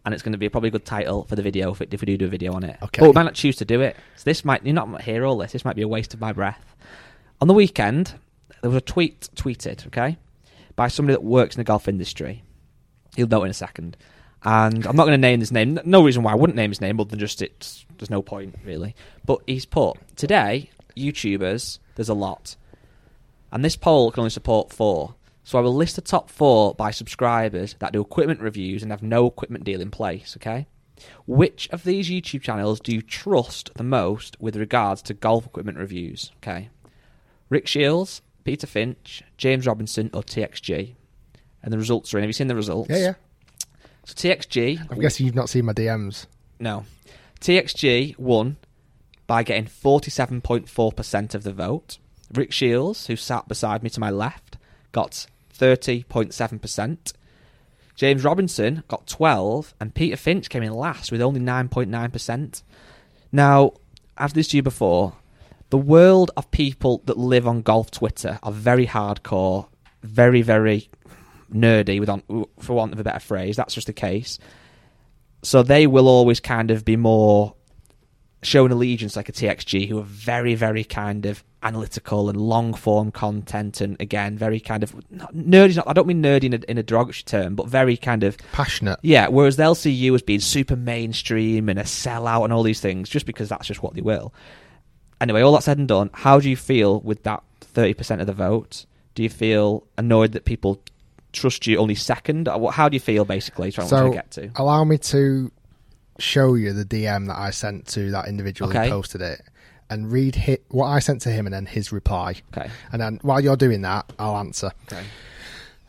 and 0.03 0.15
it's 0.15 0.23
going 0.23 0.31
to 0.31 0.39
be 0.39 0.47
a 0.47 0.49
probably 0.49 0.69
a 0.69 0.71
good 0.71 0.85
title 0.85 1.25
for 1.25 1.35
the 1.35 1.43
video 1.43 1.71
if, 1.73 1.81
it, 1.81 1.93
if 1.93 2.01
we 2.01 2.07
do 2.07 2.17
do 2.17 2.25
a 2.25 2.29
video 2.29 2.53
on 2.53 2.63
it. 2.63 2.77
Okay. 2.81 3.01
But 3.01 3.09
we 3.09 3.13
might 3.13 3.23
not 3.23 3.35
choose 3.35 3.55
to 3.57 3.65
do 3.65 3.81
it. 3.81 3.95
So 4.15 4.23
this 4.25 4.43
might 4.43 4.65
you're 4.65 4.73
not 4.73 5.03
hear 5.03 5.23
all 5.23 5.37
this. 5.37 5.51
This 5.51 5.63
might 5.63 5.75
be 5.75 5.83
a 5.83 5.87
waste 5.87 6.15
of 6.15 6.19
my 6.19 6.33
breath. 6.33 6.75
On 7.39 7.47
the 7.47 7.53
weekend, 7.53 8.15
there 8.61 8.71
was 8.71 8.77
a 8.77 8.81
tweet 8.81 9.29
tweeted, 9.35 9.85
okay, 9.87 10.17
by 10.75 10.87
somebody 10.87 11.13
that 11.13 11.23
works 11.23 11.55
in 11.55 11.59
the 11.59 11.65
golf 11.65 11.87
industry. 11.87 12.41
You'll 13.15 13.29
know 13.29 13.43
in 13.43 13.51
a 13.51 13.53
second. 13.53 13.95
And 14.47 14.85
I'm 14.85 14.95
not 14.95 15.03
going 15.03 15.11
to 15.11 15.17
name 15.17 15.41
his 15.41 15.51
name. 15.51 15.77
No 15.83 16.01
reason 16.01 16.23
why 16.23 16.31
I 16.31 16.35
wouldn't 16.35 16.55
name 16.55 16.71
his 16.71 16.79
name, 16.79 17.01
other 17.01 17.09
than 17.09 17.19
just 17.19 17.41
it's. 17.41 17.85
There's 17.97 18.09
no 18.09 18.21
point 18.21 18.55
really. 18.63 18.95
But 19.25 19.41
he's 19.45 19.65
put 19.65 19.97
today 20.15 20.69
YouTubers. 20.95 21.79
There's 21.95 22.07
a 22.07 22.13
lot, 22.13 22.55
and 23.51 23.65
this 23.65 23.75
poll 23.75 24.09
can 24.09 24.21
only 24.21 24.29
support 24.29 24.71
four. 24.71 25.15
So 25.43 25.57
I 25.57 25.61
will 25.61 25.75
list 25.75 25.97
the 25.97 26.01
top 26.01 26.29
four 26.29 26.73
by 26.75 26.91
subscribers 26.91 27.75
that 27.79 27.91
do 27.91 27.99
equipment 27.99 28.39
reviews 28.39 28.83
and 28.83 28.91
have 28.91 29.03
no 29.03 29.25
equipment 29.27 29.65
deal 29.65 29.81
in 29.81 29.91
place. 29.91 30.37
Okay. 30.37 30.65
Which 31.25 31.67
of 31.71 31.83
these 31.83 32.09
YouTube 32.09 32.41
channels 32.41 32.79
do 32.79 32.93
you 32.93 33.01
trust 33.01 33.71
the 33.75 33.83
most 33.83 34.37
with 34.39 34.55
regards 34.55 35.01
to 35.03 35.13
golf 35.13 35.45
equipment 35.45 35.77
reviews? 35.77 36.31
Okay. 36.37 36.69
Rick 37.49 37.67
Shiels, 37.67 38.21
Peter 38.45 38.65
Finch, 38.65 39.23
James 39.37 39.67
Robinson, 39.67 40.09
or 40.13 40.23
TXG? 40.23 40.95
And 41.63 41.73
the 41.73 41.77
results 41.77 42.13
are 42.13 42.17
in. 42.17 42.23
Have 42.23 42.29
you 42.29 42.33
seen 42.33 42.47
the 42.47 42.55
results? 42.55 42.89
Yeah, 42.89 42.97
yeah. 42.97 43.13
So 44.07 44.13
TXG. 44.13 44.89
I'm 44.89 44.99
guessing 45.01 45.25
you've 45.25 45.35
not 45.35 45.49
seen 45.49 45.65
my 45.65 45.73
DMs. 45.73 46.27
No. 46.61 46.85
TXG 47.41 48.17
won 48.17 48.55
by 49.27 49.43
getting 49.43 49.65
47.4% 49.65 51.35
of 51.35 51.43
the 51.43 51.51
vote. 51.51 51.97
Rick 52.33 52.51
Shiels, 52.51 53.07
who 53.07 53.17
sat 53.17 53.49
beside 53.49 53.83
me 53.83 53.89
to 53.89 53.99
my 53.99 54.09
left, 54.09 54.57
got 54.93 55.27
30.7%. 55.53 57.13
James 57.95 58.23
Robinson 58.23 58.83
got 58.87 59.07
12 59.07 59.73
and 59.81 59.93
Peter 59.93 60.15
Finch 60.15 60.49
came 60.49 60.63
in 60.63 60.71
last 60.71 61.11
with 61.11 61.21
only 61.21 61.41
9.9%. 61.41 62.63
Now, 63.33 63.73
I've 64.17 64.33
this 64.33 64.47
to 64.49 64.57
you 64.57 64.63
before. 64.63 65.17
The 65.69 65.77
world 65.77 66.31
of 66.37 66.49
people 66.51 67.01
that 67.07 67.17
live 67.17 67.45
on 67.45 67.61
golf 67.61 67.91
Twitter 67.91 68.39
are 68.41 68.53
very 68.53 68.87
hardcore, 68.87 69.67
very 70.01 70.41
very 70.41 70.89
nerdy 71.53 71.99
with 71.99 72.09
on 72.09 72.23
for 72.59 72.73
want 72.73 72.93
of 72.93 72.99
a 72.99 73.03
better 73.03 73.19
phrase. 73.19 73.55
That's 73.55 73.73
just 73.73 73.87
the 73.87 73.93
case. 73.93 74.39
So 75.43 75.63
they 75.63 75.87
will 75.87 76.07
always 76.07 76.39
kind 76.39 76.71
of 76.71 76.83
be 76.83 76.95
more 76.95 77.53
showing 78.43 78.71
allegiance 78.71 79.15
like 79.15 79.29
a 79.29 79.31
TXG, 79.31 79.89
who 79.89 79.99
are 79.99 80.03
very, 80.03 80.55
very 80.55 80.83
kind 80.83 81.25
of 81.25 81.43
analytical 81.63 82.29
and 82.29 82.39
long 82.39 82.73
form 82.73 83.11
content, 83.11 83.81
and 83.81 83.99
again, 83.99 84.37
very 84.37 84.59
kind 84.59 84.83
of 84.83 84.93
not, 85.11 85.33
nerdy. 85.33 85.75
Not, 85.75 85.87
I 85.87 85.93
don't 85.93 86.07
mean 86.07 86.21
nerdy 86.21 86.45
in 86.45 86.53
a, 86.53 86.59
in 86.67 86.77
a 86.77 86.83
derogatory 86.83 87.23
term, 87.23 87.55
but 87.55 87.67
very 87.67 87.97
kind 87.97 88.23
of 88.23 88.37
Passionate. 88.51 88.99
yeah. 89.01 89.27
Whereas 89.27 89.55
they'll 89.55 89.75
see 89.75 89.91
you 89.91 90.13
as 90.15 90.21
being 90.21 90.39
super 90.39 90.75
mainstream 90.75 91.67
and 91.69 91.79
a 91.79 91.83
sellout 91.83 92.43
and 92.43 92.53
all 92.53 92.63
these 92.63 92.79
things, 92.79 93.09
just 93.09 93.25
because 93.25 93.49
that's 93.49 93.67
just 93.67 93.81
what 93.81 93.95
they 93.95 94.01
will. 94.01 94.33
Anyway, 95.19 95.41
all 95.41 95.53
that 95.53 95.63
said 95.63 95.79
and 95.79 95.87
done, 95.87 96.09
how 96.13 96.39
do 96.39 96.49
you 96.49 96.55
feel 96.55 96.99
with 97.01 97.23
that 97.23 97.43
thirty 97.61 97.93
percent 97.93 98.21
of 98.21 98.27
the 98.27 98.33
vote? 98.33 98.85
Do 99.15 99.23
you 99.23 99.29
feel 99.29 99.87
annoyed 99.97 100.33
that 100.33 100.45
people 100.45 100.79
trust 101.37 101.65
you 101.67 101.77
only 101.77 101.95
second? 101.95 102.47
How 102.71 102.89
do 102.89 102.95
you 102.95 102.99
feel 102.99 103.25
basically? 103.25 103.71
Trying 103.71 103.87
So 103.87 104.07
to 104.09 104.13
get 104.13 104.31
to. 104.31 104.51
allow 104.55 104.83
me 104.83 104.97
to 104.97 105.51
show 106.19 106.55
you 106.55 106.73
the 106.73 106.83
DM 106.85 107.27
that 107.27 107.37
I 107.37 107.51
sent 107.51 107.87
to 107.89 108.11
that 108.11 108.27
individual 108.27 108.69
Okay. 108.69 108.85
who 108.85 108.91
posted 108.91 109.21
it, 109.21 109.41
and 109.89 110.11
read 110.11 110.35
hi 110.35 110.57
what 110.69 110.87
I 110.87 110.99
sent 110.99 111.21
to 111.21 111.29
him, 111.29 111.45
and 111.45 111.53
then 111.53 111.65
his 111.65 111.91
reply. 111.91 112.35
Okay. 112.55 112.69
And 112.91 113.01
then 113.01 113.19
while 113.21 113.39
you're 113.39 113.55
doing 113.55 113.81
that, 113.83 114.11
I'll 114.19 114.37
answer. 114.37 114.71
Okay. 114.91 115.03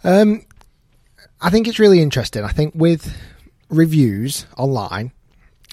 Um, 0.05 0.45
I 1.41 1.51
think 1.51 1.67
it's 1.67 1.79
really 1.79 2.01
interesting. 2.01 2.45
I 2.45 2.53
think 2.53 2.75
with 2.77 3.17
reviews 3.71 4.47
online, 4.57 5.13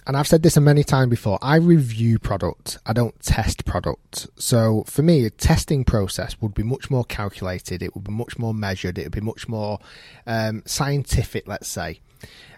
and 0.07 0.15
I've 0.15 0.27
said 0.27 0.43
this 0.43 0.55
a 0.57 0.61
many 0.61 0.83
times 0.83 1.09
before, 1.09 1.39
I 1.41 1.55
review 1.55 2.19
product. 2.19 2.77
I 2.85 2.93
don't 2.93 3.19
test 3.21 3.65
product. 3.65 4.27
So 4.37 4.83
for 4.87 5.01
me, 5.01 5.25
a 5.25 5.29
testing 5.29 5.83
process 5.83 6.35
would 6.41 6.53
be 6.53 6.63
much 6.63 6.91
more 6.91 7.03
calculated. 7.03 7.81
It 7.81 7.95
would 7.95 8.03
be 8.03 8.11
much 8.11 8.37
more 8.37 8.53
measured. 8.53 8.97
It 8.97 9.05
would 9.05 9.11
be 9.11 9.21
much 9.21 9.47
more 9.47 9.79
um, 10.27 10.61
scientific, 10.65 11.47
let's 11.47 11.67
say. 11.67 12.01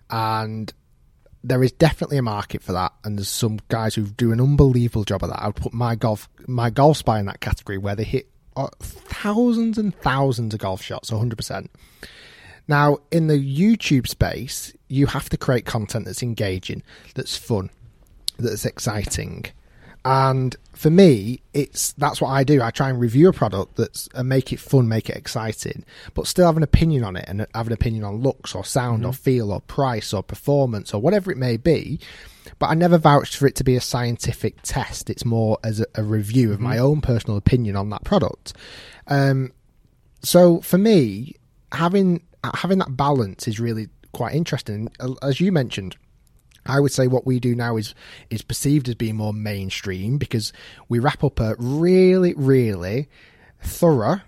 And 0.09 0.73
there 1.43 1.63
is 1.63 1.71
definitely 1.71 2.17
a 2.17 2.21
market 2.21 2.61
for 2.61 2.73
that, 2.73 2.93
and 3.03 3.17
there's 3.17 3.29
some 3.29 3.59
guys 3.69 3.95
who 3.95 4.07
do 4.07 4.31
an 4.33 4.41
unbelievable 4.41 5.05
job 5.05 5.23
of 5.23 5.29
that. 5.29 5.41
I 5.41 5.47
would 5.47 5.55
put 5.55 5.73
my 5.73 5.95
golf 5.95 6.27
MyGolfSpy 6.47 7.19
in 7.19 7.25
that 7.27 7.39
category 7.39 7.77
where 7.77 7.95
they 7.95 8.03
hit 8.03 8.29
uh, 8.57 8.67
thousands 8.79 9.77
and 9.77 9.95
thousands 9.95 10.53
of 10.53 10.59
golf 10.59 10.81
shots, 10.81 11.11
100 11.11 11.37
percent. 11.37 11.71
Now, 12.67 12.97
in 13.11 13.27
the 13.27 13.37
YouTube 13.37 14.07
space, 14.07 14.73
you 14.87 15.07
have 15.07 15.29
to 15.29 15.37
create 15.37 15.65
content 15.65 16.05
that's 16.05 16.23
engaging, 16.23 16.83
that's 17.15 17.37
fun, 17.37 17.69
that's 18.37 18.65
exciting. 18.65 19.45
And 20.05 20.55
for 20.71 20.89
me, 20.89 21.41
it's 21.53 21.91
that's 21.93 22.21
what 22.21 22.29
I 22.29 22.45
do. 22.45 22.61
I 22.61 22.71
try 22.71 22.89
and 22.89 22.97
review 22.99 23.27
a 23.27 23.33
product 23.33 23.75
that's 23.75 24.07
and 24.13 24.29
make 24.29 24.53
it 24.53 24.59
fun, 24.59 24.87
make 24.87 25.09
it 25.09 25.17
exciting, 25.17 25.83
but 26.13 26.27
still 26.27 26.45
have 26.45 26.55
an 26.55 26.63
opinion 26.63 27.03
on 27.03 27.17
it 27.17 27.25
and 27.27 27.45
have 27.53 27.67
an 27.67 27.73
opinion 27.73 28.05
on 28.05 28.21
looks 28.21 28.55
or 28.55 28.63
sound 28.63 29.03
or 29.03 29.09
mm-hmm. 29.09 29.21
feel 29.21 29.51
or 29.51 29.59
price 29.59 30.13
or 30.13 30.23
performance 30.23 30.93
or 30.93 31.01
whatever 31.01 31.29
it 31.29 31.37
may 31.37 31.57
be. 31.57 31.99
But 32.57 32.67
I 32.67 32.75
never 32.75 32.97
vouched 32.97 33.35
for 33.35 33.47
it 33.47 33.55
to 33.55 33.65
be 33.65 33.75
a 33.75 33.81
scientific 33.81 34.61
test. 34.63 35.09
It's 35.09 35.25
more 35.25 35.57
as 35.63 35.81
a, 35.81 35.85
a 35.95 36.03
review 36.03 36.53
of 36.53 36.61
my 36.61 36.77
mm-hmm. 36.77 36.85
own 36.85 37.01
personal 37.01 37.37
opinion 37.37 37.75
on 37.75 37.89
that 37.89 38.05
product. 38.05 38.53
Um, 39.07 39.51
so 40.23 40.61
for 40.61 40.77
me, 40.77 41.35
having 41.73 42.23
having 42.55 42.79
that 42.79 42.95
balance 42.95 43.47
is 43.47 43.59
really 43.59 43.87
quite 44.11 44.35
interesting. 44.35 44.89
As 45.21 45.39
you 45.39 45.51
mentioned, 45.51 45.95
I 46.65 46.79
would 46.79 46.91
say 46.91 47.07
what 47.07 47.25
we 47.25 47.39
do 47.39 47.55
now 47.55 47.77
is 47.77 47.95
is 48.29 48.41
perceived 48.41 48.89
as 48.89 48.95
being 48.95 49.15
more 49.15 49.33
mainstream 49.33 50.17
because 50.17 50.51
we 50.89 50.99
wrap 50.99 51.23
up 51.23 51.39
a 51.39 51.55
really, 51.57 52.33
really 52.35 53.09
thorough, 53.61 54.21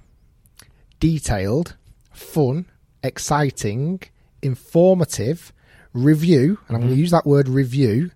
detailed, 1.00 1.76
fun, 2.12 2.66
exciting, 3.04 4.02
informative 4.42 5.52
review, 5.94 6.60
and 6.68 6.76
I'm 6.76 6.82
going 6.82 6.90
to 6.90 6.94
mm-hmm. 6.94 7.00
use 7.02 7.12
that 7.12 7.26
word 7.26 7.50
review 7.50 8.12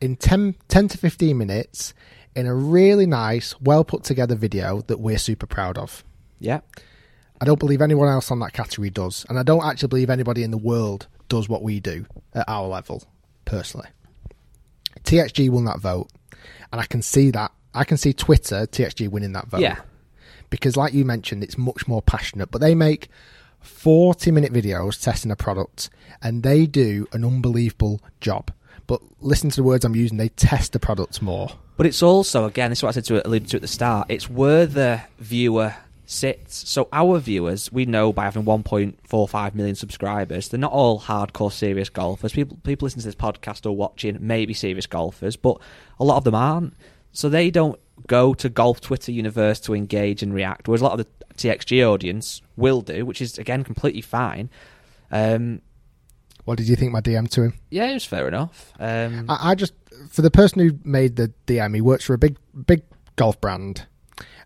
in 0.00 0.16
10, 0.16 0.54
10 0.68 0.88
to 0.88 0.98
15 0.98 1.36
minutes 1.36 1.94
in 2.34 2.46
a 2.46 2.54
really 2.54 3.06
nice, 3.06 3.60
well 3.60 3.84
put 3.84 4.04
together 4.04 4.34
video 4.34 4.82
that 4.82 5.00
we're 5.00 5.18
super 5.18 5.46
proud 5.46 5.78
of. 5.78 6.04
Yeah. 6.38 6.60
I 7.40 7.44
don't 7.44 7.58
believe 7.58 7.80
anyone 7.80 8.08
else 8.08 8.30
on 8.30 8.40
that 8.40 8.52
category 8.52 8.90
does, 8.90 9.24
and 9.28 9.38
I 9.38 9.42
don't 9.42 9.64
actually 9.64 9.88
believe 9.88 10.10
anybody 10.10 10.42
in 10.42 10.50
the 10.50 10.58
world 10.58 11.06
does 11.28 11.48
what 11.48 11.62
we 11.62 11.78
do 11.80 12.06
at 12.34 12.48
our 12.48 12.66
level, 12.66 13.04
personally. 13.44 13.88
TXG 15.04 15.50
won 15.50 15.64
that 15.66 15.78
vote, 15.78 16.08
and 16.72 16.80
I 16.80 16.84
can 16.84 17.02
see 17.02 17.30
that. 17.30 17.52
I 17.74 17.84
can 17.84 17.96
see 17.96 18.12
Twitter, 18.12 18.66
TXG 18.66 19.08
winning 19.08 19.32
that 19.32 19.46
vote. 19.46 19.60
Yeah. 19.60 19.80
Because, 20.50 20.76
like 20.76 20.94
you 20.94 21.04
mentioned, 21.04 21.44
it's 21.44 21.58
much 21.58 21.86
more 21.86 22.02
passionate, 22.02 22.50
but 22.50 22.60
they 22.60 22.74
make 22.74 23.08
40 23.60 24.30
minute 24.30 24.52
videos 24.52 25.00
testing 25.00 25.30
a 25.30 25.36
product, 25.36 25.90
and 26.22 26.42
they 26.42 26.66
do 26.66 27.06
an 27.12 27.24
unbelievable 27.24 28.00
job. 28.20 28.50
But 28.86 29.02
listen 29.20 29.50
to 29.50 29.56
the 29.56 29.62
words 29.62 29.84
I'm 29.84 29.94
using, 29.94 30.16
they 30.16 30.30
test 30.30 30.72
the 30.72 30.80
products 30.80 31.20
more. 31.20 31.50
But 31.76 31.86
it's 31.86 32.02
also, 32.02 32.46
again, 32.46 32.70
this 32.70 32.80
is 32.80 32.82
what 32.82 32.88
I 32.88 32.92
said 32.92 33.04
to 33.04 33.26
alluded 33.26 33.50
to 33.50 33.56
at 33.58 33.62
the 33.62 33.68
start. 33.68 34.10
It's 34.10 34.28
where 34.28 34.66
the 34.66 35.02
viewer 35.18 35.74
sits. 36.10 36.68
So 36.68 36.88
our 36.92 37.18
viewers, 37.18 37.70
we 37.70 37.84
know 37.84 38.12
by 38.14 38.24
having 38.24 38.44
1.45 38.44 39.54
million 39.54 39.74
subscribers, 39.76 40.48
they're 40.48 40.58
not 40.58 40.72
all 40.72 40.98
hardcore 41.00 41.52
serious 41.52 41.90
golfers. 41.90 42.32
People 42.32 42.58
people 42.64 42.86
listening 42.86 43.02
to 43.02 43.08
this 43.08 43.14
podcast 43.14 43.66
or 43.66 43.72
watching 43.76 44.16
maybe 44.20 44.54
serious 44.54 44.86
golfers, 44.86 45.36
but 45.36 45.58
a 46.00 46.04
lot 46.04 46.16
of 46.16 46.24
them 46.24 46.34
aren't. 46.34 46.74
So 47.12 47.28
they 47.28 47.50
don't 47.50 47.78
go 48.06 48.32
to 48.34 48.48
golf 48.48 48.80
Twitter 48.80 49.12
universe 49.12 49.60
to 49.60 49.74
engage 49.74 50.22
and 50.22 50.32
react. 50.32 50.66
Whereas 50.66 50.80
a 50.80 50.84
lot 50.84 50.98
of 50.98 51.06
the 51.06 51.34
TXG 51.34 51.86
audience 51.86 52.40
will 52.56 52.80
do, 52.80 53.04
which 53.04 53.20
is 53.20 53.36
again 53.38 53.62
completely 53.62 54.00
fine. 54.02 54.48
Um, 55.10 55.60
What 56.44 56.56
did 56.58 56.68
you 56.68 56.76
think 56.76 56.92
my 56.92 57.00
DM 57.02 57.28
to 57.30 57.42
him? 57.42 57.54
yeah, 57.70 57.90
it 57.90 57.94
was 57.94 58.04
fair 58.04 58.28
enough. 58.28 58.72
Um, 58.80 59.26
I, 59.28 59.50
I 59.50 59.54
just 59.54 59.74
for 60.08 60.22
the 60.22 60.30
person 60.30 60.60
who 60.60 60.78
made 60.84 61.16
the 61.16 61.32
DM, 61.46 61.74
he 61.74 61.80
works 61.82 62.04
for 62.04 62.14
a 62.14 62.18
big 62.18 62.38
big 62.66 62.82
golf 63.16 63.38
brand, 63.40 63.86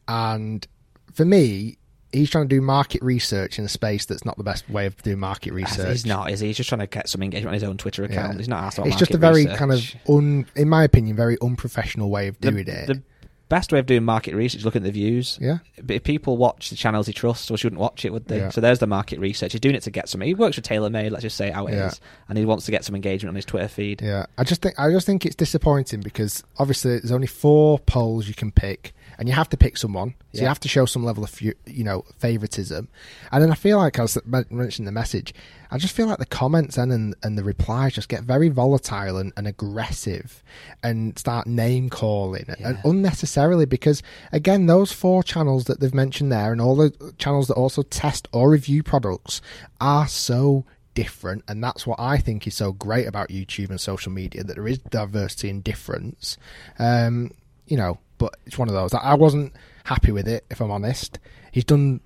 and 0.09 0.67
for 1.13 1.25
me, 1.25 1.79
he's 2.13 2.29
trying 2.31 2.45
to 2.49 2.55
do 2.55 2.61
market 2.61 3.03
research 3.03 3.59
in 3.59 3.65
a 3.65 3.69
space 3.69 4.05
that's 4.07 4.25
not 4.25 4.37
the 4.37 4.45
best 4.45 4.69
way 4.69 4.87
of 4.87 5.01
doing 5.03 5.19
market 5.19 5.53
research. 5.53 5.89
he's 5.89 6.07
not, 6.07 6.31
is 6.31 6.41
he? 6.41 6.49
He's 6.49 6.57
just 6.59 6.69
trying 6.69 6.81
to 6.81 6.87
get 6.87 7.09
some 7.09 7.23
engagement 7.23 7.49
on 7.49 7.55
his 7.55 7.65
own 7.65 7.77
Twitter 7.79 8.05
account. 8.05 8.33
Yeah. 8.33 8.39
He's 8.39 8.49
not 8.49 8.65
asked 8.65 8.79
about 8.79 8.89
It's 8.89 8.97
just 8.97 9.13
a 9.15 9.19
very 9.19 9.45
research. 9.47 9.59
kind 9.59 9.73
of 9.73 9.95
un, 10.09 10.47
in 10.55 10.69
my 10.69 10.85
opinion, 10.85 11.17
very 11.17 11.39
unprofessional 11.41 12.11
way 12.11 12.29
of 12.29 12.39
the, 12.41 12.51
doing 12.51 12.69
it. 12.69 12.87
the 12.87 13.03
best 13.49 13.71
way 13.73 13.79
of 13.79 13.85
doing 13.87 14.03
market 14.03 14.35
research 14.35 14.61
is 14.61 14.65
looking 14.65 14.81
at 14.83 14.85
the 14.87 14.91
views. 14.93 15.39
yeah, 15.41 15.59
But 15.83 15.97
if 15.97 16.05
people 16.05 16.37
watch 16.39 16.71
the 16.71 16.77
channels 16.77 17.07
he 17.07 17.13
trusts, 17.15 17.51
or 17.51 17.57
shouldn't 17.59 17.81
watch 17.81 18.05
it, 18.05 18.13
would 18.13 18.27
they? 18.27 18.39
Yeah. 18.39 18.49
So 18.51 18.61
there's 18.63 18.79
the 18.79 18.87
market 18.87 19.19
research. 19.19 19.53
He's 19.53 19.61
doing 19.61 19.75
it 19.75 19.83
to 19.85 19.91
get 19.91 20.09
some. 20.09 20.21
He 20.23 20.33
works 20.35 20.57
for 20.57 20.63
TaylorMade. 20.63 21.11
Let's 21.11 21.23
just 21.23 21.37
say 21.37 21.51
how 21.51 21.67
it 21.67 21.73
is, 21.75 22.01
Yeah. 22.01 22.09
and 22.29 22.37
he 22.39 22.45
wants 22.47 22.65
to 22.67 22.71
get 22.71 22.85
some 22.85 22.95
engagement 22.95 23.29
on 23.31 23.37
his 23.37 23.45
Twitter 23.45 23.69
feed. 23.69 24.01
yeah. 24.03 24.27
I 24.39 24.45
just 24.45 24.61
think 24.63 24.79
I 24.79 24.91
just 24.91 25.07
think 25.07 25.25
it's 25.27 25.35
disappointing 25.37 26.01
because 26.01 26.43
obviously 26.59 26.93
there's 26.99 27.13
only 27.13 27.27
four 27.27 27.79
polls 27.79 28.27
you 28.29 28.35
can 28.35 28.53
pick, 28.53 28.95
and 29.23 29.29
you 29.29 29.37
have 29.37 29.49
to 29.51 29.57
pick 29.57 29.77
someone. 29.77 30.15
So 30.35 30.41
you 30.41 30.49
have 30.49 30.59
to 30.59 30.69
show 30.69 30.85
some 30.85 31.05
level 31.05 31.23
of 31.23 31.41
you 31.41 31.55
know 31.85 32.05
favoritism. 32.19 32.89
And 33.31 33.43
then 33.43 33.53
I 33.53 33.55
feel 33.55 33.79
like 33.79 33.97
I 34.01 34.03
was 34.03 34.19
mentioning 34.27 34.85
the 34.85 34.91
message. 34.91 35.33
I 35.71 35.79
just 35.79 35.95
feel 35.95 36.09
like 36.09 36.19
the 36.19 36.27
comments 36.27 36.75
then 36.75 36.91
and, 36.91 37.15
and 37.23 37.39
the 37.39 37.45
replies 37.45 37.95
just 37.95 38.09
get 38.09 38.25
very 38.25 38.49
volatile 38.49 39.19
and, 39.19 39.33
and 39.37 39.47
aggressive 39.47 40.43
and 40.83 41.17
start 41.17 41.47
name 41.47 41.89
calling 41.89 42.47
and 42.65 42.81
unnecessarily 42.85 43.65
because 43.65 44.03
again 44.33 44.67
those 44.67 44.91
four 44.91 45.23
channels 45.23 45.67
that 45.67 45.79
they've 45.79 45.95
mentioned 45.95 46.33
there 46.33 46.51
and 46.51 46.61
all 46.61 46.75
the 46.75 47.15
channels 47.17 47.47
that 47.47 47.55
also 47.55 47.83
test 47.83 48.27
or 48.33 48.51
review 48.51 48.83
products 48.83 49.41
are 49.81 50.09
so 50.09 50.65
different 50.95 51.45
and 51.47 51.63
that's 51.63 51.87
what 51.87 52.01
I 52.01 52.17
think 52.17 52.45
is 52.49 52.57
so 52.57 52.73
great 52.73 53.07
about 53.07 53.29
YouTube 53.29 53.71
and 53.71 53.81
social 53.81 54.11
media 54.11 54.43
that 54.43 54.57
there 54.57 54.67
is 54.67 54.79
diversity 54.79 55.49
and 55.49 55.63
difference 55.63 56.37
um 56.81 57.31
you 57.67 57.77
know 57.77 57.99
but 58.23 58.37
it's 58.47 58.57
one 58.59 58.69
of 58.69 58.75
those 58.75 58.95
I 58.95 59.15
wasn't 59.15 59.53
happy 59.85 60.13
with 60.13 60.29
it 60.29 60.45
if 60.51 60.61
I'm 60.61 60.71
honest 60.71 61.19
he's 61.51 61.65
done 61.65 62.01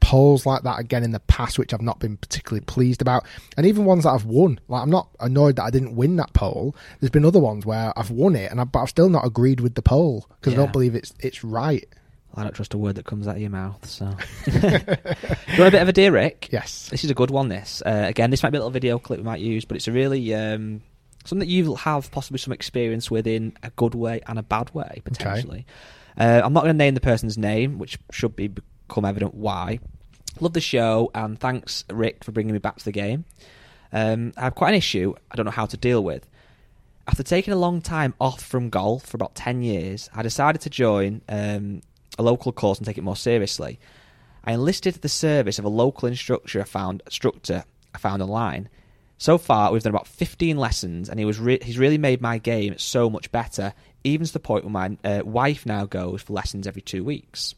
polls 0.00 0.46
like 0.46 0.62
that 0.62 0.78
again 0.78 1.04
in 1.04 1.10
the 1.12 1.20
past, 1.20 1.58
which 1.58 1.74
I've 1.74 1.82
not 1.82 1.98
been 1.98 2.16
particularly 2.16 2.64
pleased 2.64 3.02
about, 3.02 3.24
and 3.56 3.66
even 3.66 3.84
ones 3.84 4.04
that 4.04 4.10
I've 4.10 4.24
won. 4.24 4.60
Like 4.68 4.82
I'm 4.82 4.90
not 4.90 5.08
annoyed 5.20 5.56
that 5.56 5.64
I 5.64 5.70
didn't 5.70 5.96
win 5.96 6.16
that 6.16 6.32
poll. 6.32 6.74
There's 7.00 7.10
been 7.10 7.24
other 7.24 7.40
ones 7.40 7.66
where 7.66 7.92
I've 7.96 8.10
won 8.10 8.36
it, 8.36 8.50
and 8.50 8.60
I, 8.60 8.64
but 8.64 8.80
I've 8.80 8.88
still 8.88 9.08
not 9.08 9.26
agreed 9.26 9.60
with 9.60 9.74
the 9.74 9.82
poll 9.82 10.26
because 10.40 10.54
I 10.54 10.56
don't 10.56 10.72
believe 10.72 10.94
it's 10.94 11.12
it's 11.20 11.44
right. 11.44 11.86
I 12.34 12.44
don't 12.44 12.54
trust 12.54 12.74
a 12.74 12.78
word 12.78 12.94
that 12.96 13.06
comes 13.06 13.26
out 13.26 13.36
of 13.36 13.40
your 13.40 13.50
mouth. 13.50 13.84
So, 13.84 14.14
Do 14.44 14.50
you 14.52 14.60
want 15.58 15.68
a 15.68 15.70
bit 15.72 15.82
of 15.82 15.88
a 15.88 15.92
dear 15.92 16.12
Rick? 16.12 16.48
Yes. 16.52 16.88
This 16.90 17.02
is 17.02 17.10
a 17.10 17.14
good 17.14 17.30
one. 17.30 17.48
This 17.48 17.82
uh, 17.84 18.04
again, 18.06 18.30
this 18.30 18.42
might 18.42 18.50
be 18.50 18.58
a 18.58 18.60
little 18.60 18.70
video 18.70 18.98
clip 18.98 19.18
we 19.18 19.24
might 19.24 19.40
use, 19.40 19.64
but 19.64 19.76
it's 19.76 19.88
a 19.88 19.92
really 19.92 20.34
um, 20.34 20.82
something 21.28 21.46
that 21.46 21.52
you 21.52 21.74
have 21.74 22.10
possibly 22.10 22.38
some 22.38 22.52
experience 22.52 23.10
with 23.10 23.26
in 23.26 23.56
a 23.62 23.70
good 23.70 23.94
way 23.94 24.20
and 24.26 24.38
a 24.38 24.42
bad 24.42 24.74
way 24.74 25.02
potentially. 25.04 25.66
Uh, 26.16 26.40
I'm 26.42 26.52
not 26.52 26.64
going 26.64 26.74
to 26.74 26.78
name 26.78 26.94
the 26.94 27.00
person's 27.00 27.38
name, 27.38 27.78
which 27.78 27.98
should 28.10 28.34
be 28.34 28.48
become 28.88 29.04
evident 29.04 29.34
why. 29.34 29.80
Love 30.40 30.52
the 30.52 30.60
show 30.60 31.10
and 31.14 31.38
thanks 31.38 31.84
Rick 31.90 32.24
for 32.24 32.32
bringing 32.32 32.52
me 32.52 32.58
back 32.58 32.76
to 32.78 32.84
the 32.84 32.92
game. 32.92 33.24
Um, 33.92 34.32
I 34.36 34.44
have 34.44 34.54
quite 34.54 34.70
an 34.70 34.74
issue 34.74 35.14
I 35.30 35.36
don't 35.36 35.46
know 35.46 35.52
how 35.52 35.66
to 35.66 35.76
deal 35.76 36.02
with. 36.02 36.28
After 37.06 37.22
taking 37.22 37.54
a 37.54 37.56
long 37.56 37.80
time 37.80 38.14
off 38.20 38.42
from 38.42 38.68
golf 38.68 39.06
for 39.06 39.16
about 39.16 39.34
10 39.34 39.62
years, 39.62 40.10
I 40.14 40.22
decided 40.22 40.60
to 40.62 40.70
join 40.70 41.22
um, 41.28 41.80
a 42.18 42.22
local 42.22 42.52
course 42.52 42.78
and 42.78 42.86
take 42.86 42.98
it 42.98 43.04
more 43.04 43.16
seriously. 43.16 43.78
I 44.44 44.52
enlisted 44.52 44.94
the 44.96 45.08
service 45.08 45.58
of 45.58 45.64
a 45.64 45.70
local 45.70 46.08
instructor 46.08 46.60
I 46.60 46.64
found 46.64 47.02
instructor 47.06 47.64
I 47.94 47.98
found 47.98 48.22
online. 48.22 48.68
So 49.18 49.36
far, 49.36 49.72
we've 49.72 49.82
done 49.82 49.92
about 49.92 50.06
15 50.06 50.56
lessons, 50.56 51.08
and 51.08 51.18
he 51.18 51.24
was 51.24 51.40
re- 51.40 51.58
he's 51.60 51.78
really 51.78 51.98
made 51.98 52.20
my 52.20 52.38
game 52.38 52.78
so 52.78 53.10
much 53.10 53.32
better, 53.32 53.74
even 54.04 54.26
to 54.26 54.32
the 54.32 54.38
point 54.38 54.64
where 54.64 54.70
my 54.70 54.96
uh, 55.02 55.22
wife 55.24 55.66
now 55.66 55.86
goes 55.86 56.22
for 56.22 56.32
lessons 56.32 56.68
every 56.68 56.82
two 56.82 57.02
weeks. 57.02 57.56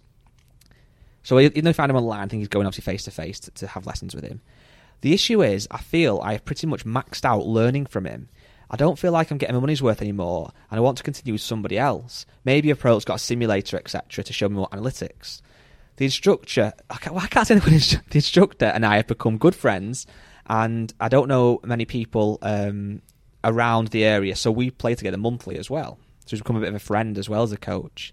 So 1.23 1.39
even 1.39 1.65
though 1.65 1.71
I 1.71 1.75
found 1.75 1.91
him 1.91 1.97
online, 1.97 2.21
I 2.21 2.27
think 2.29 2.41
he's 2.41 2.49
going 2.49 2.67
obviously 2.67 2.91
face 2.91 3.05
to 3.05 3.11
face 3.11 3.41
to 3.41 3.67
have 3.67 3.87
lessons 3.87 4.15
with 4.15 4.25
him. 4.25 4.41
The 5.03 5.13
issue 5.13 5.43
is, 5.43 5.69
I 5.71 5.79
feel 5.79 6.19
I 6.23 6.33
have 6.33 6.47
pretty 6.47 6.67
much 6.67 6.87
maxed 6.87 7.27
out 7.27 7.47
learning 7.47 7.87
from 7.87 8.07
him. 8.07 8.31
I 8.71 8.77
don't 8.77 8.99
feel 8.99 9.13
like 9.13 9.31
I'm 9.31 9.39
getting 9.39 9.55
my 9.55 9.61
money's 9.61 9.83
worth 9.83 10.01
anymore, 10.01 10.53
and 10.71 10.79
I 10.79 10.81
want 10.81 10.97
to 10.99 11.03
continue 11.03 11.35
with 11.35 11.43
somebody 11.43 11.77
else. 11.77 12.25
Maybe 12.45 12.71
a 12.71 12.77
pro 12.77 12.95
that's 12.95 13.05
got 13.05 13.17
a 13.17 13.19
simulator, 13.19 13.77
etc., 13.77 14.25
to 14.25 14.33
show 14.33 14.49
me 14.49 14.57
more 14.57 14.69
analytics. 14.71 15.43
The 15.97 16.07
instructor, 16.07 16.73
I 16.89 16.97
can't, 16.97 17.15
well, 17.15 17.25
I 17.25 17.29
can't 17.29 17.47
say 17.47 17.57
the 17.57 18.03
instructor 18.13 18.67
and 18.67 18.87
I 18.87 18.97
have 18.97 19.07
become 19.07 19.37
good 19.37 19.55
friends, 19.55 20.07
and 20.51 20.93
I 20.99 21.09
don't 21.09 21.29
know 21.29 21.61
many 21.63 21.85
people 21.85 22.41
um, 22.43 23.03
around 23.45 23.89
the 23.89 24.05
area, 24.05 24.35
so 24.35 24.51
we 24.51 24.73
play 24.73 24.97
together 24.97 25.17
monthly 25.17 25.57
as 25.57 25.71
well. 25.71 25.97
So 26.27 26.31
he's 26.31 26.41
become 26.41 26.57
a 26.57 26.61
bit 26.61 26.71
of 26.71 26.75
a 26.75 26.81
friend 26.81 27.17
as 27.17 27.29
well 27.29 27.45
as 27.45 27.53
a 27.53 27.57
coach. 27.57 28.13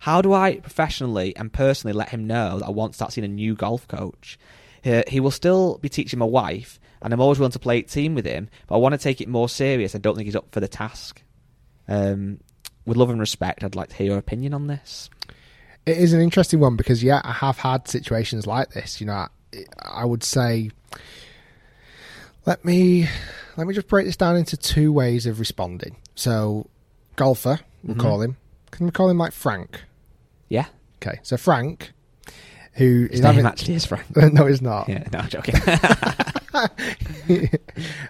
How 0.00 0.20
do 0.20 0.34
I 0.34 0.56
professionally 0.56 1.34
and 1.34 1.50
personally 1.50 1.94
let 1.94 2.10
him 2.10 2.26
know 2.26 2.58
that 2.58 2.66
I 2.66 2.70
want 2.70 2.92
to 2.92 2.96
start 2.96 3.14
seeing 3.14 3.24
a 3.24 3.28
new 3.28 3.54
golf 3.54 3.88
coach? 3.88 4.38
He, 4.82 5.18
will 5.18 5.30
still 5.30 5.78
be 5.78 5.88
teaching 5.88 6.18
my 6.18 6.26
wife, 6.26 6.78
and 7.00 7.14
I'm 7.14 7.22
always 7.22 7.38
willing 7.38 7.52
to 7.52 7.58
play 7.58 7.80
team 7.80 8.14
with 8.14 8.26
him, 8.26 8.50
but 8.66 8.74
I 8.74 8.78
want 8.78 8.92
to 8.92 8.98
take 8.98 9.22
it 9.22 9.28
more 9.28 9.48
serious. 9.48 9.94
I 9.94 9.98
don't 9.98 10.14
think 10.14 10.26
he's 10.26 10.36
up 10.36 10.52
for 10.52 10.60
the 10.60 10.68
task. 10.68 11.22
Um, 11.88 12.40
with 12.84 12.98
love 12.98 13.08
and 13.08 13.18
respect, 13.18 13.64
I'd 13.64 13.74
like 13.74 13.88
to 13.88 13.96
hear 13.96 14.08
your 14.08 14.18
opinion 14.18 14.52
on 14.52 14.66
this. 14.66 15.08
It 15.86 15.96
is 15.96 16.12
an 16.12 16.20
interesting 16.20 16.60
one 16.60 16.76
because 16.76 17.02
yeah, 17.02 17.22
I 17.24 17.32
have 17.32 17.56
had 17.56 17.88
situations 17.88 18.46
like 18.46 18.72
this. 18.72 19.00
You 19.00 19.06
know, 19.06 19.14
I, 19.14 19.28
I 19.82 20.04
would 20.04 20.22
say, 20.22 20.70
let 22.48 22.64
me 22.64 23.06
let 23.56 23.66
me 23.66 23.74
just 23.74 23.88
break 23.88 24.06
this 24.06 24.16
down 24.16 24.36
into 24.36 24.56
two 24.56 24.92
ways 24.92 25.26
of 25.26 25.38
responding. 25.38 25.96
So, 26.14 26.66
golfer, 27.16 27.60
we'll 27.84 27.96
Mhm. 27.96 28.00
call 28.00 28.22
him. 28.22 28.36
Can 28.70 28.86
we 28.86 28.92
call 28.92 29.08
him 29.10 29.18
like 29.18 29.32
Frank? 29.32 29.82
Yeah. 30.48 30.66
Okay, 31.02 31.18
so 31.22 31.36
Frank, 31.36 31.92
who 32.74 33.06
His 33.10 33.20
is 33.20 33.24
having- 33.26 33.44
actually 33.46 33.74
is 33.74 33.84
Frank. 33.84 34.04
no, 34.32 34.46
he's 34.46 34.62
not. 34.62 34.88
Yeah, 34.88 35.04
no, 35.12 35.18
I'm 35.20 35.28
joking. 35.28 35.54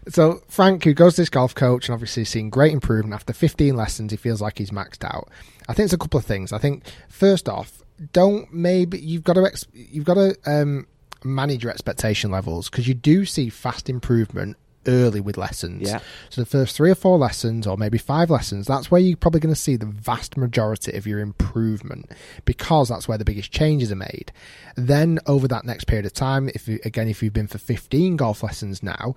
so 0.09 0.43
Frank, 0.49 0.85
who 0.85 0.95
goes 0.95 1.15
to 1.17 1.23
this 1.23 1.29
golf 1.29 1.55
coach 1.55 1.89
and 1.89 1.95
obviously 1.95 2.25
seen 2.25 2.51
great 2.51 2.73
improvement 2.73 3.15
after 3.15 3.33
15 3.33 3.75
lessons, 3.77 4.11
he 4.13 4.17
feels 4.17 4.41
like 4.41 4.59
he's 4.59 4.71
maxed 4.71 5.05
out. 5.05 5.29
I 5.69 5.75
think 5.75 5.85
it's 5.87 5.93
a 5.95 5.99
couple 5.99 6.19
of 6.19 6.25
things. 6.25 6.53
I 6.53 6.59
think 6.59 6.85
first 7.09 7.49
off, 7.49 7.83
don't 8.13 8.53
maybe 8.53 8.99
you've 8.99 9.25
got 9.25 9.35
to 9.35 9.45
ex- 9.45 9.67
you've 9.73 10.05
got 10.05 10.15
to 10.15 10.37
um, 10.47 10.87
manage 11.25 11.63
your 11.63 11.73
expectation 11.73 12.31
levels 12.31 12.69
because 12.71 12.89
you 12.89 12.95
do 12.95 13.25
see 13.25 13.49
fast 13.49 13.89
improvement 13.89 14.57
early 14.87 15.21
with 15.21 15.37
lessons. 15.37 15.89
Yeah. 15.89 16.01
So 16.31 16.41
the 16.41 16.47
first 16.47 16.77
three 16.77 16.91
or 16.91 16.95
four 16.95 17.19
lessons, 17.19 17.67
or 17.67 17.77
maybe 17.77 17.99
five 17.99 18.31
lessons, 18.31 18.67
that's 18.67 18.91
where 18.91 19.01
you're 19.01 19.17
probably 19.17 19.41
going 19.41 19.55
to 19.55 19.61
see 19.61 19.77
the 19.77 19.87
vast 19.87 20.37
majority 20.37 20.97
of 20.97 21.07
your 21.07 21.21
improvement 21.21 22.11
because 22.45 22.89
that's 22.89 23.07
where 23.07 23.19
the 23.19 23.25
biggest 23.25 23.53
changes 23.53 23.93
are 23.93 23.97
made. 23.97 24.33
Then 24.77 25.19
over 25.27 25.47
that 25.49 25.65
next 25.65 25.85
period 25.85 26.07
of 26.07 26.15
time, 26.15 26.49
if 26.55 26.67
you, 26.67 26.81
again 26.85 27.09
if 27.09 27.23
you've 27.23 27.33
been 27.33 27.47
for 27.47 27.59
15 27.59 28.17
golf 28.17 28.43
lessons 28.43 28.83
now, 28.83 29.15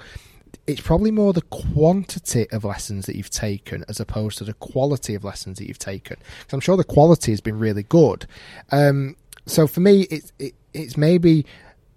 it's 0.67 0.81
probably 0.81 1.11
more 1.11 1.33
the 1.33 1.41
quantity 1.43 2.49
of 2.51 2.63
lessons 2.63 3.05
that 3.05 3.15
you've 3.15 3.29
taken 3.29 3.85
as 3.87 3.99
opposed 3.99 4.37
to 4.37 4.43
the 4.43 4.53
quality 4.55 5.15
of 5.15 5.23
lessons 5.23 5.57
that 5.57 5.67
you've 5.67 5.79
taken. 5.79 6.17
Because 6.39 6.53
I'm 6.53 6.59
sure 6.59 6.75
the 6.75 6.83
quality 6.83 7.31
has 7.31 7.41
been 7.41 7.57
really 7.57 7.83
good. 7.83 8.27
Um, 8.71 9.15
so 9.45 9.65
for 9.65 9.79
me, 9.79 10.01
it's 10.03 10.31
it, 10.39 10.53
it's 10.73 10.97
maybe 10.97 11.45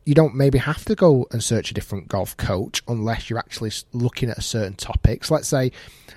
you 0.05 0.15
don't 0.15 0.35
maybe 0.35 0.59
have 0.59 0.85
to 0.85 0.95
go 0.95 1.27
and 1.31 1.43
search 1.43 1.71
a 1.71 1.75
different 1.75 2.09
golf 2.09 2.37
coach 2.37 2.83
unless 2.89 3.31
you're 3.31 3.39
actually 3.39 3.73
looking 3.93 4.29
at 4.29 4.37
a 4.39 4.43
certain 4.43 4.75
topic. 4.75 5.25
So 5.25 5.35
let's 5.35 5.49
say, 5.49 5.73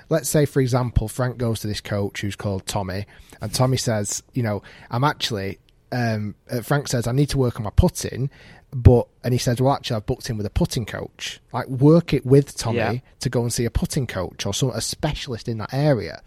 let's 0.09 0.27
say 0.29 0.45
for 0.45 0.59
example, 0.61 1.07
Frank 1.07 1.37
goes 1.37 1.61
to 1.61 1.67
this 1.67 1.81
coach 1.81 2.21
who's 2.21 2.35
called 2.35 2.65
Tommy, 2.65 3.05
and 3.41 3.53
Tommy 3.53 3.77
says, 3.77 4.23
you 4.33 4.43
know, 4.43 4.61
I'm 4.91 5.03
actually. 5.03 5.59
Um, 5.89 6.35
uh, 6.51 6.61
Frank 6.63 6.89
says 6.89 7.07
I 7.07 7.13
need 7.13 7.29
to 7.29 7.37
work 7.37 7.55
on 7.55 7.63
my 7.63 7.69
putting, 7.69 8.29
but 8.71 9.07
and 9.23 9.33
he 9.33 9.37
says, 9.37 9.61
well, 9.61 9.73
actually, 9.73 9.95
I've 9.95 10.05
booked 10.05 10.29
in 10.29 10.35
with 10.35 10.45
a 10.45 10.49
putting 10.49 10.85
coach. 10.85 11.39
Like, 11.53 11.67
work 11.67 12.13
it 12.13 12.25
with 12.25 12.57
Tommy 12.57 12.77
Yeah. 12.77 12.99
to 13.21 13.29
go 13.29 13.41
and 13.41 13.53
see 13.53 13.63
a 13.63 13.71
putting 13.71 14.05
coach 14.05 14.45
or 14.45 14.53
some 14.53 14.69
a 14.71 14.81
specialist 14.81 15.47
in 15.47 15.59
that 15.59 15.73
area. 15.73 16.21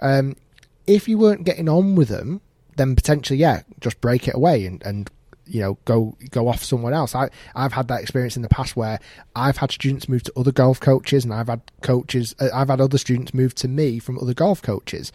Um, 0.00 0.36
if 0.86 1.08
you 1.08 1.18
weren't 1.18 1.44
getting 1.44 1.68
on 1.68 1.94
with 1.94 2.08
them, 2.08 2.40
then 2.76 2.96
potentially, 2.96 3.38
yeah, 3.38 3.62
just 3.80 4.00
break 4.00 4.28
it 4.28 4.34
away 4.34 4.64
and, 4.64 4.82
and 4.82 5.10
you 5.46 5.60
know 5.60 5.78
go 5.84 6.16
go 6.30 6.48
off 6.48 6.62
someone 6.62 6.92
else. 6.92 7.14
I 7.14 7.30
I've 7.54 7.72
had 7.72 7.88
that 7.88 8.00
experience 8.00 8.36
in 8.36 8.42
the 8.42 8.48
past 8.48 8.76
where 8.76 8.98
I've 9.34 9.58
had 9.58 9.70
students 9.70 10.08
move 10.08 10.22
to 10.24 10.32
other 10.36 10.52
golf 10.52 10.80
coaches, 10.80 11.24
and 11.24 11.32
I've 11.32 11.48
had 11.48 11.62
coaches, 11.82 12.34
uh, 12.38 12.48
I've 12.54 12.68
had 12.68 12.80
other 12.80 12.98
students 12.98 13.34
move 13.34 13.54
to 13.56 13.68
me 13.68 13.98
from 13.98 14.18
other 14.18 14.34
golf 14.34 14.62
coaches. 14.62 15.12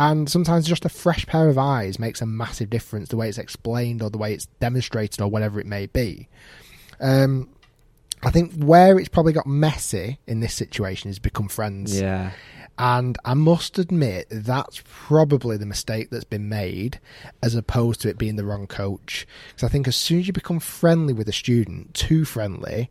And 0.00 0.30
sometimes 0.30 0.68
just 0.68 0.84
a 0.84 0.88
fresh 0.88 1.26
pair 1.26 1.48
of 1.48 1.58
eyes 1.58 1.98
makes 1.98 2.20
a 2.22 2.26
massive 2.26 2.70
difference, 2.70 3.08
the 3.08 3.16
way 3.16 3.28
it's 3.28 3.36
explained 3.36 4.00
or 4.00 4.10
the 4.10 4.18
way 4.18 4.32
it's 4.32 4.46
demonstrated 4.60 5.20
or 5.20 5.28
whatever 5.28 5.58
it 5.58 5.66
may 5.66 5.86
be. 5.86 6.28
Um, 7.00 7.48
I 8.22 8.30
think 8.30 8.54
where 8.54 8.96
it's 8.98 9.08
probably 9.08 9.32
got 9.32 9.46
messy 9.46 10.20
in 10.26 10.38
this 10.38 10.54
situation 10.54 11.10
is 11.10 11.18
become 11.18 11.48
friends. 11.48 12.00
yeah. 12.00 12.30
And 12.78 13.18
I 13.24 13.34
must 13.34 13.78
admit, 13.78 14.28
that's 14.30 14.82
probably 14.84 15.56
the 15.56 15.66
mistake 15.66 16.10
that's 16.10 16.24
been 16.24 16.48
made 16.48 17.00
as 17.42 17.56
opposed 17.56 18.00
to 18.02 18.08
it 18.08 18.18
being 18.18 18.36
the 18.36 18.44
wrong 18.44 18.68
coach. 18.68 19.26
Because 19.48 19.64
I 19.64 19.68
think 19.68 19.88
as 19.88 19.96
soon 19.96 20.20
as 20.20 20.28
you 20.28 20.32
become 20.32 20.60
friendly 20.60 21.12
with 21.12 21.28
a 21.28 21.32
student, 21.32 21.92
too 21.94 22.24
friendly, 22.24 22.88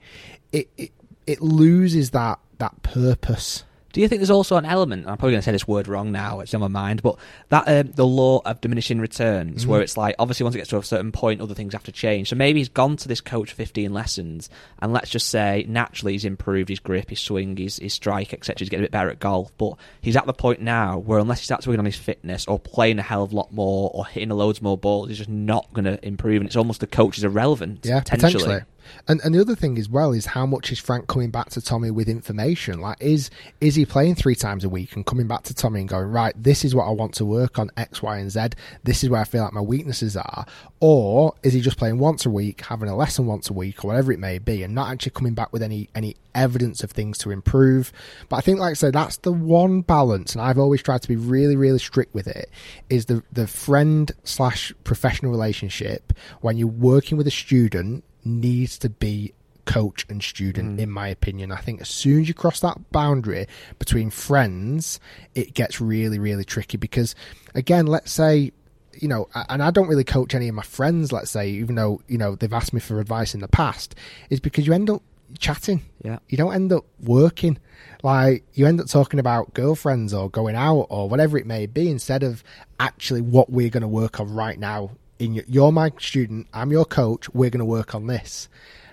it, 0.51 0.69
it, 0.77 0.91
it 1.25 1.41
loses 1.41 2.11
that, 2.11 2.39
that 2.57 2.83
purpose. 2.83 3.63
Do 3.97 4.03
you 4.03 4.07
think 4.07 4.19
there's 4.19 4.29
also 4.29 4.57
an 4.57 4.65
element? 4.65 5.07
I'm 5.07 5.17
probably 5.17 5.31
going 5.31 5.41
to 5.41 5.45
say 5.45 5.51
this 5.51 5.67
word 5.67 5.87
wrong 5.87 6.11
now. 6.11 6.39
It's 6.41 6.53
on 6.53 6.61
my 6.61 6.67
mind, 6.67 7.01
but 7.01 7.17
that 7.49 7.67
um, 7.67 7.91
the 7.95 8.05
law 8.05 8.43
of 8.45 8.61
diminishing 8.61 8.99
returns, 8.99 9.63
Mm-hmm. 9.63 9.71
where 9.71 9.81
it's 9.81 9.97
like 9.97 10.13
obviously 10.19 10.43
once 10.43 10.53
it 10.53 10.59
gets 10.59 10.69
to 10.69 10.77
a 10.77 10.83
certain 10.83 11.11
point, 11.11 11.41
other 11.41 11.55
things 11.55 11.73
have 11.73 11.81
to 11.85 11.91
change. 11.91 12.29
So 12.29 12.35
maybe 12.35 12.59
he's 12.59 12.69
gone 12.69 12.95
to 12.97 13.07
this 13.07 13.21
coach 13.21 13.49
for 13.49 13.55
15 13.55 13.91
lessons, 13.91 14.51
and 14.83 14.93
let's 14.93 15.09
just 15.09 15.29
say 15.29 15.65
naturally 15.67 16.11
he's 16.11 16.25
improved 16.25 16.69
his 16.69 16.79
grip, 16.79 17.09
his 17.09 17.19
swing, 17.19 17.57
his, 17.57 17.77
his 17.77 17.95
strike, 17.95 18.33
etc. 18.35 18.57
He's 18.59 18.69
getting 18.69 18.83
a 18.83 18.85
bit 18.85 18.91
better 18.91 19.09
at 19.09 19.19
golf, 19.19 19.51
but 19.57 19.73
he's 19.99 20.15
at 20.15 20.27
the 20.27 20.33
point 20.33 20.61
now 20.61 20.99
where 20.99 21.17
unless 21.17 21.39
he 21.39 21.45
starts 21.45 21.65
working 21.65 21.79
on 21.79 21.85
his 21.85 21.95
fitness 21.95 22.45
or 22.47 22.59
playing 22.59 22.99
a 22.99 23.01
hell 23.01 23.23
of 23.23 23.33
a 23.33 23.35
lot 23.35 23.51
more 23.51 23.89
or 23.95 24.05
hitting 24.05 24.29
a 24.29 24.35
loads 24.35 24.61
more 24.61 24.77
balls, 24.77 25.07
he's 25.07 25.17
just 25.17 25.27
not 25.29 25.73
going 25.73 25.85
to 25.85 26.05
improve, 26.05 26.41
and 26.41 26.45
it's 26.45 26.55
almost 26.55 26.81
the 26.81 26.85
coach 26.87 27.17
is 27.17 27.23
irrelevant. 27.23 27.79
Yeah, 27.83 28.01
potentially. 28.01 28.33
potentially. 28.33 28.61
And 29.07 29.21
and 29.23 29.33
the 29.33 29.41
other 29.41 29.55
thing 29.55 29.77
as 29.77 29.89
well 29.89 30.11
is 30.11 30.27
how 30.27 30.45
much 30.45 30.71
is 30.71 30.79
Frank 30.79 31.07
coming 31.07 31.31
back 31.31 31.49
to 31.51 31.61
Tommy 31.61 31.91
with 31.91 32.09
information? 32.09 32.79
Like, 32.79 32.97
is 32.99 33.29
is 33.61 33.75
he 33.75 33.85
playing 33.85 34.15
three 34.15 34.35
times 34.35 34.63
a 34.63 34.69
week 34.69 34.95
and 34.95 35.05
coming 35.05 35.27
back 35.27 35.43
to 35.43 35.53
Tommy 35.53 35.81
and 35.81 35.89
going, 35.89 36.07
right, 36.07 36.33
this 36.41 36.65
is 36.65 36.75
what 36.75 36.85
I 36.85 36.91
want 36.91 37.13
to 37.15 37.25
work 37.25 37.59
on 37.59 37.71
X, 37.77 38.01
Y, 38.01 38.17
and 38.17 38.31
Z. 38.31 38.49
This 38.83 39.03
is 39.03 39.09
where 39.09 39.21
I 39.21 39.23
feel 39.23 39.43
like 39.43 39.53
my 39.53 39.61
weaknesses 39.61 40.15
are. 40.15 40.45
Or 40.79 41.33
is 41.43 41.53
he 41.53 41.61
just 41.61 41.77
playing 41.77 41.99
once 41.99 42.25
a 42.25 42.29
week, 42.29 42.61
having 42.61 42.89
a 42.89 42.95
lesson 42.95 43.25
once 43.25 43.49
a 43.49 43.53
week, 43.53 43.83
or 43.83 43.87
whatever 43.87 44.11
it 44.11 44.19
may 44.19 44.37
be, 44.37 44.63
and 44.63 44.75
not 44.75 44.91
actually 44.91 45.11
coming 45.11 45.33
back 45.33 45.51
with 45.51 45.63
any 45.63 45.89
any 45.95 46.15
evidence 46.35 46.83
of 46.83 46.91
things 46.91 47.17
to 47.19 47.31
improve? 47.31 47.91
But 48.29 48.37
I 48.37 48.41
think, 48.41 48.59
like 48.59 48.71
I 48.71 48.73
said, 48.73 48.93
that's 48.93 49.17
the 49.17 49.31
one 49.31 49.81
balance, 49.81 50.33
and 50.33 50.41
I've 50.41 50.59
always 50.59 50.83
tried 50.83 51.01
to 51.01 51.07
be 51.07 51.15
really, 51.15 51.55
really 51.55 51.79
strict 51.79 52.13
with 52.13 52.27
it. 52.27 52.49
Is 52.89 53.05
the 53.05 53.23
the 53.31 53.47
friend 53.47 54.11
slash 54.23 54.73
professional 54.83 55.31
relationship 55.31 56.13
when 56.41 56.57
you're 56.57 56.67
working 56.67 57.17
with 57.17 57.27
a 57.27 57.31
student 57.31 58.03
needs 58.27 58.77
to 58.79 58.89
be 58.89 59.33
coach 59.65 60.05
and 60.09 60.23
student 60.23 60.77
mm. 60.77 60.81
in 60.81 60.89
my 60.89 61.07
opinion. 61.09 61.51
I 61.51 61.57
think 61.57 61.81
as 61.81 61.89
soon 61.89 62.21
as 62.21 62.27
you 62.27 62.33
cross 62.33 62.59
that 62.61 62.91
boundary 62.91 63.47
between 63.79 64.09
friends 64.09 64.99
it 65.35 65.53
gets 65.53 65.81
really 65.81 66.19
really 66.19 66.45
tricky 66.45 66.77
because 66.77 67.15
again 67.53 67.85
let's 67.85 68.11
say 68.11 68.51
you 68.93 69.07
know 69.07 69.27
and 69.49 69.61
i 69.61 69.69
don't 69.69 69.87
really 69.87 70.03
coach 70.03 70.33
any 70.33 70.47
of 70.47 70.55
my 70.55 70.63
friends 70.63 71.11
let's 71.11 71.29
say 71.29 71.49
even 71.49 71.75
though 71.75 72.01
you 72.07 72.17
know 72.17 72.33
they've 72.35 72.53
asked 72.53 72.73
me 72.73 72.79
for 72.79 72.99
advice 72.99 73.35
in 73.35 73.41
the 73.41 73.47
past 73.47 73.93
is 74.29 74.39
because 74.39 74.65
you 74.65 74.73
end 74.73 74.89
up 74.89 75.03
chatting. 75.39 75.83
Yeah. 76.03 76.19
you 76.29 76.37
don't 76.37 76.53
end 76.53 76.71
up 76.71 76.85
working. 77.01 77.57
Like 78.03 78.43
you 78.53 78.65
end 78.65 78.79
up 78.79 78.87
talking 78.87 79.19
about 79.19 79.53
girlfriends 79.53 80.13
or 80.13 80.29
going 80.29 80.55
out 80.55 80.87
or 80.89 81.09
whatever 81.09 81.37
it 81.37 81.45
may 81.45 81.65
be 81.65 81.89
instead 81.89 82.23
of 82.23 82.43
actually 82.79 83.21
what 83.21 83.49
we're 83.49 83.69
going 83.69 83.81
to 83.81 83.87
work 83.87 84.19
on 84.19 84.33
right 84.33 84.59
now 84.59 84.91
in 85.19 85.33
your, 85.33 85.43
you're 85.47 85.71
my 85.71 85.91
student 85.99 86.47
i'm 86.53 86.71
your 86.71 86.85
coach 86.85 87.29
we're 87.29 87.49
going 87.49 87.59
to 87.59 87.65
work 87.65 87.95
on 87.95 88.07
this. 88.07 88.49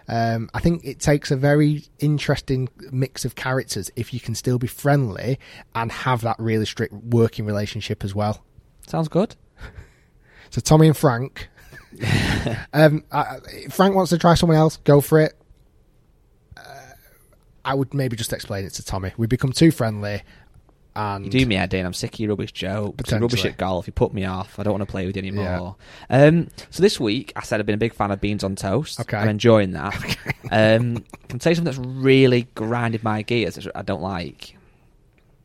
Um, 0.06 0.50
i 0.52 0.60
think 0.60 0.84
it 0.84 1.00
takes 1.00 1.30
a 1.30 1.36
very 1.36 1.84
interesting 1.98 2.68
mix 2.92 3.24
of 3.24 3.34
characters 3.34 3.90
if 3.96 4.12
you 4.12 4.20
can 4.20 4.34
still 4.34 4.58
be 4.58 4.66
friendly 4.66 5.38
and 5.74 5.90
have 5.90 6.20
that 6.22 6.36
really 6.38 6.66
strict 6.66 6.92
working 6.92 7.46
relationship 7.46 8.04
as 8.04 8.14
well. 8.14 8.44
Sounds 8.86 9.08
good. 9.08 9.36
so 10.50 10.60
tommy 10.60 10.88
and 10.88 10.96
frank. 10.96 11.48
Um, 12.72 13.04
I, 13.12 13.38
if 13.52 13.72
frank 13.72 13.94
wants 13.94 14.10
to 14.10 14.18
try 14.18 14.34
someone 14.34 14.58
else 14.58 14.78
go 14.78 15.00
for 15.00 15.20
it. 15.20 15.34
Uh, 16.56 16.90
i 17.64 17.72
would 17.72 17.94
maybe 17.94 18.16
just 18.16 18.32
explain 18.32 18.64
it 18.64 18.70
to 18.74 18.84
tommy. 18.84 19.12
We 19.16 19.28
become 19.28 19.52
too 19.52 19.70
friendly 19.70 20.22
and 20.96 21.24
You 21.24 21.30
do 21.30 21.46
me 21.46 21.56
head 21.56 21.74
in. 21.74 21.84
I'm 21.84 21.92
sick 21.92 22.14
of 22.14 22.20
your 22.20 22.30
rubbish 22.30 22.52
jokes. 22.52 23.10
You're 23.10 23.20
rubbish 23.20 23.44
at 23.44 23.56
golf. 23.56 23.86
You 23.86 23.92
put 23.92 24.12
me 24.14 24.24
off. 24.24 24.58
I 24.58 24.62
don't 24.62 24.72
want 24.72 24.82
to 24.82 24.90
play 24.90 25.06
with 25.06 25.16
you 25.16 25.20
anymore. 25.20 25.76
Um, 26.08 26.48
so 26.70 26.82
this 26.82 27.00
week, 27.00 27.32
I 27.36 27.42
said 27.42 27.60
I've 27.60 27.66
been 27.66 27.74
a 27.74 27.78
big 27.78 27.94
fan 27.94 28.10
of 28.10 28.20
beans 28.20 28.44
on 28.44 28.56
toast. 28.56 29.00
Okay. 29.00 29.16
I'm 29.16 29.28
enjoying 29.28 29.72
that. 29.72 29.94
um, 30.50 31.04
can 31.28 31.38
tell 31.38 31.50
you 31.50 31.56
something 31.56 31.64
that's 31.64 31.78
really 31.78 32.48
grinded 32.54 33.02
my 33.02 33.22
gears 33.22 33.56
that 33.56 33.66
I 33.74 33.82
don't 33.82 34.02
like? 34.02 34.56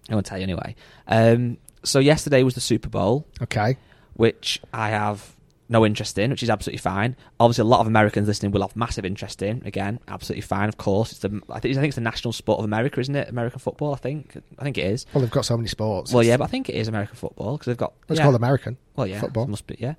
I 0.10 0.14
won't 0.14 0.26
tell 0.26 0.38
you 0.38 0.43
anyway. 0.43 0.76
Um, 1.08 1.58
so 1.84 2.00
yesterday 2.00 2.43
was 2.43 2.56
the 2.56 2.62
Super 2.62 2.89
Bowl, 2.89 3.26
okay 3.41 3.78
which 4.20 4.60
I 4.74 4.89
have 4.89 5.34
no 5.70 5.86
interest 5.86 6.17
in, 6.17 6.32
which 6.32 6.41
is 6.43 6.49
absolutely 6.49 6.80
fine. 6.80 7.15
Obviously, 7.39 7.61
a 7.61 7.65
lot 7.65 7.80
of 7.80 7.88
Americans 7.88 8.28
listening 8.28 8.51
will 8.51 8.61
have 8.61 8.76
massive 8.76 9.05
interest 9.05 9.41
in. 9.41 9.61
Again, 9.65 9.99
absolutely 10.07 10.41
fine. 10.41 10.67
Of 10.67 10.78
course, 10.78 11.11
it's 11.11 11.22
the 11.22 11.41
I 11.49 11.59
think, 11.59 11.78
I 11.78 11.80
think 11.82 11.89
it's 11.89 11.95
the 11.95 12.01
national 12.01 12.34
sport 12.34 12.59
of 12.59 12.65
America, 12.65 12.99
isn't 12.99 13.15
it? 13.15 13.30
American 13.30 13.59
football. 13.59 13.93
I 13.93 13.97
think. 13.97 14.36
I 14.57 14.63
think 14.63 14.78
it 14.78 14.86
is. 14.86 15.05
well 15.13 15.22
they've 15.22 15.32
got 15.32 15.45
so 15.45 15.55
many 15.55 15.70
sports 15.70 16.11
Well, 16.11 16.24
yeah, 16.24 16.38
but 16.38 16.45
I 16.45 16.47
think 16.47 16.70
it 16.70 16.76
is 16.76 16.88
American 16.88 17.15
football 17.15 17.53
because 17.53 17.67
they've 17.67 17.78
got. 17.78 17.93
it's 18.09 18.17
yeah. 18.17 18.24
called 18.24 18.36
american 18.36 18.78
Well, 18.95 19.07
yeah, 19.07 19.20
football 19.22 19.47
must 19.47 19.67
be. 19.67 19.76
Yeah. 19.80 19.93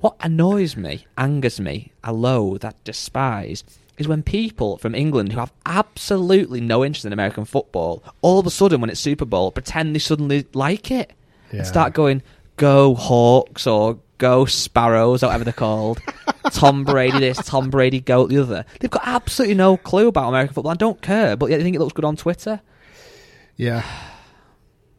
What 0.00 0.16
annoys 0.20 0.76
me, 0.76 1.06
angers 1.16 1.60
me, 1.60 1.92
I 2.02 2.10
loathe, 2.10 2.64
I 2.64 2.72
despise, 2.82 3.62
is 3.98 4.08
when 4.08 4.24
people 4.24 4.76
from 4.78 4.96
England 4.96 5.32
who 5.32 5.38
have 5.38 5.52
absolutely 5.64 6.60
no 6.60 6.84
interest 6.84 7.04
in 7.04 7.12
American 7.12 7.44
football, 7.44 8.02
all 8.20 8.40
of 8.40 8.46
a 8.46 8.50
sudden 8.50 8.80
when 8.80 8.90
it's 8.90 8.98
Super 8.98 9.24
Bowl, 9.24 9.52
pretend 9.52 9.94
they 9.94 10.00
suddenly 10.00 10.44
like 10.54 10.90
it 10.90 11.12
Yeah. 11.52 11.58
and 11.58 11.66
start 11.68 11.92
going, 11.92 12.22
"Go 12.56 12.96
Hawks" 12.96 13.64
or 13.66 13.98
"Go 14.22 14.44
Sparrows," 14.44 15.24
or 15.24 15.26
whatever 15.26 15.42
they're 15.42 15.52
called. 15.52 16.00
Tom 16.52 16.84
Brady 16.84 17.18
this, 17.18 17.38
Tom 17.38 17.70
Brady 17.70 17.98
goat 18.00 18.30
the 18.30 18.38
other. 18.38 18.64
They've 18.78 18.90
got 18.90 19.02
absolutely 19.04 19.56
no 19.56 19.76
clue 19.76 20.06
about 20.06 20.28
American 20.28 20.54
football. 20.54 20.70
I 20.70 20.76
don't 20.76 21.02
care, 21.02 21.36
but 21.36 21.50
yet 21.50 21.58
they 21.58 21.64
think 21.64 21.74
it 21.74 21.80
looks 21.80 21.92
good 21.92 22.04
on 22.04 22.14
Twitter. 22.14 22.60
Yeah. 23.56 23.84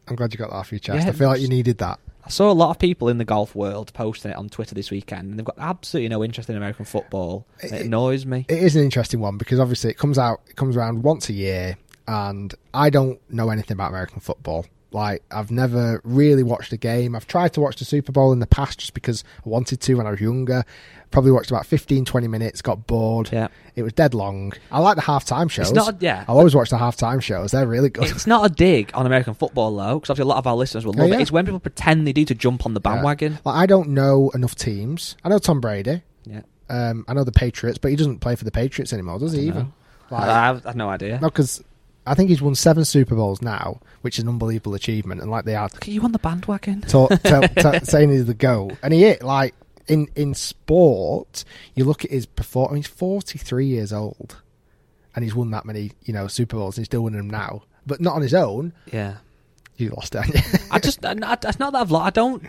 I'm 0.09 0.17
glad 0.17 0.33
you 0.33 0.37
got 0.37 0.49
that 0.49 0.57
off 0.57 0.71
your 0.73 0.79
chest. 0.79 1.05
Yeah, 1.05 1.09
I 1.09 1.13
feel 1.13 1.29
like 1.29 1.39
you 1.39 1.47
needed 1.47 1.77
that. 1.77 2.01
I 2.25 2.29
saw 2.29 2.51
a 2.51 2.53
lot 2.53 2.69
of 2.71 2.79
people 2.79 3.07
in 3.07 3.17
the 3.17 3.25
golf 3.25 3.55
world 3.55 3.93
posting 3.93 4.31
it 4.31 4.37
on 4.37 4.49
Twitter 4.49 4.75
this 4.75 4.91
weekend, 4.91 5.29
and 5.29 5.39
they've 5.39 5.45
got 5.45 5.55
absolutely 5.57 6.09
no 6.09 6.21
interest 6.21 6.49
in 6.49 6.57
American 6.57 6.83
football. 6.85 7.47
It, 7.61 7.71
annoys 7.71 8.25
me. 8.25 8.45
It 8.49 8.59
is 8.59 8.75
an 8.75 8.83
interesting 8.83 9.21
one 9.21 9.37
because 9.37 9.59
obviously 9.59 9.89
it 9.91 9.97
comes 9.97 10.17
out, 10.17 10.41
it 10.49 10.57
comes 10.57 10.75
around 10.75 11.03
once 11.03 11.29
a 11.29 11.33
year, 11.33 11.77
and 12.07 12.53
I 12.73 12.89
don't 12.89 13.19
know 13.31 13.49
anything 13.49 13.75
about 13.75 13.89
American 13.89 14.19
football. 14.19 14.65
Like 14.93 15.23
I've 15.31 15.51
never 15.51 16.01
really 16.03 16.43
watched 16.43 16.71
a 16.73 16.77
game. 16.77 17.15
I've 17.15 17.27
tried 17.27 17.53
to 17.53 17.61
watch 17.61 17.77
the 17.77 17.85
Super 17.85 18.11
Bowl 18.11 18.31
in 18.31 18.39
the 18.39 18.47
past 18.47 18.79
just 18.79 18.93
because 18.93 19.23
I 19.45 19.49
wanted 19.49 19.81
to 19.81 19.95
when 19.95 20.05
I 20.07 20.11
was 20.11 20.21
younger. 20.21 20.63
Probably 21.11 21.31
watched 21.31 21.51
about 21.51 21.65
15, 21.67 22.05
20 22.05 22.27
minutes, 22.27 22.61
got 22.63 22.87
bored. 22.87 23.29
Yeah. 23.31 23.49
It 23.75 23.83
was 23.83 23.93
dead 23.93 24.13
long. 24.15 24.53
I 24.71 24.79
like 24.79 24.95
the 24.95 25.01
halftime 25.03 25.49
shows. 25.49 25.71
not 25.71 26.01
yeah. 26.01 26.25
I'll 26.27 26.37
always 26.37 26.55
watch 26.55 26.69
the 26.71 26.77
halftime 26.77 27.21
shows. 27.21 27.51
They're 27.51 27.67
really 27.67 27.89
good. 27.89 28.09
It's 28.09 28.25
not 28.27 28.49
a 28.49 28.53
dig 28.53 28.91
on 28.93 29.05
American 29.05 29.33
football 29.35 29.75
though, 29.75 29.95
because 29.99 30.09
obviously 30.09 30.27
a 30.29 30.33
lot 30.33 30.37
of 30.39 30.47
our 30.47 30.55
listeners 30.55 30.85
will 30.85 30.93
love 30.93 31.09
yeah. 31.09 31.15
it. 31.15 31.21
It's 31.21 31.31
when 31.31 31.45
people 31.45 31.59
pretend 31.59 32.07
they 32.07 32.13
do 32.13 32.25
to 32.25 32.35
jump 32.35 32.65
on 32.65 32.73
the 32.73 32.81
Yeah. 32.83 32.93
bandwagon. 32.93 33.39
Like, 33.45 33.55
I 33.55 33.65
don't 33.67 33.89
know 33.89 34.31
enough 34.33 34.55
teams. 34.55 35.15
I 35.23 35.29
know 35.29 35.37
Tom 35.39 35.61
Brady. 35.61 36.01
Yeah, 36.25 36.41
Um, 36.69 37.05
I 37.07 37.13
know 37.13 37.23
the 37.23 37.31
Patriots, 37.31 37.77
but 37.77 37.91
he 37.91 37.97
doesn't 37.97 38.19
play 38.19 38.35
for 38.35 38.45
the 38.45 38.51
Patriots 38.51 38.93
anymore, 38.93 39.19
does 39.19 39.33
he? 39.33 39.41
Even 39.41 39.73
like, 40.09 40.23
I, 40.23 40.45
have, 40.45 40.65
I 40.65 40.69
have 40.69 40.75
no 40.75 40.89
idea. 40.89 41.19
no, 41.19 41.27
because 41.29 41.63
I 42.05 42.15
think 42.15 42.29
he's 42.29 42.41
won 42.41 42.55
seven 42.55 42.83
Super 42.85 43.15
Bowls 43.15 43.41
now, 43.41 43.79
which 44.01 44.17
is 44.17 44.23
an 44.23 44.29
unbelievable 44.29 44.73
achievement. 44.75 45.21
And 45.21 45.31
like 45.31 45.45
they 45.45 45.55
are 45.55 45.69
Look 45.71 45.83
at 45.83 45.87
you 45.87 46.01
on 46.01 46.11
the 46.11 46.19
bandwagon. 46.19 46.81
ta- 46.81 47.07
ta- 47.07 47.47
ta- 47.47 47.79
saying 47.83 48.09
he's 48.11 48.25
the 48.25 48.33
goat, 48.33 48.73
and 48.83 48.93
he 48.93 49.05
is 49.05 49.21
like 49.21 49.55
in 49.87 50.07
in 50.15 50.33
sport. 50.33 51.45
You 51.75 51.85
look 51.85 52.03
at 52.05 52.11
his 52.11 52.25
performance; 52.25 52.87
he's 52.87 52.95
forty 52.95 53.37
three 53.39 53.67
years 53.67 53.93
old, 53.93 54.37
and 55.15 55.23
he's 55.23 55.33
won 55.35 55.51
that 55.51 55.65
many 55.65 55.91
you 56.03 56.13
know 56.13 56.27
Super 56.27 56.57
Bowls, 56.57 56.77
and 56.77 56.81
he's 56.83 56.87
still 56.87 57.01
winning 57.03 57.19
them 57.19 57.29
now. 57.29 57.63
But 57.85 58.01
not 58.01 58.15
on 58.15 58.21
his 58.21 58.33
own. 58.33 58.73
Yeah. 58.91 59.15
You 59.75 59.89
lost 59.89 60.13
it. 60.15 60.23
I 60.71 60.79
just, 60.79 61.03
I- 61.05 61.15
I- 61.23 61.37
it's 61.41 61.57
not 61.59 61.73
that 61.73 61.81
I've, 61.81 61.91
lo- 61.91 61.99
I 61.99 62.11
don't, 62.11 62.43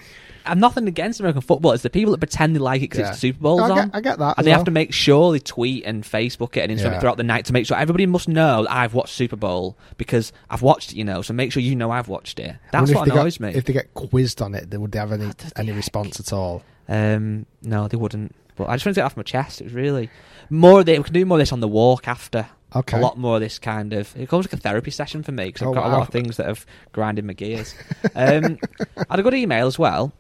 I'm 0.46 0.60
nothing 0.60 0.86
against 0.88 1.20
American 1.20 1.42
football. 1.42 1.72
It's 1.72 1.82
the 1.82 1.90
people 1.90 2.12
that 2.12 2.18
pretend 2.18 2.54
they 2.54 2.60
like 2.60 2.80
it 2.80 2.90
because 2.90 2.98
Yeah. 3.00 3.08
it's 3.10 3.16
the 3.16 3.28
Super 3.28 3.40
Bowl's 3.40 3.60
No, 3.60 3.64
I 3.66 3.70
on. 3.70 3.76
get- 3.88 3.96
I 3.96 4.00
get 4.00 4.18
that 4.18 4.34
And 4.38 4.46
they 4.46 4.50
have 4.50 4.64
to 4.64 4.70
make 4.70 4.92
sure 4.92 5.32
they 5.32 5.38
tweet 5.38 5.84
and 5.86 6.02
Facebook 6.04 6.56
it 6.56 6.68
and 6.68 6.72
Instagram 6.78 6.84
Yeah. 6.92 6.96
it 6.96 7.00
throughout 7.00 7.16
the 7.16 7.22
night 7.22 7.44
to 7.46 7.52
make 7.52 7.66
sure 7.66 7.76
everybody 7.76 8.06
must 8.06 8.28
know 8.28 8.62
that 8.64 8.72
I've 8.72 8.94
watched 8.94 9.14
Super 9.14 9.36
Bowl 9.36 9.76
because 9.96 10.32
I've 10.50 10.62
watched 10.62 10.92
it, 10.92 10.96
you 10.96 11.04
know, 11.04 11.22
so 11.22 11.32
make 11.34 11.52
sure 11.52 11.62
you 11.62 11.74
know 11.76 11.90
I've 11.90 12.08
watched 12.08 12.38
it. 12.40 12.56
That's 12.72 12.92
what 12.92 13.04
they 13.04 13.10
got- 13.10 13.20
annoys 13.20 13.40
me. 13.40 13.52
If 13.54 13.64
they 13.64 13.72
get 13.72 13.94
quizzed 13.94 14.42
on 14.42 14.54
it, 14.54 14.70
they 14.70 14.76
would 14.76 14.92
they 14.92 14.98
have 14.98 15.12
any 15.12 15.26
the 15.26 15.52
any 15.56 15.68
heck? 15.68 15.76
response 15.76 16.20
at 16.20 16.32
all? 16.32 16.62
Um, 16.88 17.46
no, 17.62 17.88
they 17.88 17.96
wouldn't. 17.96 18.34
But 18.56 18.68
I 18.68 18.76
just 18.76 18.86
wanted 18.86 18.94
to 18.94 19.00
get 19.00 19.04
off 19.06 19.16
my 19.16 19.22
chest. 19.24 19.60
It 19.60 19.64
was 19.64 19.72
really 19.72 20.10
more 20.50 20.80
of 20.80 20.86
the, 20.86 20.96
we 20.98 21.04
can 21.04 21.12
do 21.14 21.24
more 21.26 21.38
of 21.38 21.40
this 21.40 21.52
on 21.52 21.60
the 21.60 21.68
walk 21.68 22.06
after. 22.06 22.46
Okay. 22.76 22.98
A 22.98 23.00
lot 23.00 23.16
more 23.16 23.36
of 23.36 23.40
this 23.40 23.58
kind 23.58 23.92
of. 23.92 24.14
It 24.16 24.20
becomes 24.20 24.46
like 24.46 24.52
a 24.52 24.56
therapy 24.56 24.90
session 24.90 25.22
for 25.22 25.30
me 25.32 25.44
because 25.46 25.62
I've 25.62 25.68
Oh, 25.68 25.74
got 25.74 25.86
a 25.86 25.88
lot 25.90 26.02
of 26.02 26.08
things 26.08 26.36
that 26.38 26.46
have 26.46 26.66
grinded 26.92 27.24
my 27.24 27.32
gears. 27.32 27.74
um, 28.16 28.58
I 28.96 29.04
had 29.10 29.20
a 29.20 29.22
good 29.22 29.34
email 29.34 29.66
as 29.66 29.78
well. 29.78 30.12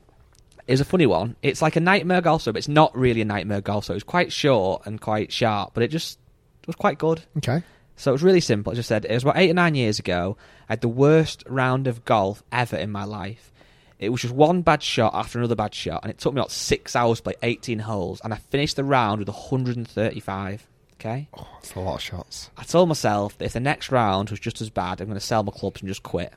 It's 0.66 0.80
a 0.80 0.84
funny 0.84 1.06
one. 1.06 1.36
It's 1.42 1.60
like 1.60 1.76
a 1.76 1.80
nightmare 1.80 2.20
golf 2.20 2.44
but 2.46 2.56
it's 2.56 2.68
not 2.68 2.96
really 2.96 3.20
a 3.20 3.24
nightmare 3.24 3.60
golf. 3.60 3.90
It's 3.90 4.02
quite 4.02 4.32
short 4.32 4.86
and 4.86 5.00
quite 5.00 5.32
sharp, 5.32 5.72
but 5.74 5.82
it 5.82 5.88
just 5.88 6.18
was 6.66 6.76
quite 6.76 6.98
good. 6.98 7.22
Okay. 7.38 7.62
So 7.96 8.10
it 8.10 8.14
was 8.14 8.22
really 8.22 8.40
simple. 8.40 8.72
It 8.72 8.76
just 8.76 8.88
said 8.88 9.04
it 9.04 9.12
was 9.12 9.22
about 9.22 9.36
eight 9.36 9.50
or 9.50 9.54
nine 9.54 9.74
years 9.74 9.98
ago. 9.98 10.36
I 10.68 10.72
had 10.72 10.80
the 10.80 10.88
worst 10.88 11.44
round 11.46 11.86
of 11.86 12.04
golf 12.04 12.42
ever 12.50 12.76
in 12.76 12.90
my 12.90 13.04
life. 13.04 13.52
It 13.98 14.08
was 14.08 14.22
just 14.22 14.34
one 14.34 14.62
bad 14.62 14.82
shot 14.82 15.14
after 15.14 15.38
another 15.38 15.54
bad 15.54 15.74
shot, 15.74 16.02
and 16.02 16.10
it 16.10 16.18
took 16.18 16.34
me 16.34 16.40
about 16.40 16.50
six 16.50 16.96
hours 16.96 17.18
to 17.18 17.22
play 17.24 17.34
18 17.42 17.78
holes, 17.78 18.20
and 18.24 18.34
I 18.34 18.36
finished 18.36 18.76
the 18.76 18.84
round 18.84 19.20
with 19.20 19.28
135. 19.28 20.66
Okay. 20.94 21.28
Oh, 21.38 21.46
that's 21.54 21.74
a 21.74 21.80
lot 21.80 21.96
of 21.96 22.02
shots. 22.02 22.50
I 22.56 22.64
told 22.64 22.88
myself 22.88 23.38
that 23.38 23.44
if 23.44 23.52
the 23.52 23.60
next 23.60 23.92
round 23.92 24.30
was 24.30 24.40
just 24.40 24.60
as 24.60 24.70
bad, 24.70 25.00
I'm 25.00 25.06
going 25.06 25.18
to 25.18 25.24
sell 25.24 25.42
my 25.42 25.52
clubs 25.52 25.80
and 25.80 25.88
just 25.88 26.02
quit. 26.02 26.32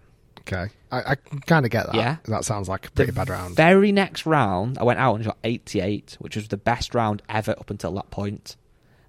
Okay. 0.48 0.68
I, 0.92 1.12
I 1.12 1.16
kind 1.46 1.66
of 1.66 1.72
get 1.72 1.88
that. 1.88 1.96
Yeah. 1.96 2.18
That 2.26 2.46
sounds 2.46 2.70
like 2.70 2.88
a 2.88 2.92
pretty 2.92 3.12
the 3.12 3.16
bad 3.16 3.30
round. 3.30 3.56
Very 3.56 3.92
next 3.92 4.26
round, 4.26 4.78
I 4.78 4.84
went 4.84 5.00
out 5.00 5.16
and 5.16 5.26
shot 5.26 5.38
88, 5.44 6.18
which 6.20 6.36
was 6.36 6.48
the 6.48 6.58
best 6.58 6.96
round 6.96 7.22
ever 7.30 7.52
up 7.52 7.70
until 7.70 7.94
that 7.96 8.10
point. 8.10 8.56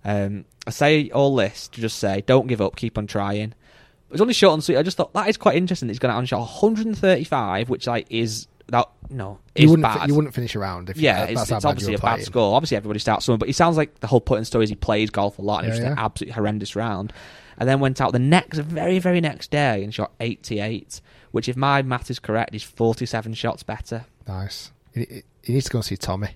Um, 0.05 0.45
I 0.67 0.71
say 0.71 1.11
all 1.11 1.37
this 1.37 1.69
to 1.69 1.81
just 1.81 1.99
say, 1.99 2.23
don't 2.27 2.47
give 2.47 2.61
up, 2.61 2.77
keep 2.77 2.99
on 2.99 3.07
trying. 3.07 3.51
It 3.51 4.13
was 4.13 4.21
only 4.21 4.35
short 4.35 4.55
and 4.55 4.65
sweet. 4.65 4.77
I 4.79 4.83
just 4.83 4.97
thought 4.97 5.13
that 5.13 5.29
is 5.29 5.37
quite 5.37 5.57
interesting. 5.57 5.87
that 5.89 5.93
He's 5.93 5.99
going 5.99 6.13
out 6.15 6.19
and 6.19 6.29
shot 6.29 6.39
135, 6.41 7.69
which 7.69 7.87
like 7.87 8.07
is 8.11 8.49
that 8.69 8.89
no, 9.11 9.39
you 9.55 9.71
wouldn't 9.71 9.87
fi- 9.87 10.07
you 10.07 10.15
wouldn't 10.15 10.35
finish 10.35 10.55
a 10.55 10.59
round 10.59 10.91
if 10.91 10.97
you, 10.97 11.05
yeah, 11.05 11.25
it's, 11.25 11.51
it's 11.51 11.65
obviously 11.65 11.95
a 11.95 11.97
were 11.97 12.03
bad 12.03 12.23
score. 12.23 12.55
Obviously, 12.55 12.77
everybody 12.77 12.99
starts 12.99 13.25
somewhere, 13.25 13.39
but 13.39 13.49
he 13.49 13.53
sounds 13.53 13.77
like 13.77 14.01
the 14.01 14.07
whole 14.07 14.21
point 14.21 14.39
in 14.39 14.43
the 14.43 14.47
story 14.47 14.65
is 14.65 14.71
he 14.71 14.77
plays 14.77 15.11
golf 15.11 15.39
a 15.39 15.43
lot 15.43 15.59
and 15.61 15.69
it 15.69 15.71
was 15.71 15.79
Yeah, 15.81 15.93
an 15.93 15.99
absolutely 15.99 16.35
horrendous 16.35 16.77
round. 16.77 17.13
And 17.57 17.69
then 17.69 17.81
went 17.81 18.01
out 18.01 18.13
the 18.13 18.19
next, 18.19 18.59
very, 18.59 18.99
very 18.99 19.21
next 19.21 19.51
day 19.51 19.83
and 19.83 19.93
shot 19.93 20.13
88, 20.21 21.01
which, 21.31 21.49
if 21.49 21.57
my 21.57 21.83
math 21.83 22.11
is 22.11 22.19
correct, 22.19 22.55
is 22.55 22.63
47 22.63 23.35
shots 23.35 23.63
better. 23.63 24.05
Nice. 24.27 24.73
He, 24.95 25.23
he- 25.45 25.53
needs 25.53 25.67
to 25.67 25.71
go 25.73 25.79
and 25.79 25.85
see 25.85 25.97
Tommy. 25.97 26.29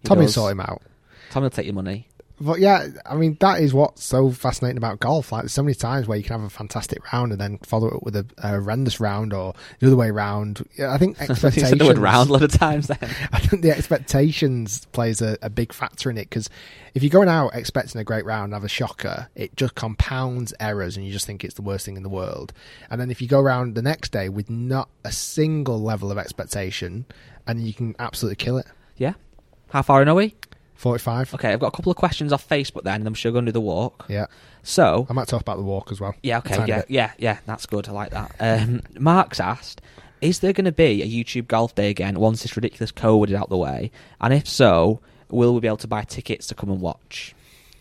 He 0.00 0.08
Tommy 0.08 0.22
does. 0.26 0.34
sort 0.34 0.52
him 0.52 0.60
out. 0.60 0.82
Tommy 1.30 1.44
will 1.44 1.50
take 1.50 1.66
your 1.66 1.74
money. 1.74 2.08
But 2.40 2.60
yeah, 2.60 2.88
I 3.04 3.16
mean 3.16 3.36
that 3.40 3.60
is 3.60 3.74
what's 3.74 4.02
so 4.02 4.30
fascinating 4.30 4.78
about 4.78 4.98
golf. 4.98 5.30
Like, 5.30 5.42
there's 5.42 5.52
so 5.52 5.62
many 5.62 5.74
times 5.74 6.08
where 6.08 6.16
you 6.16 6.24
can 6.24 6.40
have 6.40 6.46
a 6.46 6.50
fantastic 6.50 7.12
round 7.12 7.32
and 7.32 7.40
then 7.40 7.58
follow 7.58 7.88
it 7.88 8.02
with 8.02 8.16
a, 8.16 8.24
a 8.38 8.48
horrendous 8.48 8.98
round, 8.98 9.34
or 9.34 9.54
the 9.78 9.86
other 9.88 9.96
way 9.96 10.10
round. 10.10 10.66
Yeah, 10.78 10.92
I 10.92 10.98
think 10.98 11.20
expectations. 11.20 11.68
said 11.68 11.78
the 11.78 11.84
word 11.84 11.98
round 11.98 12.30
a 12.30 12.32
lot 12.32 12.42
of 12.42 12.52
times 12.52 12.86
then. 12.86 12.98
I 13.32 13.40
think 13.40 13.62
the 13.62 13.70
expectations 13.70 14.86
plays 14.86 15.20
a, 15.20 15.36
a 15.42 15.50
big 15.50 15.72
factor 15.72 16.10
in 16.10 16.16
it 16.16 16.30
because 16.30 16.48
if 16.94 17.02
you're 17.02 17.10
going 17.10 17.28
out 17.28 17.54
expecting 17.54 18.00
a 18.00 18.04
great 18.04 18.24
round 18.24 18.44
and 18.44 18.54
have 18.54 18.64
a 18.64 18.68
shocker, 18.68 19.28
it 19.34 19.54
just 19.56 19.74
compounds 19.74 20.54
errors 20.58 20.96
and 20.96 21.04
you 21.04 21.12
just 21.12 21.26
think 21.26 21.44
it's 21.44 21.54
the 21.54 21.62
worst 21.62 21.84
thing 21.84 21.96
in 21.98 22.02
the 22.02 22.08
world. 22.08 22.54
And 22.88 23.00
then 23.00 23.10
if 23.10 23.20
you 23.20 23.28
go 23.28 23.40
around 23.40 23.74
the 23.74 23.82
next 23.82 24.12
day 24.12 24.30
with 24.30 24.48
not 24.48 24.88
a 25.04 25.12
single 25.12 25.80
level 25.80 26.10
of 26.10 26.16
expectation, 26.16 27.04
and 27.46 27.60
you 27.60 27.74
can 27.74 27.94
absolutely 27.98 28.36
kill 28.36 28.58
it. 28.58 28.66
Yeah. 28.96 29.14
How 29.70 29.82
far 29.82 30.02
in 30.02 30.08
are 30.08 30.14
we? 30.14 30.34
45. 30.80 31.34
Okay, 31.34 31.52
I've 31.52 31.60
got 31.60 31.68
a 31.68 31.76
couple 31.76 31.90
of 31.90 31.96
questions 31.96 32.32
off 32.32 32.48
Facebook 32.48 32.84
then, 32.84 32.96
and 32.96 33.06
I'm 33.06 33.14
sure 33.14 33.30
going 33.32 33.44
to 33.44 33.50
do 33.50 33.54
the 33.54 33.60
walk. 33.60 34.06
Yeah. 34.08 34.26
So, 34.62 35.06
I 35.08 35.12
might 35.12 35.28
talk 35.28 35.42
about 35.42 35.58
the 35.58 35.62
walk 35.62 35.92
as 35.92 36.00
well. 36.00 36.14
yeah, 36.22 36.38
okay, 36.38 36.64
yeah, 36.66 36.82
yeah, 36.88 37.12
yeah, 37.18 37.38
that's 37.46 37.66
good. 37.66 37.88
I 37.88 37.92
like 37.92 38.10
that. 38.10 38.34
Um, 38.40 38.80
Mark's 38.98 39.40
asked, 39.40 39.82
is 40.20 40.40
there 40.40 40.52
going 40.52 40.64
to 40.64 40.72
be 40.72 41.02
a 41.02 41.06
YouTube 41.06 41.48
golf 41.48 41.74
day 41.74 41.90
again 41.90 42.18
once 42.18 42.42
this 42.42 42.56
ridiculous 42.56 42.92
COVID 42.92 43.28
is 43.28 43.34
out 43.34 43.50
the 43.50 43.56
way? 43.56 43.90
And 44.20 44.32
if 44.34 44.48
so, 44.48 45.00
will 45.28 45.54
we 45.54 45.60
be 45.60 45.66
able 45.66 45.76
to 45.78 45.86
buy 45.88 46.02
tickets 46.02 46.46
to 46.48 46.54
come 46.54 46.70
and 46.70 46.80
watch? 46.80 47.34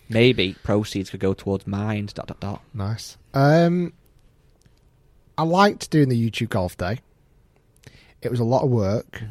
Maybe 0.10 0.56
proceeds 0.64 1.10
could 1.10 1.20
go 1.20 1.34
towards 1.34 1.68
Mind. 1.68 2.14
Dot 2.14 2.28
dot 2.28 2.40
dot. 2.40 2.62
Nice. 2.74 3.18
Um, 3.34 3.94
I 5.38 5.44
liked 5.44 5.90
doing 5.92 6.10
the 6.10 6.30
YouTube 6.30 6.50
golf 6.50 6.76
day. 6.76 7.00
It 8.22 8.32
was 8.32 8.40
a 8.40 8.46
lot 8.46 8.64
of 8.64 8.70
work, 8.70 9.22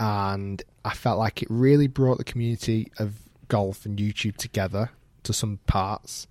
and 0.00 0.62
I 0.84 0.94
felt 0.94 1.18
like 1.18 1.42
it 1.42 1.48
really 1.50 1.86
brought 1.86 2.18
the 2.18 2.24
community 2.24 2.90
of 2.98 3.14
golf 3.48 3.86
and 3.86 3.98
YouTube 3.98 4.36
together 4.36 4.90
to 5.22 5.32
some 5.32 5.58
parts. 5.66 6.26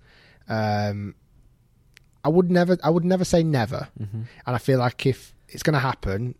Um, 0.48 1.14
I 2.22 2.28
would 2.28 2.50
never, 2.50 2.78
I 2.82 2.90
would 2.90 3.04
never 3.04 3.24
say 3.24 3.42
never, 3.42 3.88
and 3.98 4.26
I 4.46 4.58
feel 4.58 4.78
like 4.78 5.04
if 5.06 5.34
it's 5.48 5.62
going 5.62 5.74
to 5.74 5.80
happen, 5.80 6.34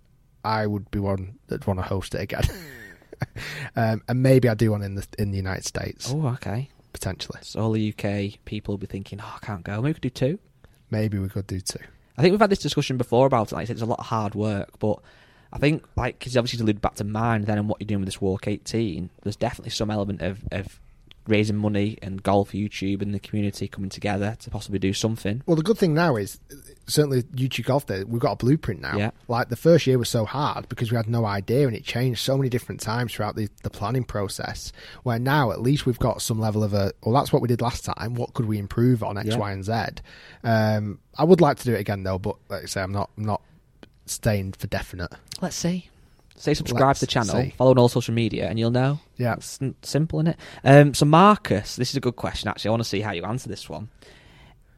I 0.44 0.66
would 0.66 0.90
be 0.90 0.98
one 0.98 1.38
that'd 1.48 1.66
want 1.66 1.78
to 1.78 1.84
host 1.84 2.14
it 2.14 2.20
again. 2.22 2.44
um, 3.76 4.02
and 4.08 4.22
maybe 4.22 4.48
I 4.48 4.54
do 4.54 4.70
one 4.70 4.82
in 4.82 4.94
the 4.94 5.06
in 5.18 5.30
the 5.30 5.36
United 5.36 5.64
States 5.64 6.10
Oh, 6.12 6.26
okay. 6.28 6.68
potentially. 6.92 7.38
So 7.42 7.60
all 7.60 7.72
the 7.72 7.92
UK 7.96 8.38
people 8.44 8.72
will 8.72 8.78
be 8.78 8.86
thinking, 8.86 9.20
oh, 9.22 9.38
I 9.40 9.44
can't 9.44 9.64
go. 9.64 9.80
Maybe 9.80 9.88
we 9.88 9.94
could 9.94 10.02
do 10.02 10.10
two. 10.10 10.38
Maybe 10.90 11.18
we 11.18 11.28
could 11.28 11.46
do 11.46 11.60
two. 11.60 11.80
I 12.16 12.22
think 12.22 12.32
we've 12.32 12.40
had 12.40 12.50
this 12.50 12.58
discussion 12.60 12.96
before 12.96 13.26
about 13.26 13.50
it. 13.50 13.54
Like 13.54 13.62
I 13.62 13.66
said, 13.66 13.76
it's 13.76 13.82
a 13.82 13.86
lot 13.86 13.98
of 13.98 14.06
hard 14.06 14.34
work, 14.34 14.78
but 14.78 15.00
I 15.54 15.58
think 15.58 15.84
like 15.96 16.18
because 16.18 16.36
obviously 16.36 16.58
to 16.58 16.64
allude 16.64 16.80
back 16.82 16.96
to 16.96 17.04
mine 17.04 17.44
then 17.44 17.58
and 17.58 17.68
what 17.68 17.80
you're 17.80 17.86
doing 17.86 18.00
with 18.00 18.08
this 18.08 18.20
Walk 18.20 18.48
18, 18.48 19.08
there's 19.22 19.36
definitely 19.36 19.70
some 19.70 19.90
element 19.90 20.20
of, 20.20 20.40
of 20.50 20.80
raising 21.26 21.56
money 21.56 21.96
and 22.02 22.22
golf 22.22 22.50
YouTube 22.52 23.00
and 23.00 23.14
the 23.14 23.18
community 23.20 23.66
coming 23.66 23.88
together 23.88 24.36
to 24.40 24.50
possibly 24.50 24.78
do 24.78 24.92
something. 24.92 25.42
Well, 25.46 25.56
the 25.56 25.62
good 25.62 25.78
thing 25.78 25.94
now 25.94 26.16
is 26.16 26.38
certainly 26.86 27.22
YouTube 27.22 27.64
Golf 27.64 27.86
There, 27.86 28.04
We've 28.04 28.20
got 28.20 28.32
a 28.32 28.36
blueprint 28.36 28.82
now. 28.82 28.98
Yeah. 28.98 29.10
Like 29.26 29.48
the 29.48 29.56
first 29.56 29.86
year 29.86 29.96
was 29.96 30.10
so 30.10 30.26
hard 30.26 30.68
because 30.68 30.90
we 30.90 30.96
had 30.98 31.08
no 31.08 31.24
idea, 31.24 31.66
and 31.66 31.74
it 31.74 31.84
changed 31.84 32.20
so 32.20 32.36
many 32.36 32.50
different 32.50 32.80
times 32.80 33.14
throughout 33.14 33.36
the, 33.36 33.48
the 33.62 33.70
planning 33.70 34.04
process. 34.04 34.70
Where 35.04 35.18
now 35.18 35.50
at 35.52 35.62
least 35.62 35.86
we've 35.86 35.98
got 35.98 36.20
some 36.20 36.38
level 36.40 36.62
of 36.62 36.74
a. 36.74 36.92
Well, 37.02 37.14
that's 37.14 37.32
what 37.32 37.40
we 37.40 37.48
did 37.48 37.62
last 37.62 37.84
time. 37.86 38.14
What 38.16 38.34
could 38.34 38.44
we 38.46 38.58
improve 38.58 39.02
on 39.02 39.16
X, 39.16 39.34
Y, 39.34 39.48
Yeah. 39.48 39.54
and 39.54 39.64
Z? 39.64 40.02
Um, 40.42 40.98
I 41.16 41.24
would 41.24 41.40
like 41.40 41.56
to 41.58 41.64
do 41.64 41.74
it 41.74 41.80
again 41.80 42.02
though, 42.02 42.18
but 42.18 42.36
like 42.50 42.64
I 42.64 42.66
say, 42.66 42.82
I'm 42.82 42.92
not 42.92 43.08
I'm 43.16 43.24
not 43.24 43.40
staying 44.06 44.52
for 44.52 44.66
definite. 44.66 45.12
Let's 45.40 45.56
see. 45.56 45.90
Say 46.36 46.54
subscribe 46.54 46.88
Let's 46.88 47.00
to 47.00 47.06
the 47.06 47.10
channel, 47.12 47.34
see. 47.36 47.54
follow 47.56 47.70
on 47.70 47.78
all 47.78 47.88
social 47.88 48.12
media, 48.12 48.48
and 48.48 48.58
you'll 48.58 48.72
know. 48.72 48.98
Yeah. 49.16 49.34
It's 49.34 49.62
n- 49.62 49.76
simple, 49.82 50.20
is 50.20 50.28
it? 50.28 50.36
Um, 50.64 50.92
so, 50.92 51.04
Marcus, 51.06 51.76
this 51.76 51.90
is 51.90 51.96
a 51.96 52.00
good 52.00 52.16
question, 52.16 52.48
actually. 52.48 52.70
I 52.70 52.72
want 52.72 52.82
to 52.82 52.88
see 52.88 53.00
how 53.00 53.12
you 53.12 53.22
answer 53.24 53.48
this 53.48 53.68
one. 53.68 53.88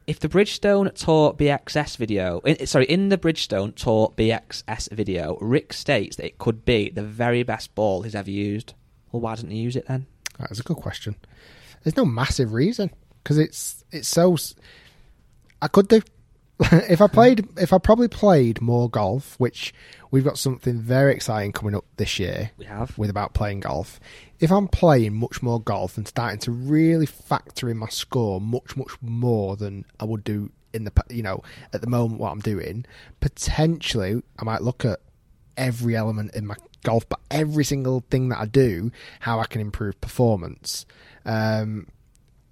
If 0.07 0.21
the 0.21 0.29
Bridgestone 0.29 0.93
Tour 0.95 1.33
B 1.33 1.47
XS 1.47 1.97
video, 1.97 2.41
in, 2.41 2.67
sorry, 2.67 2.85
in 2.85 3.09
the 3.09 3.19
Bridgestone 3.19 3.75
Tour 3.75 4.13
B 4.15 4.29
XS 4.29 4.93
video, 4.93 5.39
Rick 5.41 5.73
states 5.73 6.17
that 6.17 6.27
it 6.27 6.39
could 6.39 6.65
be 6.65 6.91
the 6.91 7.03
very 7.03 7.43
best 7.43 7.75
ball 7.75 8.03
he's 8.03 8.15
ever 8.15 8.31
used. 8.31 8.75
Well, 9.11 9.23
why 9.23 9.35
doesn't 9.35 9.51
he 9.51 9.59
use 9.59 9.77
it 9.77 9.87
then? 9.89 10.07
That's 10.39 10.61
a 10.61 10.63
good 10.63 10.77
question. 10.77 11.17
There's 11.83 11.97
no 11.97 12.05
massive 12.05 12.53
reason 12.53 12.91
because 13.23 13.39
it's 13.39 13.83
it's 13.91 14.07
so. 14.09 14.37
I 15.63 15.69
could 15.69 15.89
do 15.89 16.03
if 16.89 17.03
I 17.03 17.07
played 17.07 17.47
if 17.59 17.73
I 17.73 17.79
probably 17.79 18.09
played 18.09 18.61
more 18.63 18.89
golf, 18.89 19.35
which 19.39 19.75
we've 20.11 20.25
got 20.25 20.39
something 20.39 20.81
very 20.81 21.13
exciting 21.13 21.53
coming 21.53 21.75
up 21.75 21.85
this 21.97 22.19
year. 22.19 22.51
We 22.57 22.65
have. 22.65 22.97
with 22.97 23.11
about 23.11 23.35
playing 23.35 23.61
golf. 23.61 24.01
If 24.41 24.51
I'm 24.51 24.69
playing 24.69 25.15
much 25.15 25.43
more 25.43 25.61
golf 25.61 25.97
and 25.97 26.09
starting 26.09 26.39
to 26.41 26.51
really 26.51 27.07
factor 27.07 27.69
in 27.69 27.77
my 27.77 27.89
score 27.89 28.41
much 28.41 28.77
much 28.77 28.93
more 29.03 29.57
than 29.57 29.85
I 30.01 30.05
would 30.05 30.25
do 30.25 30.51
in 30.73 30.85
the 30.85 30.93
you 31.11 31.23
know 31.23 31.43
at 31.73 31.81
the 31.81 31.87
moment 31.89 32.21
what 32.21 32.31
I'm 32.31 32.41
doing. 32.41 32.87
Potentially, 33.21 34.23
I 34.39 34.45
might 34.45 34.63
look 34.63 34.85
at 34.85 35.01
every 35.57 35.97
element 35.97 36.35
in 36.35 36.47
my 36.47 36.57
golf, 36.85 37.09
but 37.09 37.21
every 37.31 37.65
single 37.65 38.05
thing 38.11 38.29
that 38.29 38.39
I 38.39 38.47
do, 38.47 38.93
how 39.21 39.41
I 39.41 39.47
can 39.47 39.61
improve 39.61 40.01
performance. 40.01 40.87
Um, 41.25 41.89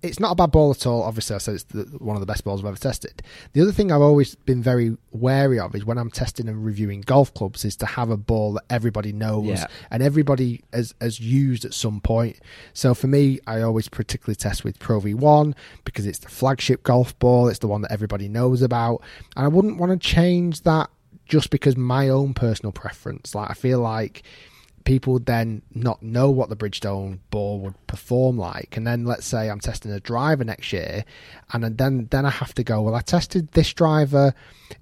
it's 0.05 0.21
not 0.21 0.33
a 0.33 0.35
bad 0.35 0.51
ball 0.53 0.71
at 0.71 0.87
all. 0.87 1.03
Obviously, 1.03 1.35
I 1.35 1.39
said 1.39 1.55
it's 1.55 1.65
the, 1.65 1.83
one 1.99 2.15
of 2.17 2.21
the 2.21 2.27
best 2.27 2.45
balls 2.45 2.61
I've 2.61 2.67
ever 2.67 2.77
tested. 2.77 3.23
The 3.53 3.63
other 3.63 3.73
thing 3.73 3.91
I've 3.91 4.01
always 4.01 4.35
been 4.35 4.63
very 4.63 4.97
wary 5.13 5.59
of 5.59 5.75
is 5.75 5.85
when 5.85 5.99
I'm 5.99 6.11
testing 6.11 6.49
and 6.49 6.65
reviewing 6.65 7.01
golf 7.01 7.33
clubs, 7.35 7.65
is 7.65 7.77
to 7.77 7.87
have 7.87 8.11
a 8.11 8.17
ball 8.17 8.53
that 8.55 8.65
everybody 8.71 9.13
knows 9.13 9.47
Yeah. 9.47 9.67
and 9.91 10.03
everybody 10.03 10.63
has, 10.73 10.95
has 11.01 11.19
used 11.21 11.65
at 11.65 11.75
some 11.75 12.01
point. 12.01 12.39
So 12.73 12.95
for 12.95 13.07
me, 13.07 13.41
I 13.47 13.63
always 13.63 13.89
particularly 13.89 14.37
test 14.37 14.63
with 14.65 14.79
Pro 14.79 15.01
V1 15.01 15.55
because 15.85 16.07
it's 16.07 16.19
the 16.19 16.29
flagship 16.29 16.83
golf 16.83 17.19
ball. 17.19 17.49
It's 17.49 17.59
the 17.59 17.69
one 17.69 17.83
that 17.83 17.93
everybody 17.93 18.29
knows 18.29 18.63
about, 18.63 19.03
and 19.37 19.45
I 19.45 19.49
wouldn't 19.49 19.79
want 19.79 19.91
to 19.93 19.99
change 20.09 20.63
that 20.63 20.91
just 21.27 21.49
because 21.51 21.77
my 21.77 22.09
own 22.11 22.35
personal 22.35 22.71
preference. 22.73 23.35
Like 23.35 23.51
I 23.51 23.55
feel 23.55 23.81
like 23.81 24.23
people 24.85 25.15
would 25.15 25.27
then 25.27 25.63
not 25.75 26.03
know 26.03 26.31
what 26.31 26.51
the 26.51 26.57
Bridgestone 26.57 27.19
ball 27.31 27.59
would 27.61 27.87
perform 27.87 28.37
like. 28.37 28.77
And 28.77 28.87
then 28.87 29.05
let's 29.05 29.27
say 29.27 29.49
I'm 29.49 29.61
testing 29.61 29.91
a 29.91 30.01
driver 30.01 30.45
next 30.45 30.73
year, 30.73 31.05
and 31.53 31.65
then 31.77 32.09
then 32.11 32.27
I 32.27 32.31
have 32.31 32.55
to 32.55 32.65
go. 32.65 32.83
Well, 32.83 32.95
I 32.95 33.01
tested 33.01 33.51
this 33.53 33.73
driver 33.73 34.35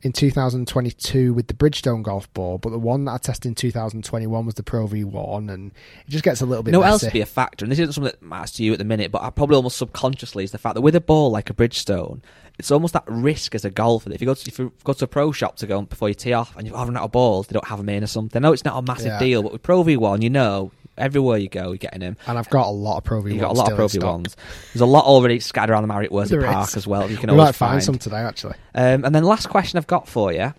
in 0.02 0.12
2022 0.12 1.32
with 1.32 1.46
the 1.46 1.54
Bridgestone 1.54 2.02
golf 2.02 2.32
ball, 2.34 2.58
but 2.58 2.70
the 2.70 2.78
one 2.78 3.04
that 3.04 3.12
I 3.12 3.18
tested 3.18 3.48
in 3.48 3.54
2021 3.54 4.44
was 4.44 4.54
the 4.56 4.62
Pro 4.62 4.86
V1, 4.86 5.52
and 5.52 5.72
it 6.06 6.10
just 6.10 6.24
gets 6.24 6.40
a 6.40 6.46
little 6.46 6.62
bit. 6.64 6.72
No, 6.72 6.82
else 6.82 7.08
be 7.10 7.20
a 7.20 7.26
factor, 7.26 7.64
and 7.64 7.70
this 7.70 7.78
isn't 7.78 7.92
something 7.92 8.10
that 8.10 8.22
matters 8.22 8.52
to 8.52 8.64
you 8.64 8.72
at 8.72 8.78
the 8.78 8.84
minute, 8.84 9.12
but 9.12 9.22
I 9.22 9.30
probably 9.30 9.56
almost 9.56 9.78
subconsciously 9.78 10.44
is 10.44 10.50
the 10.50 10.58
fact 10.58 10.74
that 10.74 10.82
with 10.82 10.96
a 10.96 11.00
ball 11.00 11.30
like 11.30 11.48
a 11.48 11.54
Bridgestone, 11.54 12.22
it's 12.58 12.70
almost 12.70 12.92
that 12.94 13.04
risk 13.06 13.54
as 13.54 13.64
a 13.64 13.70
golfer. 13.70 14.08
That 14.08 14.16
if 14.16 14.20
you 14.20 14.26
go 14.26 14.34
to 14.34 14.48
if 14.48 14.58
you 14.58 14.72
go 14.84 14.92
to 14.92 15.04
a 15.04 15.08
pro 15.08 15.32
shop 15.32 15.56
to 15.56 15.66
go 15.66 15.82
before 15.82 16.08
you 16.08 16.14
tee 16.14 16.32
off 16.32 16.56
and 16.56 16.66
you're 16.66 16.76
having 16.76 16.96
out 16.96 17.04
of 17.04 17.12
balls, 17.12 17.46
they 17.46 17.54
don't 17.54 17.66
have 17.66 17.78
them 17.78 17.88
in 17.88 18.04
or 18.04 18.06
something. 18.06 18.40
No, 18.42 18.52
it's 18.52 18.64
not 18.64 18.76
a 18.78 18.82
massive 18.82 19.06
Yeah. 19.06 19.18
deal, 19.18 19.42
but 19.42 19.52
with 19.52 19.62
Pro 19.62 19.82
V1, 19.82 20.22
you 20.22 20.30
know, 20.30 20.70
everywhere 20.98 21.38
you 21.38 21.48
go, 21.48 21.68
you're 21.68 21.76
getting 21.78 22.00
them. 22.00 22.16
and 22.26 22.38
I've 22.38 22.50
got 22.50 22.66
a 22.66 22.70
lot 22.70 22.98
of 22.98 23.04
Pro 23.04 23.22
V1. 23.22 23.30
You've 23.32 23.40
got 23.40 23.50
a 23.52 23.54
lot 23.58 23.70
of 23.70 23.76
Pro 23.76 23.86
V1s. 23.88 24.34
There's 24.74 24.80
a 24.82 24.86
lot 24.86 25.04
already 25.06 25.40
scattered 25.40 25.72
around 25.72 25.82
the 25.84 25.88
Marriott 25.88 26.12
Worsley 26.12 26.38
Park 26.38 26.68
is. 26.68 26.76
as 26.76 26.86
well. 26.86 27.10
You 27.10 27.16
can 27.16 27.28
we 27.30 27.38
always 27.38 27.46
might 27.48 27.54
find 27.54 27.82
some 27.82 27.98
today, 27.98 28.18
actually. 28.18 28.54
Um, 28.74 29.04
and 29.04 29.14
then 29.14 29.24
last 29.24 29.48
question 29.48 29.78
I've 29.78 29.86
got 29.86 30.06
for 30.06 30.32
you 30.32 30.52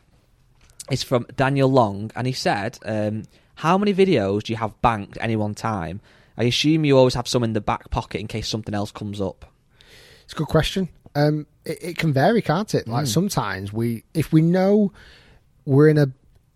is 0.91 1.03
from 1.03 1.25
Daniel 1.35 1.69
Long, 1.71 2.11
and 2.15 2.25
he 2.27 2.33
said, 2.33 2.77
um, 2.83 3.23
"How 3.55 3.77
many 3.77 3.93
videos 3.93 4.43
do 4.43 4.51
you 4.53 4.57
have 4.57 4.79
banked 4.81 5.17
at 5.17 5.23
any 5.23 5.35
one 5.35 5.53
time? 5.53 6.01
I 6.37 6.45
assume 6.45 6.83
you 6.83 6.97
always 6.97 7.13
have 7.13 7.27
some 7.27 7.43
in 7.43 7.53
the 7.53 7.61
back 7.61 7.89
pocket 7.91 8.19
in 8.19 8.27
case 8.27 8.49
something 8.49 8.73
else 8.73 8.91
comes 8.91 9.21
up." 9.21 9.45
It's 10.25 10.33
a 10.33 10.35
good 10.35 10.47
question. 10.47 10.89
Um, 11.15 11.47
it, 11.65 11.83
it 11.83 11.97
can 11.97 12.13
vary, 12.13 12.41
can't 12.41 12.73
it? 12.73 12.87
Like 12.87 13.07
sometimes 13.07 13.71
we, 13.71 14.03
if 14.13 14.33
we 14.33 14.41
know 14.41 14.91
we're 15.65 15.89
in 15.89 15.97
a, 15.97 16.07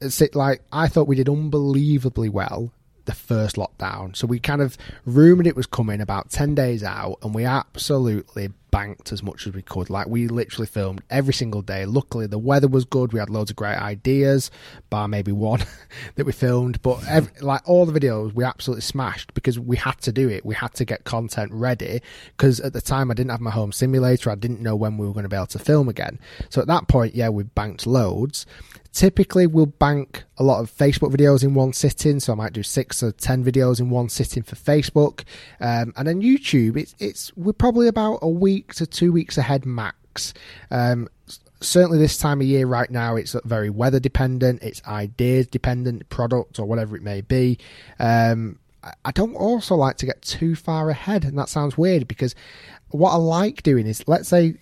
it's 0.01 0.21
like 0.35 0.61
I 0.71 0.87
thought 0.87 1.07
we 1.07 1.15
did 1.15 1.29
unbelievably 1.29 2.29
well 2.29 2.71
the 3.05 3.13
first 3.13 3.55
lockdown, 3.55 4.15
so 4.15 4.27
we 4.27 4.39
kind 4.39 4.61
of 4.61 4.77
rumored 5.05 5.47
it 5.47 5.55
was 5.55 5.65
coming 5.65 6.01
about 6.01 6.29
ten 6.29 6.53
days 6.55 6.83
out, 6.83 7.17
and 7.23 7.33
we 7.33 7.45
absolutely 7.45 8.49
banked 8.77 9.11
as 9.11 9.23
much 9.23 9.47
as 9.47 9.53
we 9.53 9.63
could. 9.63 9.89
Like 9.89 10.05
we 10.05 10.27
literally 10.27 10.67
filmed 10.67 11.01
every 11.09 11.33
single 11.33 11.63
day. 11.63 11.85
Luckily, 11.85 12.27
the 12.27 12.37
weather 12.37 12.67
was 12.67 12.85
good. 12.85 13.11
We 13.11 13.17
had 13.17 13.27
loads 13.27 13.49
of 13.49 13.55
great 13.55 13.75
ideas, 13.75 14.51
bar 14.91 15.07
maybe 15.07 15.31
one 15.31 15.61
that 16.15 16.27
we 16.27 16.31
filmed, 16.31 16.79
but 16.83 17.03
every, 17.07 17.31
like 17.41 17.67
all 17.67 17.87
the 17.87 17.99
videos 17.99 18.33
we 18.33 18.43
absolutely 18.43 18.81
smashed 18.81 19.33
because 19.33 19.57
we 19.57 19.77
had 19.77 19.99
to 20.01 20.11
do 20.11 20.29
it. 20.29 20.45
We 20.45 20.53
had 20.53 20.75
to 20.75 20.85
get 20.85 21.05
content 21.05 21.51
ready 21.51 22.03
because 22.37 22.59
at 22.59 22.73
the 22.73 22.81
time 22.81 23.09
I 23.09 23.15
didn't 23.15 23.31
have 23.31 23.41
my 23.41 23.49
home 23.49 23.71
simulator. 23.71 24.29
I 24.29 24.35
didn't 24.35 24.61
know 24.61 24.75
when 24.75 24.99
we 24.99 25.07
were 25.07 25.13
going 25.13 25.23
to 25.23 25.29
be 25.29 25.35
able 25.35 25.47
to 25.47 25.59
film 25.59 25.89
again. 25.89 26.19
So 26.49 26.61
at 26.61 26.67
that 26.67 26.87
point, 26.87 27.15
yeah, 27.15 27.29
we 27.29 27.45
banked 27.45 27.87
loads. 27.87 28.45
Typically, 28.97 29.45
we'll 29.45 29.67
bank 29.67 30.23
a 30.39 30.43
lot 30.43 30.59
of 30.59 30.75
Facebook 30.75 31.15
videos 31.15 31.43
in 31.43 31.53
one 31.53 31.71
sitting, 31.71 32.19
so 32.19 32.33
I 32.33 32.35
might 32.35 32.51
do 32.51 32.63
six 32.63 33.03
or 33.03 33.11
ten 33.11 33.43
videos 33.45 33.79
in 33.79 33.91
one 33.91 34.09
sitting 34.09 34.41
for 34.41 34.55
Facebook, 34.55 35.23
um, 35.59 35.93
and 35.95 36.07
then 36.07 36.19
YouTube. 36.19 36.75
It's 36.77 36.95
it's 36.97 37.31
we're 37.37 37.53
probably 37.53 37.87
about 37.87 38.17
a 38.23 38.27
week 38.27 38.73
to 38.73 38.87
two 38.87 39.11
weeks 39.11 39.37
ahead 39.37 39.67
max. 39.67 40.33
Um, 40.71 41.09
certainly, 41.61 41.99
this 41.99 42.17
time 42.17 42.41
of 42.41 42.47
year 42.47 42.65
right 42.65 42.89
now, 42.89 43.15
it's 43.15 43.35
very 43.45 43.69
weather 43.69 43.99
dependent. 43.99 44.63
It's 44.63 44.81
ideas 44.87 45.45
dependent, 45.45 46.09
product 46.09 46.57
or 46.57 46.65
whatever 46.65 46.95
it 46.95 47.03
may 47.03 47.21
be. 47.21 47.59
Um, 47.99 48.57
I 49.05 49.11
don't 49.11 49.35
also 49.35 49.75
like 49.75 49.97
to 49.97 50.07
get 50.07 50.23
too 50.23 50.55
far 50.55 50.89
ahead, 50.89 51.23
and 51.23 51.37
that 51.37 51.49
sounds 51.49 51.77
weird 51.77 52.07
because 52.07 52.33
what 52.89 53.11
I 53.11 53.17
like 53.17 53.61
doing 53.61 53.85
is, 53.85 54.03
let's 54.07 54.27
say, 54.27 54.55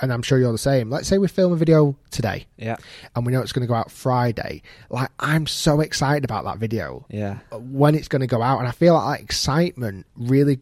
and 0.00 0.12
I'm 0.12 0.22
sure 0.22 0.38
you're 0.38 0.52
the 0.52 0.58
same. 0.58 0.90
Let's 0.90 1.08
say 1.08 1.18
we 1.18 1.28
film 1.28 1.52
a 1.52 1.56
video 1.56 1.96
today, 2.10 2.46
Yeah, 2.56 2.76
and 3.14 3.26
we 3.26 3.32
know 3.32 3.40
it's 3.40 3.52
going 3.52 3.66
to 3.66 3.68
go 3.68 3.74
out 3.74 3.90
Friday. 3.90 4.62
Like 4.90 5.10
I'm 5.18 5.46
so 5.46 5.80
excited 5.80 6.24
about 6.24 6.44
that 6.44 6.58
video 6.58 7.06
yeah, 7.08 7.38
uh, 7.52 7.58
when 7.58 7.94
it's 7.94 8.08
going 8.08 8.20
to 8.20 8.26
go 8.26 8.42
out, 8.42 8.58
and 8.58 8.68
I 8.68 8.72
feel 8.72 8.94
like 8.94 9.18
that 9.18 9.24
excitement 9.24 10.06
really, 10.16 10.60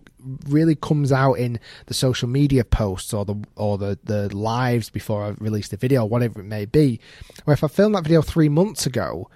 really 0.49 0.75
comes 0.75 1.13
out 1.13 1.35
in 1.35 1.61
the 1.87 1.95
social 1.95 2.29
media 2.29 2.65
posts 2.65 3.13
or 3.13 3.25
the 3.25 3.37
or 3.57 3.79
the 3.79 3.99
the 4.05 4.35
lives 4.35 4.91
before 4.91 5.25
I 5.25 5.35
release 5.39 5.69
the 5.69 5.77
video, 5.77 6.05
whatever 6.05 6.41
it 6.41 6.45
may 6.45 6.65
be. 6.65 7.01
Where 7.45 7.55
if 7.55 7.65
I 7.65 7.69
filmed 7.69 7.95
that 7.95 8.05
video 8.05 8.23
three 8.23 8.49
months 8.49 8.87
ago, 8.87 9.31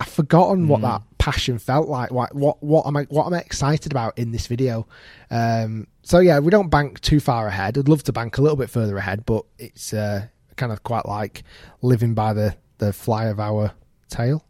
I've 0.00 0.08
forgotten 0.08 0.66
what 0.66 0.80
mm. 0.80 0.82
that 0.82 1.02
passion 1.22 1.56
felt 1.56 1.88
like. 1.88 2.10
What 2.10 2.34
what 2.34 2.60
what 2.60 2.84
am 2.84 2.96
I 2.96 3.04
what 3.04 3.26
am 3.26 3.34
I 3.34 3.38
excited 3.38 3.92
about 3.92 4.18
in 4.18 4.32
this 4.32 4.48
video? 4.48 4.88
Um, 5.30 5.86
so 6.02 6.18
yeah, 6.18 6.40
we 6.40 6.50
don't 6.50 6.68
bank 6.68 7.00
too 7.00 7.20
far 7.20 7.46
ahead. 7.46 7.78
I'd 7.78 7.88
love 7.88 8.02
to 8.04 8.12
bank 8.12 8.38
a 8.38 8.42
little 8.42 8.56
bit 8.56 8.68
further 8.68 8.98
ahead, 8.98 9.24
but 9.24 9.44
it's 9.56 9.94
uh, 9.94 10.26
kind 10.56 10.72
of 10.72 10.82
quite 10.82 11.06
like 11.06 11.44
living 11.80 12.14
by 12.14 12.32
the 12.32 12.56
the 12.78 12.92
fly 12.92 13.26
of 13.26 13.38
our 13.38 13.70
tail. 14.08 14.44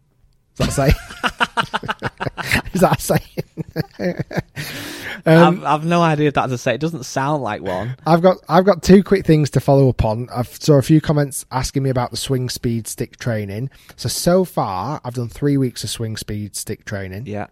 Is 0.58 0.66
that 0.66 0.72
saying? 0.72 1.48
Is 2.74 2.80
that 2.80 2.98
a 2.98 3.00
saying? 3.00 4.24
Um, 5.24 5.58
I've, 5.58 5.64
I've 5.64 5.84
no 5.84 6.02
idea 6.02 6.28
if 6.28 6.34
that's 6.34 6.52
a 6.52 6.58
say. 6.58 6.74
It 6.74 6.80
doesn't 6.80 7.04
sound 7.04 7.42
like 7.44 7.62
one. 7.62 7.96
I've 8.04 8.22
got 8.22 8.38
I've 8.48 8.64
got 8.64 8.82
two 8.82 9.04
quick 9.04 9.24
things 9.24 9.50
to 9.50 9.60
follow 9.60 9.88
up 9.88 10.04
on. 10.04 10.28
I've 10.34 10.48
saw 10.48 10.74
a 10.78 10.82
few 10.82 11.00
comments 11.00 11.44
asking 11.52 11.84
me 11.84 11.90
about 11.90 12.10
the 12.10 12.16
swing 12.16 12.48
speed 12.48 12.88
stick 12.88 13.18
training. 13.18 13.70
So 13.94 14.08
so 14.08 14.44
far, 14.44 15.00
I've 15.04 15.14
done 15.14 15.28
three 15.28 15.56
weeks 15.56 15.84
of 15.84 15.90
swing 15.90 16.16
speed 16.16 16.56
stick 16.56 16.84
training 16.84 17.26
Yeah, 17.26 17.46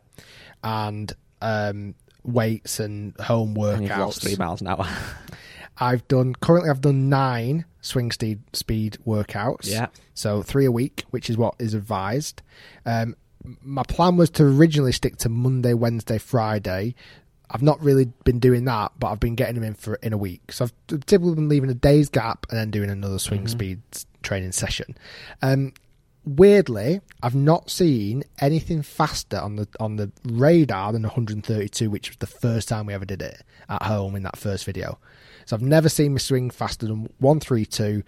and 0.65 1.13
um, 1.41 1.95
weights 2.25 2.81
and 2.81 3.17
home 3.21 3.57
and 3.57 3.83
you've 3.85 3.97
lost 3.97 4.23
three 4.23 4.37
miles 4.37 4.61
an 4.61 4.67
hour. 4.67 4.89
I've 5.79 6.07
done 6.09 6.35
currently 6.35 6.71
I've 6.71 6.81
done 6.81 7.09
nine 7.09 7.65
swing 7.81 8.11
speed 8.11 8.41
speed 8.53 8.99
workouts. 9.07 9.71
Yeah. 9.71 9.87
So 10.15 10.43
three 10.43 10.67
a 10.67 10.73
week, 10.73 11.05
which 11.11 11.31
is 11.31 11.37
what 11.37 11.55
is 11.59 11.75
advised. 11.75 12.43
Um, 12.85 13.15
my 13.63 13.83
plan 13.85 14.17
was 14.17 14.31
to 14.31 14.45
originally 14.45 14.93
stick 14.93 15.17
to 15.19 15.29
Monday, 15.29 15.75
Wednesday, 15.75 16.19
Friday. 16.19 16.95
I've 17.51 17.63
not 17.63 17.83
really 17.83 18.07
been 18.25 18.39
doing 18.39 18.65
that, 18.67 18.93
but 18.99 19.09
I've 19.09 19.21
been 19.21 19.35
getting 19.35 19.57
them 19.57 19.65
in 19.65 19.75
for 19.75 19.95
in 19.97 20.13
a 20.13 20.19
week. 20.19 20.53
So 20.53 20.67
I've 20.67 21.07
typically 21.07 21.35
been 21.35 21.49
leaving 21.49 21.71
a 21.71 21.75
day's 21.75 22.09
gap 22.09 22.47
and 22.51 22.59
then 22.59 22.71
doing 22.71 22.91
another 22.91 23.19
swing 23.19 23.49
speed 23.49 23.81
training 24.23 24.53
session. 24.53 24.97
Um, 25.43 25.73
weirdly, 26.25 27.01
I've 27.23 27.35
not 27.35 27.71
seen 27.71 28.23
anything 28.39 28.83
faster 28.83 29.39
on 29.39 29.57
the 29.57 29.69
on 29.81 29.97
the 29.97 30.13
radar 30.25 30.93
than 30.93 31.03
132, 31.03 31.91
which 31.91 32.11
was 32.11 32.19
the 32.19 32.27
first 32.27 32.69
time 32.69 32.87
we 32.87 32.95
ever 32.95 33.05
did 33.05 33.23
it 33.23 33.43
at 33.69 33.83
home 33.83 34.15
in 34.15 34.23
that 34.23 34.37
first 34.37 34.65
video. 34.65 34.99
So 35.47 35.57
I've 35.57 35.63
never 35.63 35.89
seen 35.89 36.15
me 36.15 36.21
swing 36.21 36.51
faster 36.51 36.87
than 36.87 37.09
132. 37.19 38.03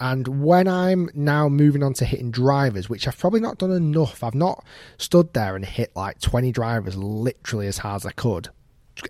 And 0.00 0.42
when 0.42 0.68
I'm 0.68 1.10
now 1.14 1.48
moving 1.48 1.82
on 1.82 1.94
to 1.94 2.04
hitting 2.04 2.30
drivers, 2.30 2.88
which 2.88 3.06
I've 3.06 3.18
probably 3.18 3.40
not 3.40 3.58
done 3.58 3.72
enough, 3.72 4.22
I've 4.22 4.34
not 4.34 4.64
stood 4.98 5.32
there 5.32 5.56
and 5.56 5.64
hit 5.64 5.94
like 5.94 6.20
20 6.20 6.52
drivers 6.52 6.96
literally 6.96 7.66
as 7.66 7.78
hard 7.78 8.02
as 8.02 8.06
I 8.06 8.12
could 8.12 8.48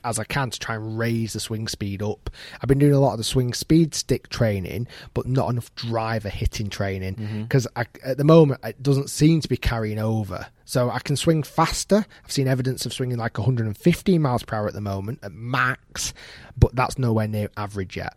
as 0.03 0.19
I 0.19 0.25
can 0.25 0.51
to 0.51 0.59
try 0.59 0.75
and 0.75 0.99
raise 0.99 1.33
the 1.33 1.41
swing 1.41 1.69
speed 1.69 2.03
up. 2.03 2.31
I've 2.61 2.69
been 2.69 2.79
doing 2.79 2.93
a 2.93 3.01
lot 3.01 3.13
of 3.13 3.19
the 3.19 3.25
swing 3.25 3.53
speed 3.55 3.95
stick 3.95 4.29
training, 4.29 4.89
but 5.13 5.27
not 5.27 5.51
enough 5.51 5.75
driver 5.75 6.29
hitting 6.29 6.71
training 6.71 7.17
mm-hmm. 7.17 7.43
because 7.43 7.67
at 7.77 8.17
the 8.17 8.25
moment 8.25 8.61
it 8.65 8.83
doesn't 8.83 9.11
seem 9.11 9.41
to 9.41 9.49
be 9.49 9.57
carrying 9.57 9.99
over. 9.99 10.47
So 10.65 10.91
I 10.91 10.99
can 10.99 11.17
swing 11.17 11.43
faster. 11.43 12.07
I've 12.25 12.33
seen 12.33 12.49
evidence 12.49 12.87
of 12.87 12.93
swinging 12.93 13.19
like 13.19 13.37
115 13.39 14.23
miles 14.23 14.43
per 14.43 14.57
hour 14.57 14.67
at 14.67 14.75
the 14.75 14.81
moment 14.81 15.21
at 15.23 15.33
max, 15.33 16.15
but 16.57 16.75
that's 16.75 16.99
nowhere 16.99 17.29
near 17.29 17.51
average 17.57 17.97
yet. 17.97 18.17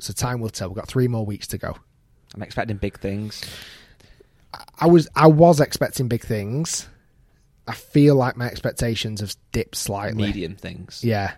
So 0.00 0.12
time 0.12 0.40
will 0.40 0.50
tell. 0.50 0.68
We've 0.68 0.76
got 0.76 0.88
three 0.88 1.08
more 1.08 1.24
weeks 1.24 1.46
to 1.48 1.58
go. 1.58 1.76
I'm 2.34 2.42
expecting 2.42 2.76
big 2.76 2.98
things. 2.98 3.42
I 4.80 4.86
was 4.86 5.08
I 5.14 5.26
was 5.26 5.60
expecting 5.60 6.08
big 6.08 6.22
things. 6.22 6.88
I 7.68 7.74
feel 7.74 8.14
like 8.14 8.36
my 8.36 8.46
expectations 8.46 9.20
have 9.20 9.34
dipped 9.52 9.76
slightly. 9.76 10.24
Medium 10.26 10.56
things. 10.56 11.04
Yeah. 11.04 11.32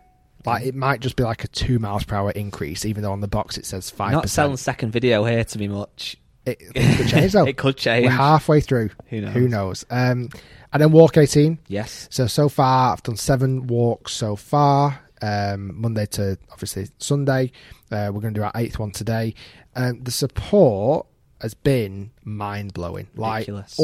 Like 0.47 0.65
it 0.65 0.75
might 0.75 1.01
just 1.01 1.17
be 1.17 1.23
like 1.23 1.45
a 1.45 1.49
two 1.49 1.79
miles 1.79 2.05
per 2.05 2.17
hour 2.17 2.31
increase, 2.31 2.85
even 2.87 3.03
though 3.03 3.13
on 3.13 3.21
the 3.21 3.29
box 3.29 3.59
it 3.59 3.67
says 3.67 3.91
five 3.91 4.13
Not 4.13 4.31
selling 4.31 4.57
second 4.57 4.91
video 4.93 5.25
here 5.25 5.45
to 5.45 5.59
me 5.59 5.69
much. 5.69 6.17
It, 6.47 6.63
it 6.75 6.97
could 6.97 7.09
change 7.09 7.33
though. 7.33 7.45
It 7.47 7.59
could 7.59 7.77
change. 7.77 8.07
We're 8.07 8.13
halfway 8.13 8.61
through. 8.63 8.91
Who 9.09 9.21
knows? 9.21 9.35
Who 9.35 9.49
knows? 9.49 9.85
Um, 9.91 10.31
and 10.73 10.81
then 10.83 10.93
walk 10.93 11.19
eighteen. 11.19 11.59
Yes. 11.69 12.09
So 12.11 12.27
so 12.27 12.49
far 12.49 12.93
I've 12.95 13.03
done 13.03 13.17
seven 13.17 13.67
walks 13.67 14.13
so 14.13 14.35
far. 14.37 14.99
um, 15.21 15.79
Monday 15.79 16.07
to 16.07 16.39
obviously 16.51 16.89
Sunday. 16.99 17.53
Uh, 17.91 18.11
we're 18.15 18.21
going 18.23 18.33
to 18.33 18.41
do 18.41 18.45
our 18.45 18.53
eighth 18.55 18.79
one 18.79 18.93
today. 18.93 19.35
Um, 19.77 20.03
the 20.03 20.11
support 20.11 21.07
has 21.43 21.53
been 21.53 22.11
mind 22.25 22.73
blowing, 22.73 23.09
like 23.15 23.41
Ridiculous. 23.41 23.79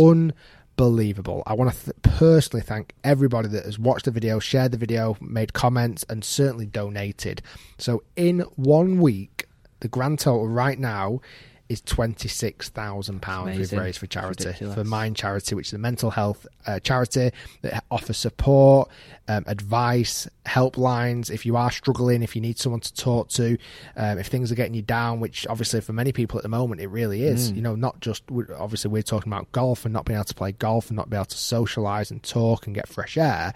Unbelievable. 0.78 1.42
I 1.46 1.54
want 1.54 1.72
to 1.72 1.84
th- 1.84 1.96
personally 2.02 2.62
thank 2.62 2.94
everybody 3.02 3.48
that 3.48 3.64
has 3.64 3.78
watched 3.78 4.04
the 4.04 4.10
video, 4.10 4.38
shared 4.38 4.72
the 4.72 4.78
video, 4.78 5.16
made 5.20 5.52
comments, 5.52 6.04
and 6.08 6.24
certainly 6.24 6.66
donated. 6.66 7.42
So 7.78 8.02
in 8.14 8.40
one 8.56 9.00
week, 9.00 9.48
the 9.80 9.88
grand 9.88 10.18
total 10.18 10.48
right 10.48 10.78
now 10.78 11.20
is 11.68 11.80
twenty 11.80 12.28
six 12.28 12.68
thousand 12.68 13.22
pounds 13.22 13.58
we've 13.58 13.72
raised 13.72 13.98
for 13.98 14.06
charity 14.06 14.46
Ridiculous. 14.46 14.74
for 14.74 14.84
Mind 14.84 15.16
Charity, 15.16 15.54
which 15.54 15.68
is 15.68 15.72
a 15.72 15.78
mental 15.78 16.10
health 16.10 16.46
uh, 16.66 16.80
charity 16.80 17.30
that 17.62 17.84
offers 17.90 18.16
support, 18.16 18.88
um, 19.28 19.44
advice, 19.46 20.28
helplines. 20.44 21.30
If 21.30 21.44
you 21.46 21.56
are 21.56 21.70
struggling, 21.70 22.22
if 22.22 22.36
you 22.36 22.42
need 22.42 22.58
someone 22.58 22.80
to 22.80 22.94
talk 22.94 23.28
to, 23.30 23.58
um, 23.96 24.18
if 24.18 24.28
things 24.28 24.52
are 24.52 24.54
getting 24.54 24.74
you 24.74 24.82
down, 24.82 25.20
which 25.20 25.46
obviously 25.48 25.80
for 25.80 25.92
many 25.92 26.12
people 26.12 26.38
at 26.38 26.42
the 26.42 26.48
moment 26.48 26.80
it 26.80 26.88
really 26.88 27.24
is. 27.24 27.50
You 27.52 27.62
know, 27.62 27.74
not 27.74 28.00
just 28.00 28.22
obviously 28.58 28.90
we're 28.90 29.02
talking 29.02 29.32
about 29.32 29.50
golf 29.52 29.84
and 29.84 29.92
not 29.92 30.04
being 30.04 30.16
able 30.16 30.24
to 30.24 30.34
play 30.34 30.52
golf 30.52 30.88
and 30.88 30.96
not 30.96 31.10
be 31.10 31.16
able 31.16 31.26
to 31.26 31.38
socialize 31.38 32.10
and 32.10 32.22
talk 32.22 32.66
and 32.66 32.74
get 32.74 32.88
fresh 32.88 33.16
air, 33.16 33.54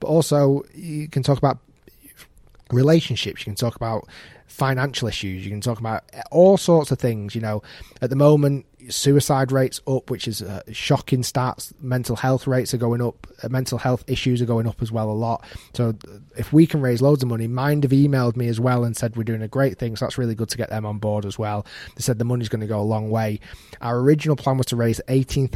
but 0.00 0.08
also 0.08 0.62
you 0.74 1.08
can 1.08 1.22
talk 1.22 1.38
about 1.38 1.58
relationships. 2.70 3.40
You 3.40 3.44
can 3.46 3.54
talk 3.54 3.76
about 3.76 4.08
financial 4.48 5.08
issues. 5.08 5.44
You 5.44 5.50
can 5.50 5.60
talk 5.60 5.78
about 5.78 6.04
all 6.30 6.56
sorts 6.56 6.90
of 6.90 6.98
things. 6.98 7.34
You 7.34 7.40
know, 7.40 7.62
at 8.02 8.10
the 8.10 8.16
moment, 8.16 8.66
suicide 8.88 9.52
rates 9.52 9.80
up, 9.86 10.10
which 10.10 10.26
is 10.26 10.42
uh, 10.42 10.62
shocking 10.72 11.22
stats. 11.22 11.72
Mental 11.80 12.16
health 12.16 12.46
rates 12.46 12.74
are 12.74 12.78
going 12.78 13.02
up. 13.02 13.26
Uh, 13.42 13.48
mental 13.48 13.78
health 13.78 14.04
issues 14.06 14.42
are 14.42 14.46
going 14.46 14.66
up 14.66 14.82
as 14.82 14.90
well 14.90 15.10
a 15.10 15.12
lot. 15.12 15.44
So 15.74 15.90
uh, 15.90 16.18
if 16.36 16.52
we 16.52 16.66
can 16.66 16.80
raise 16.80 17.02
loads 17.02 17.22
of 17.22 17.28
money, 17.28 17.46
Mind 17.46 17.84
have 17.84 17.92
emailed 17.92 18.36
me 18.36 18.48
as 18.48 18.58
well 18.58 18.84
and 18.84 18.96
said 18.96 19.16
we're 19.16 19.24
doing 19.24 19.42
a 19.42 19.48
great 19.48 19.78
thing. 19.78 19.96
So 19.96 20.04
that's 20.04 20.18
really 20.18 20.34
good 20.34 20.48
to 20.50 20.56
get 20.56 20.70
them 20.70 20.86
on 20.86 20.98
board 20.98 21.24
as 21.24 21.38
well. 21.38 21.66
They 21.96 22.02
said 22.02 22.18
the 22.18 22.24
money's 22.24 22.48
going 22.48 22.60
to 22.60 22.66
go 22.66 22.80
a 22.80 22.82
long 22.82 23.10
way. 23.10 23.40
Our 23.80 23.98
original 24.00 24.36
plan 24.36 24.56
was 24.56 24.66
to 24.66 24.76
raise 24.76 25.00
eighteen 25.08 25.48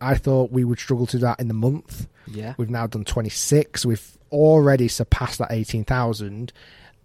I 0.00 0.14
thought 0.14 0.52
we 0.52 0.64
would 0.64 0.78
struggle 0.78 1.06
to 1.06 1.16
do 1.18 1.22
that 1.22 1.40
in 1.40 1.48
the 1.48 1.54
month. 1.54 2.06
Yeah. 2.26 2.54
We've 2.56 2.70
now 2.70 2.86
done 2.86 3.04
26. 3.04 3.84
We've 3.84 4.18
already 4.30 4.88
surpassed 4.88 5.38
that 5.38 5.50
18,000. 5.50 6.52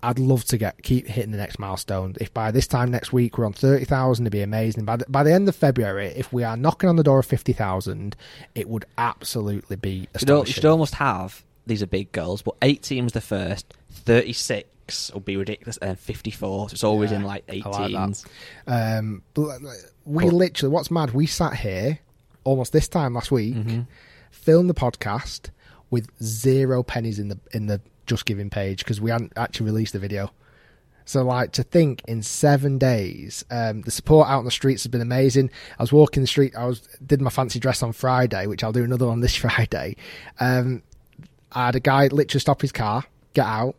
I'd 0.04 0.20
love 0.20 0.46
to 0.46 0.58
get 0.58 0.84
keep 0.84 1.08
hitting 1.08 1.32
the 1.32 1.38
next 1.38 1.58
milestone. 1.60 2.16
If 2.22 2.34
by 2.34 2.52
this 2.52 2.68
time 2.68 2.92
next 2.92 3.12
week 3.12 3.38
we're 3.38 3.46
on 3.46 3.54
30,000, 3.54 4.26
it'd 4.26 4.32
be 4.32 4.42
amazing. 4.42 4.86
By 4.86 4.98
the, 4.98 5.06
by 5.10 5.24
the 5.24 5.34
end 5.34 5.50
of 5.50 5.56
February, 5.56 6.08
if 6.16 6.32
we 6.32 6.44
are 6.44 6.56
knocking 6.56 6.88
on 6.90 6.96
the 6.98 7.04
door 7.04 7.20
of 7.20 7.26
50,000, 7.26 8.16
it 8.54 8.70
would 8.70 8.86
absolutely 8.98 9.76
be 9.76 10.08
astonishing. 10.14 10.48
you 10.50 10.54
should 10.54 10.66
almost 10.66 10.96
have 10.96 11.44
these 11.66 11.82
are 11.84 11.88
big 11.88 12.12
goals, 12.12 12.42
but 12.44 12.56
18 12.62 13.04
was 13.06 13.14
the 13.14 13.22
first, 13.22 13.74
36 13.92 15.12
will 15.12 15.20
be 15.20 15.36
ridiculous, 15.38 15.78
and 15.78 16.00
54. 16.00 16.70
So 16.70 16.74
it's 16.74 16.84
always 16.84 17.12
Yeah, 17.12 17.18
in 17.18 17.24
like 17.24 17.44
I 17.50 17.56
like 17.68 17.92
18s. 17.92 18.26
Um, 18.68 19.22
we 20.06 20.24
Cool. 20.24 20.32
literally, 20.32 20.74
what's 20.74 20.92
mad? 20.92 21.12
We 21.14 21.26
sat 21.26 21.56
here 21.56 22.00
almost 22.44 22.72
this 22.72 22.88
time 22.88 23.14
last 23.14 23.32
week, 23.32 23.56
Mm-hmm. 23.56 23.82
filmed 24.32 24.70
the 24.70 24.74
podcast 24.74 25.50
with 25.90 26.10
zero 26.22 26.84
pennies 26.84 27.20
in 27.20 27.30
the 27.30 27.40
in 27.54 27.68
the 27.68 27.82
JustGiving 28.08 28.52
page 28.52 28.80
because 28.80 29.00
we 29.00 29.12
hadn't 29.12 29.34
actually 29.36 29.68
released 29.68 29.94
the 29.94 30.00
video. 30.00 30.32
So, 31.08 31.24
like, 31.24 31.54
to 31.54 31.64
think 31.64 32.02
in 32.06 32.22
seven 32.22 32.78
days, 32.78 33.46
um, 33.50 33.82
the 33.84 33.92
support 33.92 34.28
out 34.28 34.40
on 34.40 34.46
the 34.46 34.52
streets 34.52 34.84
has 34.84 34.92
been 34.92 35.00
amazing. 35.00 35.50
I 35.80 35.84
was 35.84 35.94
walking 35.94 36.22
the 36.22 36.28
street. 36.28 36.54
I 36.54 36.66
was 36.66 36.82
did 37.06 37.22
my 37.22 37.30
fancy 37.30 37.60
dress 37.60 37.82
on 37.82 37.94
Friday, 37.94 38.46
which 38.46 38.62
I'll 38.62 38.74
do 38.74 38.84
another 38.84 39.08
one 39.08 39.22
this 39.22 39.36
Friday. 39.46 39.96
Um, 40.42 40.84
I 41.54 41.68
had 41.68 41.78
a 41.78 41.80
guy 41.80 42.08
literally 42.08 42.42
stop 42.42 42.62
his 42.62 42.74
car, 42.74 43.06
get 43.34 43.46
out, 43.46 43.78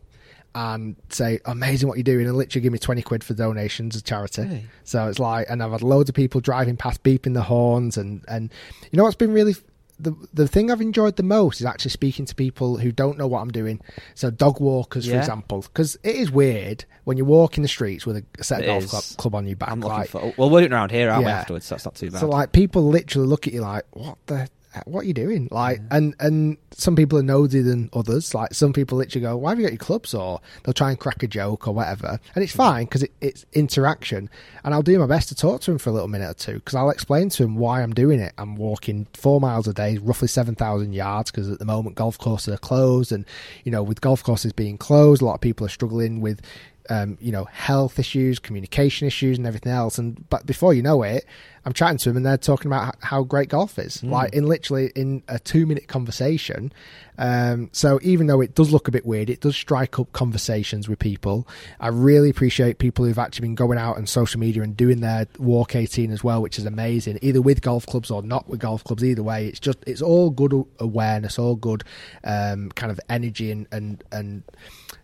and 0.55 0.95
say, 1.09 1.39
"Amazing 1.45 1.87
what 1.87 1.99
you're 1.99 2.03
doing," 2.03 2.25
and 2.25 2.35
literally 2.35 2.63
give 2.63 2.73
me 2.73 2.79
twenty 2.79 3.03
quid 3.03 3.23
for 3.23 3.35
donations 3.35 3.95
as 3.95 4.01
charity. 4.01 4.41
Really? 4.41 4.65
So 4.83 5.07
it's 5.07 5.19
like, 5.19 5.45
and 5.51 5.61
I've 5.61 5.71
had 5.71 5.83
loads 5.83 6.09
of 6.09 6.15
people 6.15 6.41
driving 6.41 6.77
past, 6.77 7.03
beeping 7.03 7.35
the 7.35 7.43
horns, 7.43 7.95
and 7.95 8.25
and 8.27 8.51
you 8.91 8.97
know 8.97 9.03
what's 9.03 9.15
been 9.15 9.33
really 9.33 9.55
the 9.99 10.15
the 10.33 10.47
thing 10.47 10.71
I've 10.71 10.81
enjoyed 10.81 11.17
the 11.17 11.23
most 11.23 11.59
is 11.59 11.65
actually 11.65 11.91
speaking 11.91 12.25
to 12.25 12.35
people 12.35 12.77
who 12.77 12.91
don't 12.91 13.17
know 13.17 13.27
what 13.27 13.41
I'm 13.41 13.51
doing. 13.51 13.81
So 14.15 14.31
dog 14.31 14.59
walkers, 14.59 15.07
for 15.07 15.17
example, 15.17 15.61
because 15.61 15.97
it 16.03 16.15
is 16.15 16.31
weird 16.31 16.85
when 17.03 17.17
you 17.17 17.25
walk 17.25 17.57
in 17.57 17.63
the 17.63 17.69
streets 17.69 18.05
with 18.05 18.17
a 18.17 18.43
set 18.43 18.59
of 18.59 18.65
It 18.65 18.67
golf 18.67 18.87
club, 18.87 19.03
club 19.17 19.35
on 19.35 19.47
your 19.47 19.55
back. 19.57 19.69
I'm 19.69 19.81
looking 19.81 19.97
like, 19.97 20.09
for. 20.09 20.33
Well, 20.37 20.49
we're 20.49 20.61
doing 20.61 20.73
around 20.73 20.91
here, 20.91 21.09
aren't 21.09 21.25
we? 21.25 21.31
Afterwards, 21.31 21.65
so 21.65 21.75
that's 21.75 21.85
not 21.85 21.95
too 21.95 22.11
bad. 22.11 22.21
so 22.21 22.27
like 22.27 22.51
people 22.51 22.83
literally 22.83 23.27
look 23.27 23.47
at 23.47 23.53
you 23.53 23.61
like, 23.61 23.85
what 23.91 24.17
the, 24.27 24.49
Uh, 24.75 24.81
what 24.85 25.01
are 25.01 25.07
you 25.07 25.13
doing? 25.13 25.47
Like, 25.49 25.81
and 25.89 26.13
and 26.19 26.57
some 26.71 26.95
people 26.95 27.17
are 27.17 27.23
nosy 27.23 27.61
than 27.61 27.89
others. 27.91 28.35
Like 28.35 28.53
some 28.53 28.71
people 28.71 28.99
literally 28.99 29.23
go, 29.23 29.35
why 29.35 29.49
have 29.49 29.59
you 29.59 29.65
got 29.65 29.71
your 29.71 29.79
clubs? 29.79 30.13
Or 30.13 30.41
they'll 30.63 30.73
try 30.73 30.91
and 30.91 30.99
crack 30.99 31.23
a 31.23 31.27
joke 31.27 31.67
or 31.67 31.73
whatever, 31.73 32.19
and 32.35 32.43
it's 32.43 32.55
fine 32.55 32.85
because 32.85 33.03
it, 33.03 33.11
it's 33.19 33.45
interaction. 33.53 34.29
And 34.63 34.73
I'll 34.73 34.83
do 34.83 34.99
my 34.99 35.07
best 35.07 35.29
to 35.29 35.35
talk 35.35 35.61
to 35.61 35.71
him 35.71 35.79
for 35.79 35.89
a 35.89 35.93
little 35.93 36.07
minute 36.07 36.29
or 36.29 36.33
two 36.35 36.53
because 36.55 36.75
I'll 36.75 36.91
explain 36.91 37.29
to 37.29 37.43
him 37.43 37.55
why 37.55 37.81
I'm 37.81 37.93
doing 37.93 38.19
it. 38.19 38.33
I'm 38.37 38.55
walking 38.55 39.07
four 39.13 39.41
miles 39.41 39.67
a 39.67 39.73
day, 39.73 39.97
roughly 39.97 40.27
seven 40.27 40.53
thousand 40.53 40.93
yards, 40.93 41.31
because 41.31 41.49
at 41.49 41.57
the 41.57 41.65
moment 41.65 41.95
golf 41.95 42.19
courses 42.19 42.53
are 42.53 42.57
closed, 42.57 43.11
and 43.11 43.25
you 43.63 43.71
know 43.71 43.81
with 43.81 44.01
golf 44.01 44.23
courses 44.23 44.53
being 44.53 44.77
closed, 44.77 45.21
a 45.21 45.25
lot 45.25 45.35
of 45.35 45.41
people 45.41 45.65
are 45.65 45.69
struggling 45.69 46.21
with 46.21 46.41
um, 46.89 47.17
you 47.21 47.31
know, 47.31 47.45
health 47.45 47.99
issues, 47.99 48.39
communication 48.39 49.07
issues, 49.07 49.37
and 49.37 49.45
everything 49.45 49.71
else. 49.71 49.97
And 49.97 50.27
but 50.29 50.45
before 50.45 50.73
you 50.73 50.81
know 50.81 51.03
it, 51.03 51.25
I'm 51.65 51.73
chatting 51.73 51.97
to 51.99 52.09
them, 52.09 52.17
and 52.17 52.25
they're 52.25 52.37
talking 52.37 52.67
about 52.67 52.95
how 53.01 53.23
great 53.23 53.49
golf 53.49 53.77
is, 53.77 54.03
like 54.03 54.33
in 54.33 54.45
literally 54.47 54.91
in 54.95 55.23
a 55.27 55.39
two 55.39 55.65
minute 55.65 55.87
conversation. 55.87 56.71
Um, 57.17 57.69
so 57.73 57.99
even 58.01 58.27
though 58.27 58.39
it 58.39 58.55
does 58.55 58.71
look 58.71 58.87
a 58.87 58.91
bit 58.91 59.05
weird, 59.05 59.29
it 59.29 59.41
does 59.41 59.55
strike 59.55 59.99
up 59.99 60.11
conversations 60.13 60.87
with 60.87 60.99
people. 60.99 61.47
I 61.79 61.89
really 61.89 62.29
appreciate 62.29 62.79
people 62.79 63.03
who've 63.05 63.19
actually 63.19 63.49
been 63.49 63.55
going 63.55 63.77
out 63.77 63.97
on 63.97 64.07
social 64.07 64.39
media 64.39 64.63
and 64.63 64.75
doing 64.75 65.01
their 65.01 65.27
walk 65.37 65.75
18 65.75 66.11
as 66.11 66.23
well, 66.23 66.41
which 66.41 66.57
is 66.57 66.65
amazing. 66.65 67.19
Either 67.21 67.41
with 67.41 67.61
golf 67.61 67.85
clubs 67.85 68.09
or 68.09 68.23
not 68.23 68.47
with 68.47 68.61
golf 68.61 68.83
clubs, 68.83 69.03
either 69.03 69.23
way, 69.23 69.47
it's 69.47 69.59
just 69.59 69.79
it's 69.85 70.01
all 70.01 70.29
good 70.29 70.65
awareness, 70.79 71.37
all 71.37 71.55
good 71.55 71.83
um, 72.23 72.69
kind 72.69 72.91
of 72.91 72.99
energy 73.09 73.51
and 73.51 73.67
and 73.71 74.03
and 74.11 74.43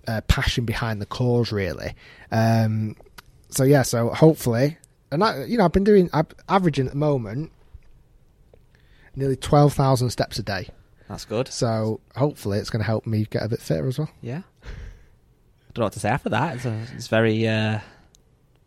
uh, 0.08 0.22
passion 0.22 0.66
behind 0.66 1.02
the 1.02 1.06
cause, 1.06 1.52
really. 1.52 1.94
Um, 2.32 2.96
so 3.50 3.64
yeah, 3.64 3.82
so 3.84 4.10
hopefully, 4.10 4.78
and 5.12 5.24
I, 5.24 5.46
you 5.46 5.58
know, 5.58 5.66
I've 5.66 5.72
been 5.72 5.84
doing, 5.84 6.10
I'm 6.14 6.28
averaging 6.50 6.88
at 6.88 6.92
the 6.94 6.98
moment 6.98 7.52
nearly 9.16 9.36
twelve 9.36 9.74
thousand 9.74 10.10
steps 10.10 10.38
a 10.40 10.44
day. 10.44 10.68
that's 11.08 11.26
good. 11.26 11.48
So 11.48 12.00
hopefully, 12.16 12.58
it's 12.60 12.70
going 12.70 12.82
to 12.82 12.86
help 12.88 13.06
me 13.06 13.26
get 13.30 13.44
a 13.44 13.50
bit 13.50 13.62
fitter 13.62 13.88
as 13.88 13.98
well. 14.00 14.10
Yeah. 14.22 14.42
I 14.64 15.72
Don't 15.74 15.82
know 15.84 15.86
what 15.86 15.94
to 15.94 16.00
say 16.00 16.10
after 16.10 16.30
that. 16.30 16.56
It's, 16.56 16.66
a, 16.66 16.82
it's 16.96 17.08
very, 17.08 17.48
uh, 17.48 17.80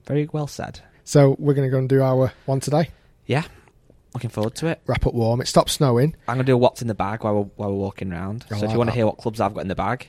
very 0.07 0.28
well 0.32 0.47
said. 0.47 0.80
So 1.05 1.36
we're 1.39 1.55
going 1.55 1.66
to 1.66 1.70
go 1.70 1.78
and 1.78 1.89
do 1.89 2.03
our 2.03 2.32
one 2.47 2.61
today. 2.61 2.91
Yeah. 3.26 3.45
Looking 4.14 4.30
forward 4.30 4.55
to 4.57 4.66
it. 4.68 4.80
Wrap 4.86 5.07
up 5.07 5.14
warm. 5.14 5.41
It 5.41 5.49
stopped 5.49 5.70
snowing. 5.70 6.16
I'm 6.26 6.36
gonna 6.36 6.45
do 6.45 6.55
a 6.55 6.57
what's 6.57 6.80
in 6.80 6.89
the 6.89 6.95
bag 6.95 7.24
while 7.24 7.34
we're, 7.34 7.51
while 7.57 7.70
we're 7.70 7.76
walking 7.78 8.11
around. 8.11 8.47
I 8.47 8.55
so 8.55 8.57
if 8.57 8.62
like 8.62 8.72
you 8.72 8.78
want 8.78 8.91
to 8.91 8.95
hear 8.97 9.05
what 9.07 9.18
clubs 9.18 9.39
I've 9.39 9.53
got 9.53 9.61
in 9.61 9.68
the 9.68 9.74
bag, 9.74 10.09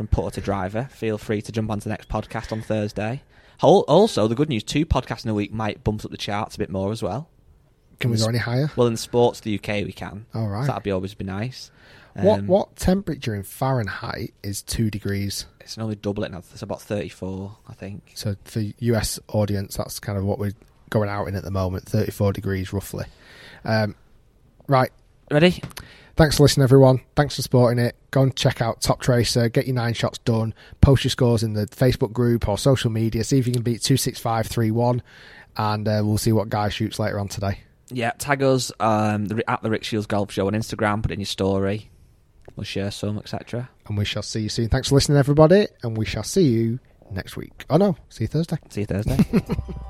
from 0.00 0.06
putter 0.06 0.30
to 0.36 0.40
driver, 0.40 0.88
feel 0.90 1.18
free 1.18 1.42
to 1.42 1.52
jump 1.52 1.70
onto 1.70 1.84
the 1.84 1.90
next 1.90 2.08
podcast 2.08 2.52
on 2.52 2.62
Thursday. 2.62 3.20
Also, 3.60 4.26
the 4.28 4.34
good 4.34 4.48
news: 4.48 4.62
two 4.62 4.86
podcasts 4.86 5.26
in 5.26 5.30
a 5.30 5.34
week 5.34 5.52
might 5.52 5.84
bump 5.84 6.02
up 6.06 6.10
the 6.10 6.16
charts 6.16 6.54
a 6.54 6.58
bit 6.58 6.70
more 6.70 6.90
as 6.90 7.02
well. 7.02 7.28
Can 7.98 8.10
we 8.10 8.16
go 8.16 8.24
any 8.24 8.38
higher? 8.38 8.70
Well, 8.76 8.86
in 8.86 8.96
sports, 8.96 9.40
the 9.40 9.56
UK 9.56 9.84
we 9.84 9.92
can. 9.92 10.24
All 10.32 10.48
right. 10.48 10.62
So 10.62 10.68
that'd 10.68 10.84
be 10.84 10.90
always 10.90 11.12
be 11.12 11.26
nice. 11.26 11.70
what 12.14 12.38
Um, 12.38 12.46
what 12.46 12.76
temperature 12.76 13.34
in 13.34 13.42
Fahrenheit 13.42 14.32
is 14.42 14.62
two 14.62 14.90
degrees? 14.90 15.44
It's 15.60 15.76
normally 15.76 15.96
double 15.96 16.24
it 16.24 16.32
now. 16.32 16.38
It's 16.38 16.62
about 16.62 16.80
34, 16.80 17.58
I 17.68 17.74
think. 17.74 18.12
So 18.14 18.36
for 18.44 18.60
US 18.78 19.20
audience, 19.28 19.76
that's 19.76 20.00
kind 20.00 20.16
of 20.16 20.24
what 20.24 20.38
we're 20.38 20.54
going 20.88 21.10
out 21.10 21.26
in 21.26 21.34
at 21.34 21.44
the 21.44 21.50
moment. 21.50 21.84
Thirty 21.84 22.10
four 22.10 22.32
degrees 22.32 22.72
roughly. 22.72 23.04
Um, 23.66 23.94
right. 24.66 24.92
Ready? 25.30 25.62
Thanks 26.20 26.36
for 26.36 26.42
listening, 26.42 26.64
everyone. 26.64 27.00
Thanks 27.16 27.36
for 27.36 27.40
supporting 27.40 27.82
it. 27.82 27.96
Go 28.10 28.20
and 28.20 28.36
check 28.36 28.60
out 28.60 28.82
Toptracer. 28.82 29.50
Get 29.50 29.66
your 29.66 29.74
nine 29.74 29.94
shots 29.94 30.18
done. 30.18 30.52
Post 30.82 31.02
your 31.02 31.10
scores 31.10 31.42
in 31.42 31.54
the 31.54 31.64
Facebook 31.68 32.12
group 32.12 32.46
or 32.46 32.58
social 32.58 32.90
media. 32.90 33.24
See 33.24 33.38
if 33.38 33.46
you 33.46 33.54
can 33.54 33.62
beat 33.62 33.80
two 33.80 33.96
six 33.96 34.18
five 34.20 34.46
three 34.46 34.70
one, 34.70 35.00
and 35.56 35.88
uh, 35.88 36.02
we'll 36.04 36.18
see 36.18 36.32
what 36.32 36.50
guy 36.50 36.68
shoots 36.68 36.98
later 36.98 37.18
on 37.18 37.28
today. 37.28 37.60
Yeah, 37.88 38.10
tag 38.18 38.42
us 38.42 38.70
um, 38.80 39.28
at 39.48 39.62
the 39.62 39.70
Rick 39.70 39.82
Shiels 39.84 40.04
Golf 40.04 40.30
Show 40.30 40.46
on 40.46 40.52
Instagram. 40.52 41.00
Put 41.00 41.12
in 41.12 41.20
your 41.20 41.24
story. 41.24 41.88
We'll 42.54 42.64
share 42.64 42.90
some, 42.90 43.16
etc. 43.16 43.70
And 43.86 43.96
we 43.96 44.04
shall 44.04 44.20
see 44.20 44.40
you 44.40 44.50
soon. 44.50 44.68
Thanks 44.68 44.90
for 44.90 44.96
listening, 44.96 45.16
everybody, 45.16 45.68
and 45.82 45.96
we 45.96 46.04
shall 46.04 46.22
see 46.22 46.46
you 46.46 46.80
next 47.10 47.38
week. 47.38 47.64
Oh 47.70 47.78
no, 47.78 47.96
see 48.10 48.24
you 48.24 48.28
Thursday. 48.28 48.58
See 48.68 48.80
you 48.80 48.86
Thursday. 48.86 49.24